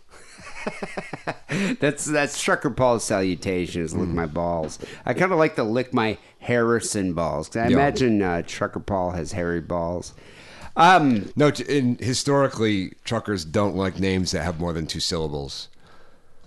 [1.80, 4.78] That's that's Trucker Paul's salutation is lick my balls.
[5.04, 7.76] I kind of like the lick my Harrison balls 'cause I Yeah.
[7.76, 10.12] imagine uh, Trucker Paul has hairy balls.
[10.76, 15.68] Um, No, in historically, truckers don't like names that have more than two syllables,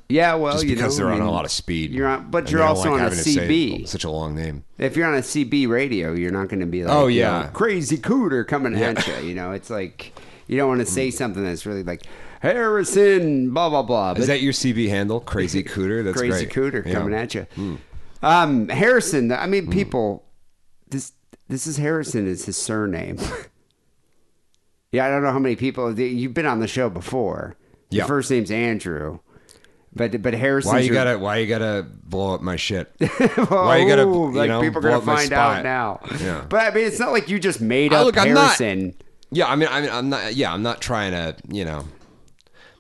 [0.07, 1.91] yeah, well, just you because know, they're I on mean, a lot of speed.
[1.91, 3.88] You're on, but you're also like on a to CB.
[3.88, 4.64] such a long name.
[4.78, 7.44] If you're on a CB radio, you're not going to be like, Oh, you yeah.
[7.44, 9.16] know, crazy cooter coming at you.
[9.30, 10.14] You know, it's like
[10.48, 12.03] you don't want to say something that's really like
[12.40, 14.14] Harrison, blah blah blah.
[14.14, 16.03] Is that your CB handle, Crazy Cooter?
[16.03, 16.74] That's crazy great.
[16.74, 16.91] cooter Yeah.
[16.94, 16.98] Hmm.
[16.98, 17.48] coming at you.
[18.22, 19.32] Um, Harrison.
[19.32, 20.26] I mean, people.
[20.90, 21.14] This
[21.48, 22.28] this is Harrison.
[22.28, 23.18] Is his surname?
[24.91, 27.56] yeah, I don't know how many people you've been on the show before.
[27.91, 29.20] Your first name's Andrew,
[29.95, 30.74] but but Harrison.
[30.74, 31.18] Why you gotta?
[31.18, 32.91] Why you gotta blow up my shit?
[32.99, 35.99] Why you gotta, you like know, people are gonna find out now.
[36.22, 36.45] Yeah.
[36.48, 38.95] But I mean, it's not like you just made up look, I'm not- Harrison.
[39.32, 40.36] Yeah, I mean, I mean, I'm not.
[40.36, 41.36] Yeah, I'm not trying to.
[41.52, 41.86] You know,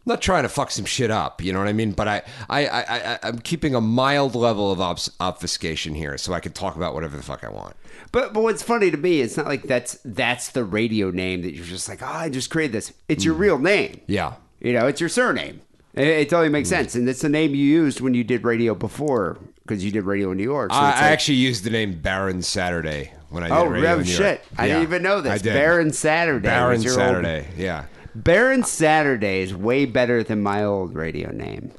[0.09, 1.41] not trying to fuck some shit up.
[1.41, 1.93] You know what I mean?
[1.93, 6.33] But I, I, I, I I'm keeping a mild level of obs- obfuscation here, so
[6.33, 7.75] I can talk about whatever the fuck I want.
[8.11, 11.53] But but what's funny to me, it's not like that's that's the radio name that
[11.53, 12.91] you're just like, oh, I just created this.
[13.07, 13.39] It's your mm.
[13.39, 14.01] real name.
[14.07, 14.33] Yeah.
[14.59, 15.61] You know, it's your surname.
[15.93, 16.71] It, it totally makes mm.
[16.71, 20.03] sense, and it's the name you used when you did radio before, because you did
[20.03, 20.71] radio in New York.
[20.71, 23.97] So I, it's I actually used the name Baron Saturday when I did oh, radio
[23.97, 24.19] New shit!
[24.19, 24.41] York.
[24.57, 25.31] I Yeah, didn't even know this.
[25.31, 25.53] I did.
[25.53, 26.47] Baron Saturday.
[26.47, 27.47] Baron was your old- Saturday.
[27.57, 27.85] Yeah.
[28.15, 31.71] Baron Saturday is way better than my old radio name.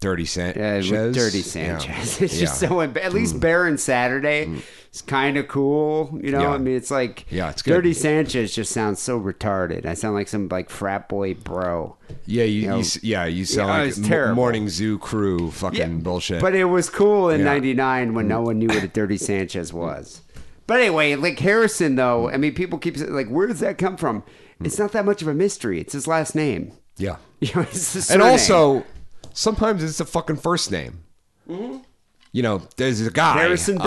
[0.00, 1.14] Dirty Uh, Sanchez.
[1.14, 2.18] Dirty Sanchez.
[2.20, 2.24] Yeah.
[2.24, 2.68] It's just Yeah.
[2.68, 4.48] so emb- at least Baron Saturday
[4.92, 6.18] is kind of cool.
[6.20, 6.50] You know, Yeah.
[6.54, 7.74] I mean, it's like Yeah, it's good.
[7.74, 9.86] Dirty Sanchez just sounds so retarded.
[9.86, 11.94] I sound like some like frat boy bro.
[12.26, 16.40] Yeah, you, know, you yeah, you sound like it's m- morning zoo crew fucking bullshit.
[16.40, 17.46] But it was cool in Yeah.
[17.46, 17.54] Mm.
[17.54, 20.22] '99 when no one knew what a Dirty Sanchez was.
[20.66, 23.96] But anyway, like Harrison, though, I mean, people keep saying, like, where does that come
[23.96, 24.22] from?
[24.62, 24.66] Mm.
[24.66, 25.80] It's not that much of a mystery.
[25.80, 26.72] It's his last name.
[26.96, 27.16] yeah.
[27.40, 28.28] You know, it's the And surname.
[28.28, 28.84] also,
[29.32, 31.00] sometimes it's a fucking first name.
[31.48, 33.84] You know, there's a guy Harrison uh,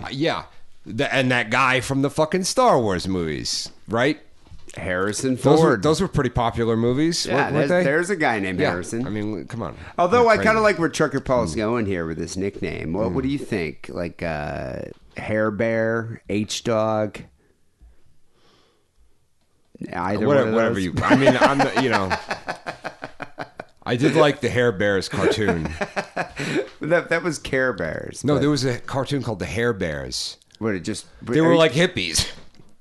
[0.00, 0.08] Bergeron.
[0.12, 0.44] yeah,
[0.86, 4.18] The- and that guy from the fucking Star Wars movies, right?
[4.76, 5.82] Harrison Those were Ford.
[5.82, 7.84] those were pretty popular movies, yeah, weren't, there's, they?
[7.84, 8.70] there's a guy named yeah.
[8.70, 9.06] Harrison.
[9.06, 9.76] I mean, come on.
[9.98, 11.58] Although I kind of like where Trucker Paul's Hmm.
[11.60, 12.92] going here with his nickname.
[12.92, 13.88] What, what do you think?
[13.92, 14.80] Like uh,
[15.16, 17.20] Hair Bear, H Dog?
[19.92, 20.94] Either whatever, whatever you.
[21.02, 22.10] I mean, I'm the, you know.
[23.84, 25.64] I did like the Hair Bears cartoon.
[26.80, 28.24] that, that was Care Bears.
[28.24, 30.38] No, but there was a cartoon called the Hair Bears.
[30.58, 32.28] What it just They were you- like hippies.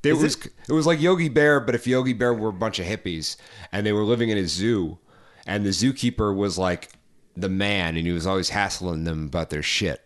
[0.02, 2.80] They was it- it was like Yogi Bear, but if Yogi Bear were a bunch
[2.80, 3.38] of hippies
[3.72, 4.98] and they were living in a zoo,
[5.46, 6.90] and the zookeeper was like
[7.38, 10.02] the man, and he was always hassling them about their shit.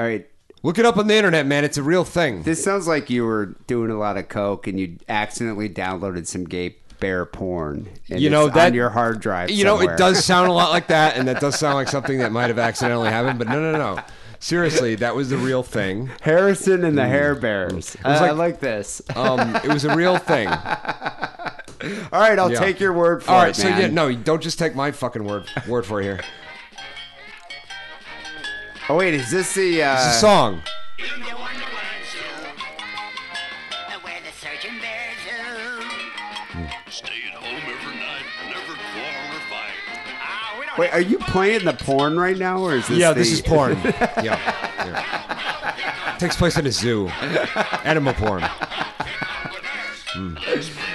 [0.00, 0.26] all right.
[0.66, 1.64] Look it up on the internet, man.
[1.64, 2.42] It's a real thing.
[2.42, 6.44] This sounds like you were doing a lot of coke and you accidentally downloaded some
[6.44, 7.88] gay bear porn.
[8.10, 9.50] And You know, it's that- on your hard drive.
[9.52, 12.18] You know, it does sound a lot like that, and that does sound like something
[12.18, 13.38] that might have accidentally happened.
[13.38, 14.02] But no, no, no.
[14.40, 16.10] Seriously, that was the real thing.
[16.20, 17.96] Harrison and the Hair Bears.
[18.04, 19.00] I, I like- like this.
[19.14, 20.48] Um, it was a real thing.
[22.12, 22.58] All right, I'll Yeah.
[22.58, 23.34] take your word for it.
[23.34, 23.80] All right, it, so man.
[23.80, 26.20] yeah, no, don't just take my fucking word word for it here.
[28.88, 29.82] Oh wait, is this the?
[29.82, 30.62] Uh, It's a song.
[30.98, 32.18] In the Wonderland Zoo,
[34.02, 35.82] where the surgeon bears zoo.
[36.90, 40.58] Stay at home every night, never quarrel or fight.
[40.60, 42.98] We don't Wait, are you playing the porn right now, or is this?
[42.98, 43.72] Yeah, the, this is porn.
[43.84, 44.38] yeah,
[44.84, 46.16] yeah.
[46.18, 47.08] Takes place in a zoo.
[47.84, 48.42] Animal porn.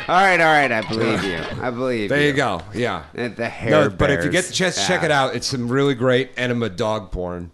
[0.08, 0.72] All right, all right.
[0.72, 1.40] I believe you.
[1.62, 2.02] I believe.
[2.04, 2.08] You.
[2.10, 2.62] There you go.
[2.74, 3.04] Yeah.
[3.14, 3.70] And the hair.
[3.70, 6.32] No, but if you get the chance to check it out, it's some really great
[6.38, 7.52] enema dog porn.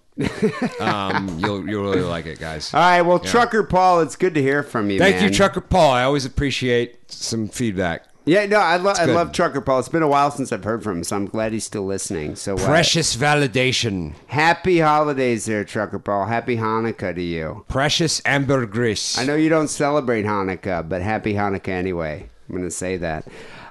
[0.80, 2.74] Um, you'll you'll really like it, guys.
[2.74, 5.00] All right, well, Trucker Paul, it's good to hear from you.
[5.00, 5.26] Thank man.
[5.26, 5.92] you, Trucker Paul.
[5.92, 8.06] I always appreciate some feedback.
[8.28, 9.80] Yeah, no, I, lo- I love Trucker Paul.
[9.80, 12.36] It's been a while since I've heard from him, so I'm glad he's still listening.
[12.36, 14.16] So uh, Precious validation.
[14.28, 16.26] happy holidays, there, Trucker Paul.
[16.26, 17.64] Happy Hanukkah to you.
[17.70, 19.18] Precious ambergris.
[19.18, 22.28] I know you don't celebrate Hanukkah, but happy Hanukkah anyway.
[22.50, 23.26] I'm going to say that.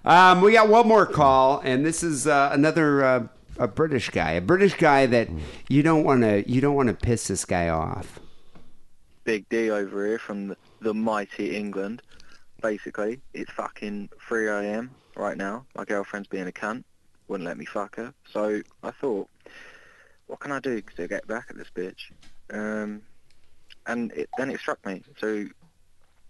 [0.06, 3.27] Um, we got one more call, and this is uh, another uh,
[3.59, 5.28] a British guy, a British guy that
[5.69, 8.20] you don't want to you don't want to piss this guy off.
[9.24, 12.03] Big D over here from the, the mighty England.
[12.62, 14.91] Basically, it's fucking 3 a.m.
[15.15, 15.66] right now.
[15.77, 16.85] My girlfriend's being a cunt.
[17.28, 18.15] Wouldn't let me fuck her.
[18.33, 19.28] So I thought,
[20.27, 22.12] what can I do to get back at this bitch?
[22.51, 23.03] Um,
[23.87, 25.03] and it, then it struck me.
[25.19, 25.47] So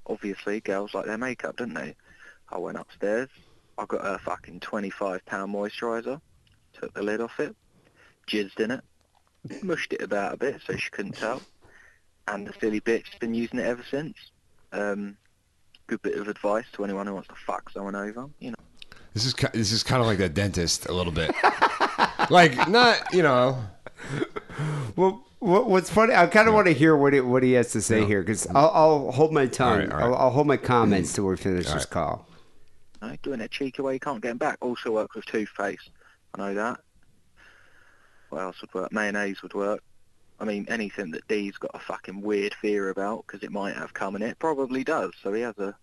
[0.06, 1.94] obviously, girls like their makeup, don't they?
[2.48, 3.28] I went upstairs.
[3.78, 6.20] I got a fucking 25 pound moisturiser.
[6.80, 7.54] Took the lid off it.
[8.28, 8.80] Jizzed in it.
[9.62, 11.40] Mushed it about a bit so she couldn't tell
[12.28, 14.16] and the silly bitch has been using it ever since.
[14.72, 15.16] Um,
[15.86, 18.26] good bit of advice to anyone who wants to fuck someone over.
[18.40, 18.56] You know,
[19.14, 21.30] This is this is kind of like the dentist a little bit.
[22.30, 23.62] like not you know.
[24.96, 27.82] Well, what's funny, I kind of want to hear what he, what he has to
[27.82, 29.72] say here because I'll, I'll hold my tongue.
[29.72, 30.04] All right, all right.
[30.06, 32.26] I'll, I'll hold my comments till we finish this call.
[33.02, 34.58] you know, doing it cheeky way you can't get 'em back.
[34.60, 35.90] Also works with toothpaste.
[36.34, 36.80] I know that.
[38.30, 38.92] What else would work?
[38.92, 39.82] Mayonnaise would work.
[40.38, 43.94] I mean, anything that Dee's got a fucking weird fear about because it might have
[43.94, 45.12] come, in it probably does.
[45.22, 45.74] So he has a,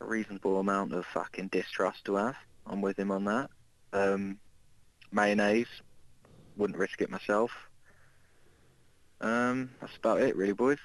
[0.00, 2.36] a reasonable amount of fucking distrust to have.
[2.66, 3.50] I'm with him on that.
[3.92, 4.38] Um,
[5.10, 5.66] mayonnaise,
[6.56, 7.50] wouldn't risk it myself.
[9.20, 10.78] Um, that's about it, really, boys.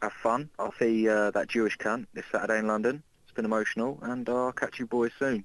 [0.00, 0.50] Have fun.
[0.58, 3.02] I'll see uh, that Jewish cunt this Saturday in London.
[3.24, 5.44] It's been emotional, and I'll catch you boys soon.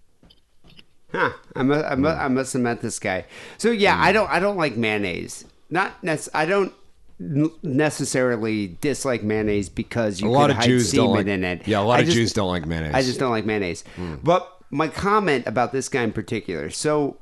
[1.12, 1.32] Huh?
[1.56, 2.24] I must, I, must, hmm.
[2.24, 3.26] I must have met this guy.
[3.58, 4.14] So yeah, I hmm.
[4.14, 5.46] don't I don't like mayonnaise.
[5.70, 6.74] Not nec- I don't
[7.20, 11.28] n- necessarily dislike mayonnaise because you A lot can of hide Jews semen don't like.
[11.28, 11.68] in it.
[11.68, 12.94] Yeah, a lot I of just- Jews don't like mayonnaise.
[12.94, 13.84] I just don't like mayonnaise.
[13.96, 14.16] Hmm.
[14.24, 16.70] But my comment about this guy in particular.
[16.70, 17.18] So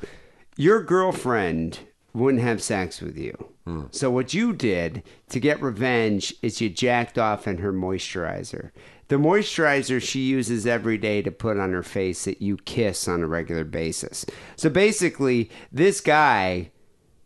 [0.55, 1.79] your girlfriend
[2.13, 3.49] wouldn't have sex with you.
[3.91, 8.71] So what you did to get revenge is you jacked off in her moisturizer.
[9.09, 13.21] The moisturizer she uses every day to put on her face that you kiss on
[13.21, 14.25] a regular basis.
[14.55, 16.71] So basically, this guy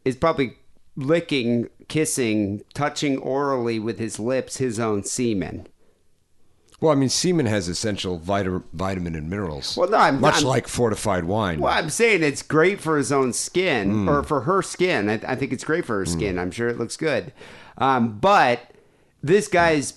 [0.05, 0.57] is probably
[0.95, 5.68] licking, kissing, touching orally with his lips his own semen.
[6.80, 9.77] Well, I mean, semen has essential vita- vitamin and minerals.
[9.77, 11.60] Well, no, I'm- much I'm- like fortified wine.
[11.61, 13.35] Well, I'm saying it's great for his own Mm.
[13.35, 15.10] skin or for her skin.
[15.10, 16.38] I, I think it's great for her skin.
[16.39, 17.31] I'm sure it looks good.
[17.77, 18.72] Um, but
[19.22, 19.93] this guy's,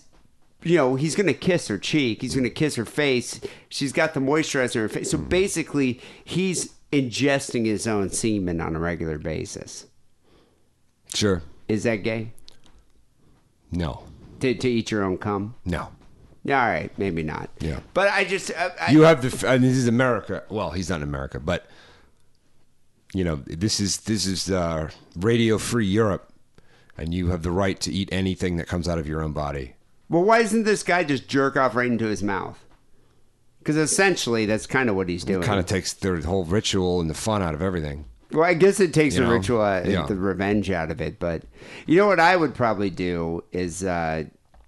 [0.66, 2.22] you know, he's going to kiss her cheek.
[2.22, 3.40] He's going to kiss her face.
[3.68, 5.10] She's got the moisturizer in her face.
[5.10, 5.28] So Mm.
[5.28, 9.86] basically, he's ingesting his own semen on a regular basis.
[11.14, 11.42] Sure.
[11.68, 12.32] Is that gay?
[13.70, 14.02] No.
[14.40, 15.54] To, to eat your own cum?
[15.64, 15.80] No.
[16.48, 17.50] All right, maybe not.
[17.60, 17.80] Yeah.
[17.94, 18.52] But I just.
[18.56, 19.48] I, I, you have the.
[19.48, 20.44] I mean, this is America.
[20.48, 21.66] Well, he's not in America, but
[23.14, 26.32] you know, this is this is uh, radio free Europe,
[26.96, 29.74] and you have the right to eat anything that comes out of your own body.
[30.08, 32.62] Well, why doesn't this guy just jerk off right into his mouth?
[33.58, 35.42] Because essentially, that's kind of what he's doing.
[35.42, 38.04] It Kind of takes the whole ritual and the fun out of everything.
[38.30, 39.32] Well, I guess it takes You the know?
[39.34, 40.06] ritual, uh, Yeah.
[40.06, 41.18] the revenge out of it.
[41.18, 41.42] But
[41.86, 44.24] you know what I would probably do is, uh,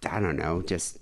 [0.09, 0.99] I don't know, just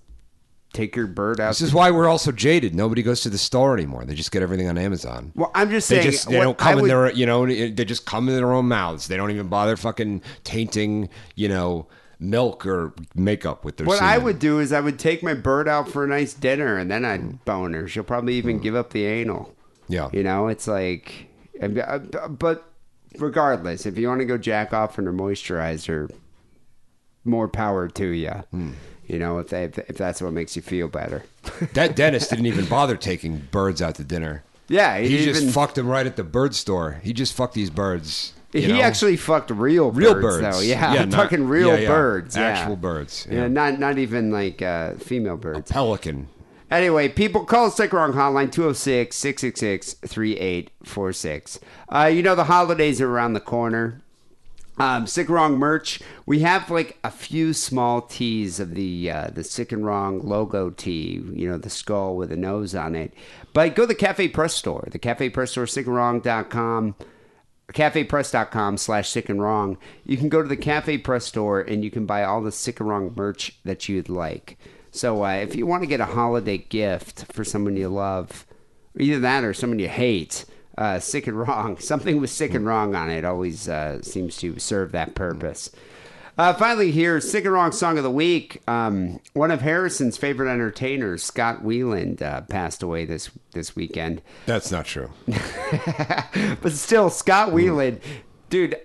[0.74, 1.48] take your bird out.
[1.50, 2.74] This is why we're all so jaded.
[2.74, 4.04] Nobody goes to the store anymore.
[4.04, 5.32] They just get everything on Amazon.
[5.34, 6.10] Well, I'm just They saying.
[6.10, 8.52] just they don't come I in would- their you know they just come in their
[8.52, 9.08] own mouths.
[9.08, 11.86] They don't even bother fucking tainting you know
[12.18, 13.86] milk or makeup with their.
[13.86, 16.76] What I would do is I would take my bird out for a nice dinner
[16.76, 17.88] and then I'd bone her.
[17.88, 19.54] She'll probably even give up the anal.
[19.88, 20.08] Yeah.
[20.12, 21.28] You know, it's like,
[21.62, 22.70] uh, but
[23.18, 26.10] regardless, if you want to go jack off in her moisturizer,
[27.24, 28.30] more power to you.
[28.30, 28.72] Hmm.
[29.06, 31.22] You know, if, they, if that's what makes you feel better.
[31.74, 34.42] That dentist didn't even bother taking birds out to dinner.
[34.68, 37.00] Yeah, he, he just even- fucked them right at the bird store.
[37.04, 38.32] He just fucked these birds.
[38.52, 38.80] He know?
[38.80, 40.40] actually fucked real birds, Real birds.
[40.58, 40.60] though.
[40.62, 41.88] Yeah, Yeah, not- talking real yeah, yeah.
[41.88, 42.36] birds.
[42.36, 43.48] Actual birds, Yeah.
[43.48, 45.70] not not even like uh, female birds.
[45.70, 46.28] pelican.
[46.70, 51.60] Anyway, people call Sick Wrong Hotline 206 666 3846.
[51.88, 54.02] Uh, You know, the holidays are around the corner.
[54.78, 56.00] Um, Sick Wrong merch.
[56.26, 60.68] We have like a few small tees of the uh, the Sick and Wrong logo
[60.70, 61.22] tee.
[61.32, 63.14] You know, the skull with a nose on it.
[63.54, 64.86] But go to the Cafe Press store.
[64.90, 66.94] The Cafe Press store, sickandwrong.com
[67.72, 69.78] cafepress.com slash sick and wrong.
[70.04, 72.80] You can go to the cafe press store and you can buy all the sick
[72.80, 74.58] and wrong merch that you'd like.
[74.90, 78.46] So uh, if you want to get a holiday gift for someone you love
[78.98, 80.44] either that or someone you hate
[80.78, 84.58] uh, sick and wrong something with sick and wrong on it always uh, seems to
[84.58, 85.70] serve that purpose
[86.38, 88.62] uh, finally, here, Sick and Wrong Song of the Week.
[88.68, 94.20] Um, one of Harrison's favorite entertainers, Scott Weiland, uh, passed away this this weekend.
[94.44, 95.10] That's not true.
[96.60, 98.00] but still, Scott Weiland,
[98.50, 98.76] dude.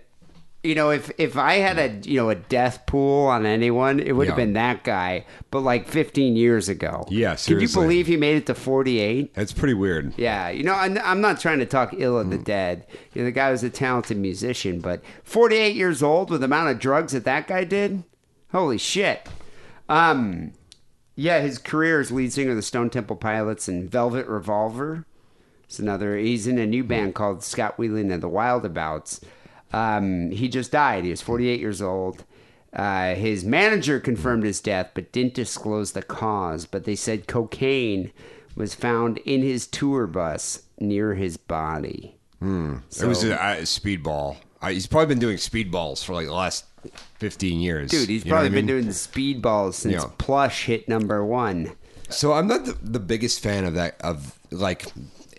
[0.64, 4.12] You know, if if I had a you know a death pool on anyone, it
[4.16, 4.46] would have Yeah.
[4.46, 5.26] been that guy.
[5.50, 7.04] But like 15 years ago.
[7.10, 9.34] Yeah, Can you believe he made it to 48?
[9.34, 10.14] That's pretty weird.
[10.18, 12.44] Yeah, you know, I'm, I'm not trying to talk ill of the Mm.
[12.44, 12.86] dead.
[13.14, 16.70] You know, the guy was a talented musician, but 48 years old with the amount
[16.70, 18.04] of drugs that that guy did,
[18.52, 19.28] holy shit.
[19.90, 20.52] Um,
[21.16, 25.06] yeah, his career as lead singer of the Stone Temple Pilots and Velvet Revolver.
[25.66, 26.18] It's another.
[26.18, 29.22] He's in a new band called Scott Weiland and the Wildabouts.
[29.74, 31.04] Um, he just died.
[31.04, 32.24] He was 48 years old.
[32.74, 36.66] Uh, his manager confirmed his death, but didn't disclose the cause.
[36.66, 38.12] But they said cocaine
[38.56, 42.16] was found in his tour bus near his body.
[42.42, 44.38] it was a, a speedball.
[44.62, 46.66] I, he's probably been doing speedballs for like the last
[47.20, 47.92] fifteen years.
[47.92, 48.82] Dude, he's You probably I been mean?
[48.82, 50.10] doing speedballs since Yeah.
[50.18, 51.72] Plush hit number one.
[52.10, 54.86] So I'm not the, the biggest fan of that of like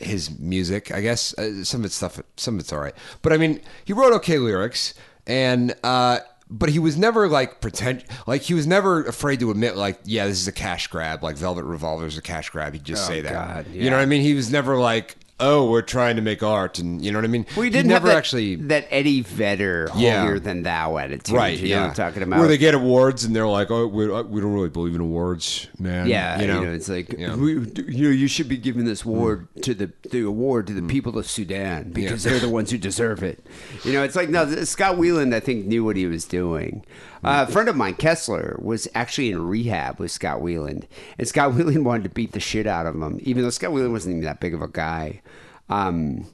[0.05, 0.93] his music.
[0.93, 2.95] I guess uh, some of it's stuff, some of it's all right.
[3.23, 4.95] But I mean, he wrote okay lyrics,
[5.27, 6.21] and uh,
[6.51, 10.27] but he was never like pretend like he was never afraid to admit like yeah
[10.27, 12.73] this is a cash grab like Velvet Revolver is a cash grab.
[12.75, 13.33] He'd just Oh, say that.
[13.33, 14.23] God, You know what I mean?
[14.23, 17.29] He was never like oh we're trying to make art and you know what I
[17.29, 17.47] mean.
[17.57, 20.21] We didn't never that, actually that Eddie Vedder Yeah.
[20.21, 21.35] holier than thou attitude.
[21.35, 21.77] Right, You yeah.
[21.77, 22.39] know what I'm talking about?
[22.39, 25.01] Where they get awards and they're like, "Oh, we, uh, we don't really believe in
[25.01, 27.35] awards, man." Yeah, you know, it's like Yeah.
[27.35, 29.63] we, you know, you should be giving this award mm.
[29.63, 30.89] to the the award to the mm.
[30.89, 32.33] people of Sudan because Yeah.
[32.33, 33.45] they're the ones who deserve it.
[33.85, 36.85] You know, it's like no, Scott Weiland I think knew what he was doing.
[37.25, 40.85] Uh, a friend of mine, Kessler, was actually in rehab with Scott Weiland,
[41.19, 43.93] and Scott Weiland wanted to beat the shit out of him, even though Scott Weiland
[43.93, 45.23] wasn't even that big of a guy.
[45.69, 46.27] Um,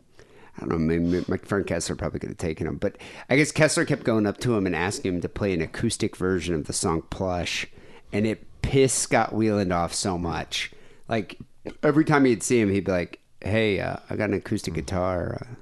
[0.56, 0.78] I don't know.
[0.78, 2.96] Maybe my friend Kessler probably could have taken him, but
[3.30, 6.16] I guess Kessler kept going up to him and asking him to play an acoustic
[6.16, 7.66] version of the song "Plush,"
[8.12, 10.72] and it pissed Scott Weiland off so much.
[11.08, 11.38] Like
[11.82, 15.38] every time he'd see him, he'd be like, "Hey, uh, I got an acoustic guitar.
[15.40, 15.54] Uh,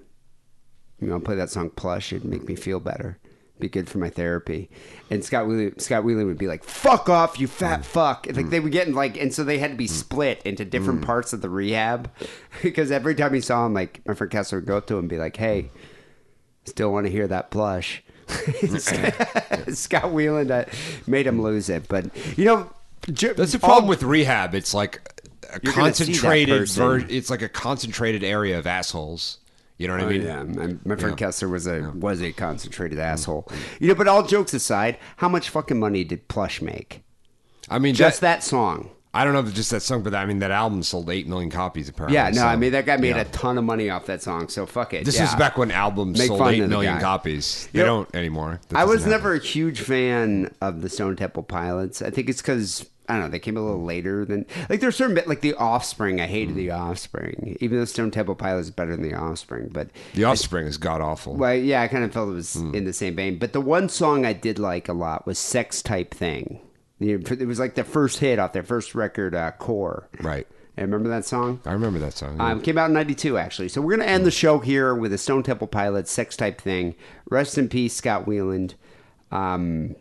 [1.01, 3.19] you know, play that song "Plush." It'd make me feel better.
[3.59, 4.71] Be good for my therapy."
[5.11, 7.85] And Scott Weiland, Scott Weiland would be like, "Fuck off, you fat mm.
[7.85, 8.51] fuck!" And, like mm.
[8.51, 9.91] they were getting like, and so they had to be mm.
[9.91, 12.11] split into different parts of the rehab
[12.63, 15.01] because every time he saw him, like my friend Kessler would go up to him
[15.01, 15.71] and be like, "Hey,
[16.65, 18.43] still want to hear that plush?" Scott
[20.13, 20.69] Weiland uh,
[21.07, 22.07] made him lose it, but
[22.37, 22.71] you know.
[23.13, 24.55] Ju- That's the problem all- with rehab.
[24.55, 25.01] It's like
[25.49, 26.59] a You're gonna see that concentrated.
[26.59, 26.83] person.
[26.83, 29.39] Ver- it's like a concentrated area of assholes.
[29.79, 30.23] You know what I Oh, mean?
[30.23, 31.27] yeah, my, my friend Yeah.
[31.27, 33.07] Kessler was a was a concentrated mm-hmm.
[33.13, 33.49] asshole.
[33.79, 37.03] You know, but all jokes aside, how much fucking money did Plush make?
[37.69, 38.91] I mean, Just that, that song.
[39.13, 41.27] I don't know if it's just that song, but I mean that album sold eight
[41.27, 42.17] million copies apparently.
[42.17, 43.23] Yeah, no, so, I mean that guy made yeah.
[43.23, 44.49] a ton of money off that song.
[44.49, 45.07] So fuck it.
[45.07, 45.23] This yeah.
[45.23, 47.69] was back when albums Make sold eight million the copies.
[47.73, 48.61] They You know, don't anymore.
[48.69, 49.13] That I was happen.
[49.13, 52.03] never a huge fan of the Stone Temple Pilots.
[52.03, 54.97] I think it's because I don't know they came a little later than like there's
[54.97, 56.21] certain bit like the Offspring.
[56.21, 59.69] I hated the Offspring, even though Stone Temple Pilots is better than the Offspring.
[59.73, 61.35] But The Offspring is god awful.
[61.37, 62.75] well, yeah, I kind of felt it was Hmm.
[62.75, 63.39] in the same vein.
[63.39, 66.61] But the one song I did like a lot was "Sex Type Thing."
[66.99, 70.47] You know, It was like the first hit off their first record, uh, "Core." Right.
[70.79, 71.61] And remember that song?
[71.65, 72.37] I remember that song.
[72.41, 73.69] Um, came out in '92, actually.
[73.69, 76.95] So we're gonna end the show here with a Stone Temple Pilots "Sex Type Thing."
[77.31, 78.75] Rest in peace, Scott Weiland.
[79.33, 79.97] Um,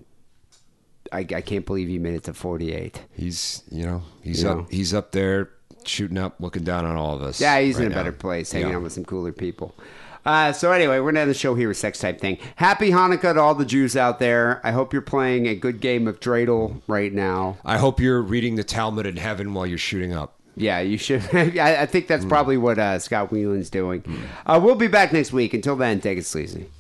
[1.12, 3.02] I, I can't believe you made it to 48.
[3.14, 4.68] he's you know he's You up know.
[4.70, 5.50] he's up there
[5.86, 7.40] shooting up, looking down on all of us.
[7.40, 8.76] Yeah, he's in right a better place, hanging Yeah.
[8.78, 9.76] out with some cooler people.
[10.26, 12.40] Uh, so anyway, we're gonna end the show here with sex type thing.
[12.56, 14.60] Happy Hanukkah to all the Jews out there.
[14.64, 17.58] I hope you're playing a good game of dreidel right now.
[17.64, 20.34] I hope you're reading the Talmud in heaven while you're shooting up.
[20.58, 21.22] Yeah, you should.
[21.36, 24.04] I, I think that's probably what uh, Scott Weiland's doing.
[24.48, 25.54] Uh, we'll be back next week.
[25.54, 26.72] Until then, take it sleazy.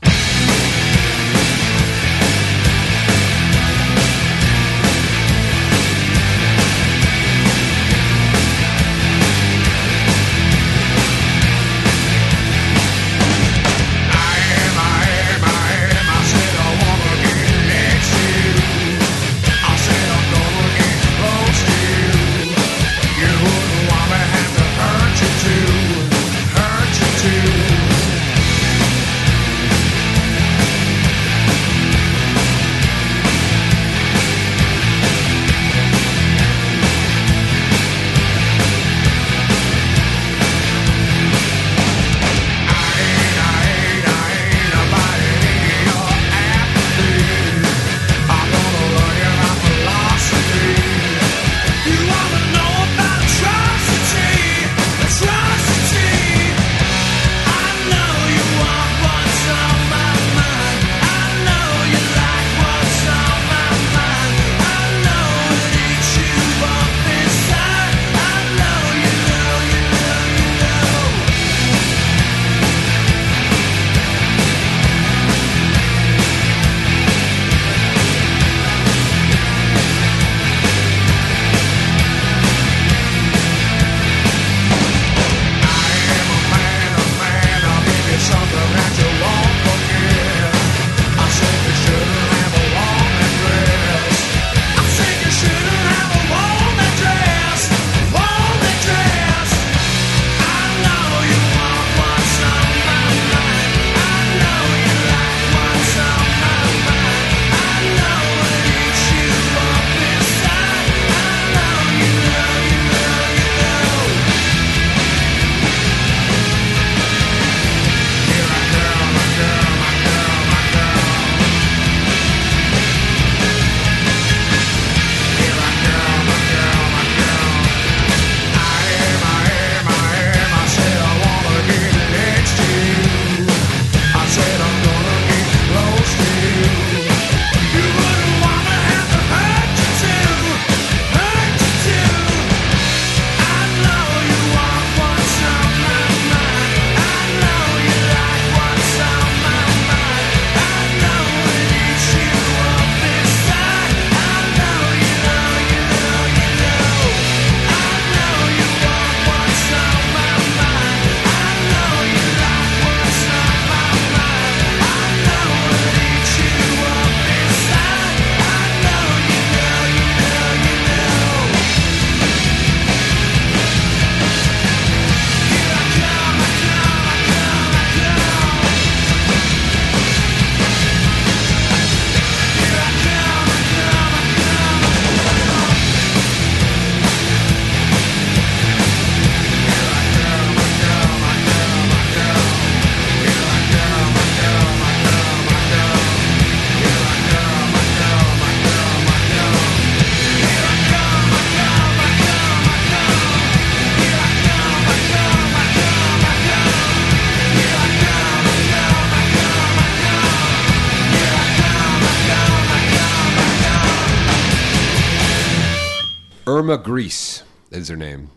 [216.65, 218.31] Irma Grese is her name.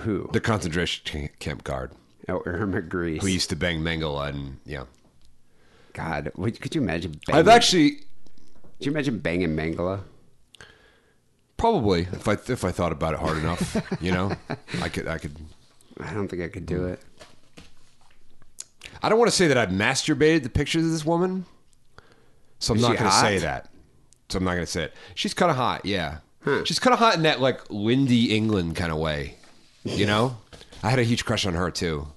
[0.00, 0.28] Who?
[0.34, 1.92] The concentration camp guard
[2.28, 3.22] Oh, Irma Grese.
[3.22, 4.84] who used to bang Mengele and yeah.
[5.94, 6.30] God,
[6.60, 7.18] could you imagine?
[7.26, 8.04] Banging, I've actually Could
[8.80, 10.02] you imagine banging Mengele?
[11.56, 14.30] probably if I if I thought about it hard enough, you know,
[14.82, 15.34] I could I could.
[16.00, 17.00] I don't think I could do it.
[19.02, 21.46] I don't want to say that I've masturbated to pictures of this woman,
[22.58, 23.70] so I'm Is not going to say that.
[24.28, 24.94] So I'm not going to say it.
[25.14, 26.18] She's kind of hot, yeah.
[26.64, 29.36] She's kind of hot in that like Lynndie England kind of way,
[29.84, 30.36] you know.
[30.82, 32.08] I had a huge crush on her too.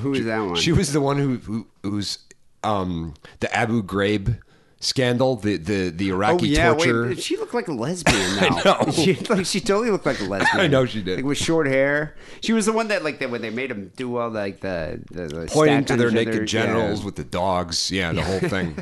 [0.00, 0.54] Who is that one?
[0.56, 2.18] She was the one who, who who's
[2.64, 4.38] um the Abu Ghraib
[4.82, 7.08] scandal, the the the Iraqi oh yeah, torture.
[7.08, 7.22] wait.
[7.22, 8.38] She looked like a lesbian.
[8.38, 8.92] I know.
[8.92, 10.60] She like she totally looked like a lesbian.
[10.60, 11.16] I know she did.
[11.16, 12.14] Like with short hair.
[12.40, 15.00] She was the one that like that when they made them do all like the
[15.10, 17.06] the, the Pointing to their naked other, genitals yeah.
[17.06, 18.76] with the dogs, yeah, the whole thing.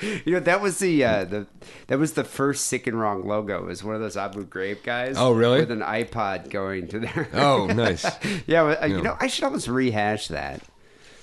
[0.00, 1.46] You know that was the uh, the
[1.86, 3.62] that was the first sick and wrong logo.
[3.62, 5.16] It was one of those Abu Ghraib guys.
[5.18, 5.60] Oh, really?
[5.60, 7.28] With an iPod going to there.
[7.34, 8.04] Oh, nice.
[8.46, 10.60] yeah, well, uh, you know I should almost rehash that.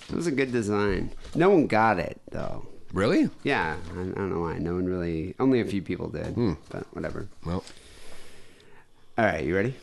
[0.09, 1.11] It was a good design.
[1.35, 2.67] No one got it though.
[2.93, 3.29] Really?
[3.43, 4.57] Yeah, I, I don't know why.
[4.57, 5.35] No one really.
[5.39, 6.35] Only a few people did.
[6.69, 7.27] But whatever.
[7.45, 7.63] Well,
[9.17, 9.75] All right, you ready?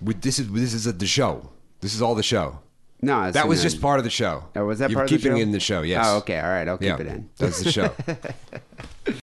[0.00, 1.50] we, this is this is a, the show.
[1.80, 2.60] This is all the show.
[3.04, 4.44] No, That was just part of the show.
[4.54, 5.38] Oh, was that You're part of the keeping show?
[5.40, 5.82] it in the show?
[5.82, 6.04] Yes.
[6.06, 6.38] Oh, okay.
[6.38, 6.68] All right.
[6.68, 7.28] I'll keep Yeah, it in.
[7.36, 7.92] That's the show.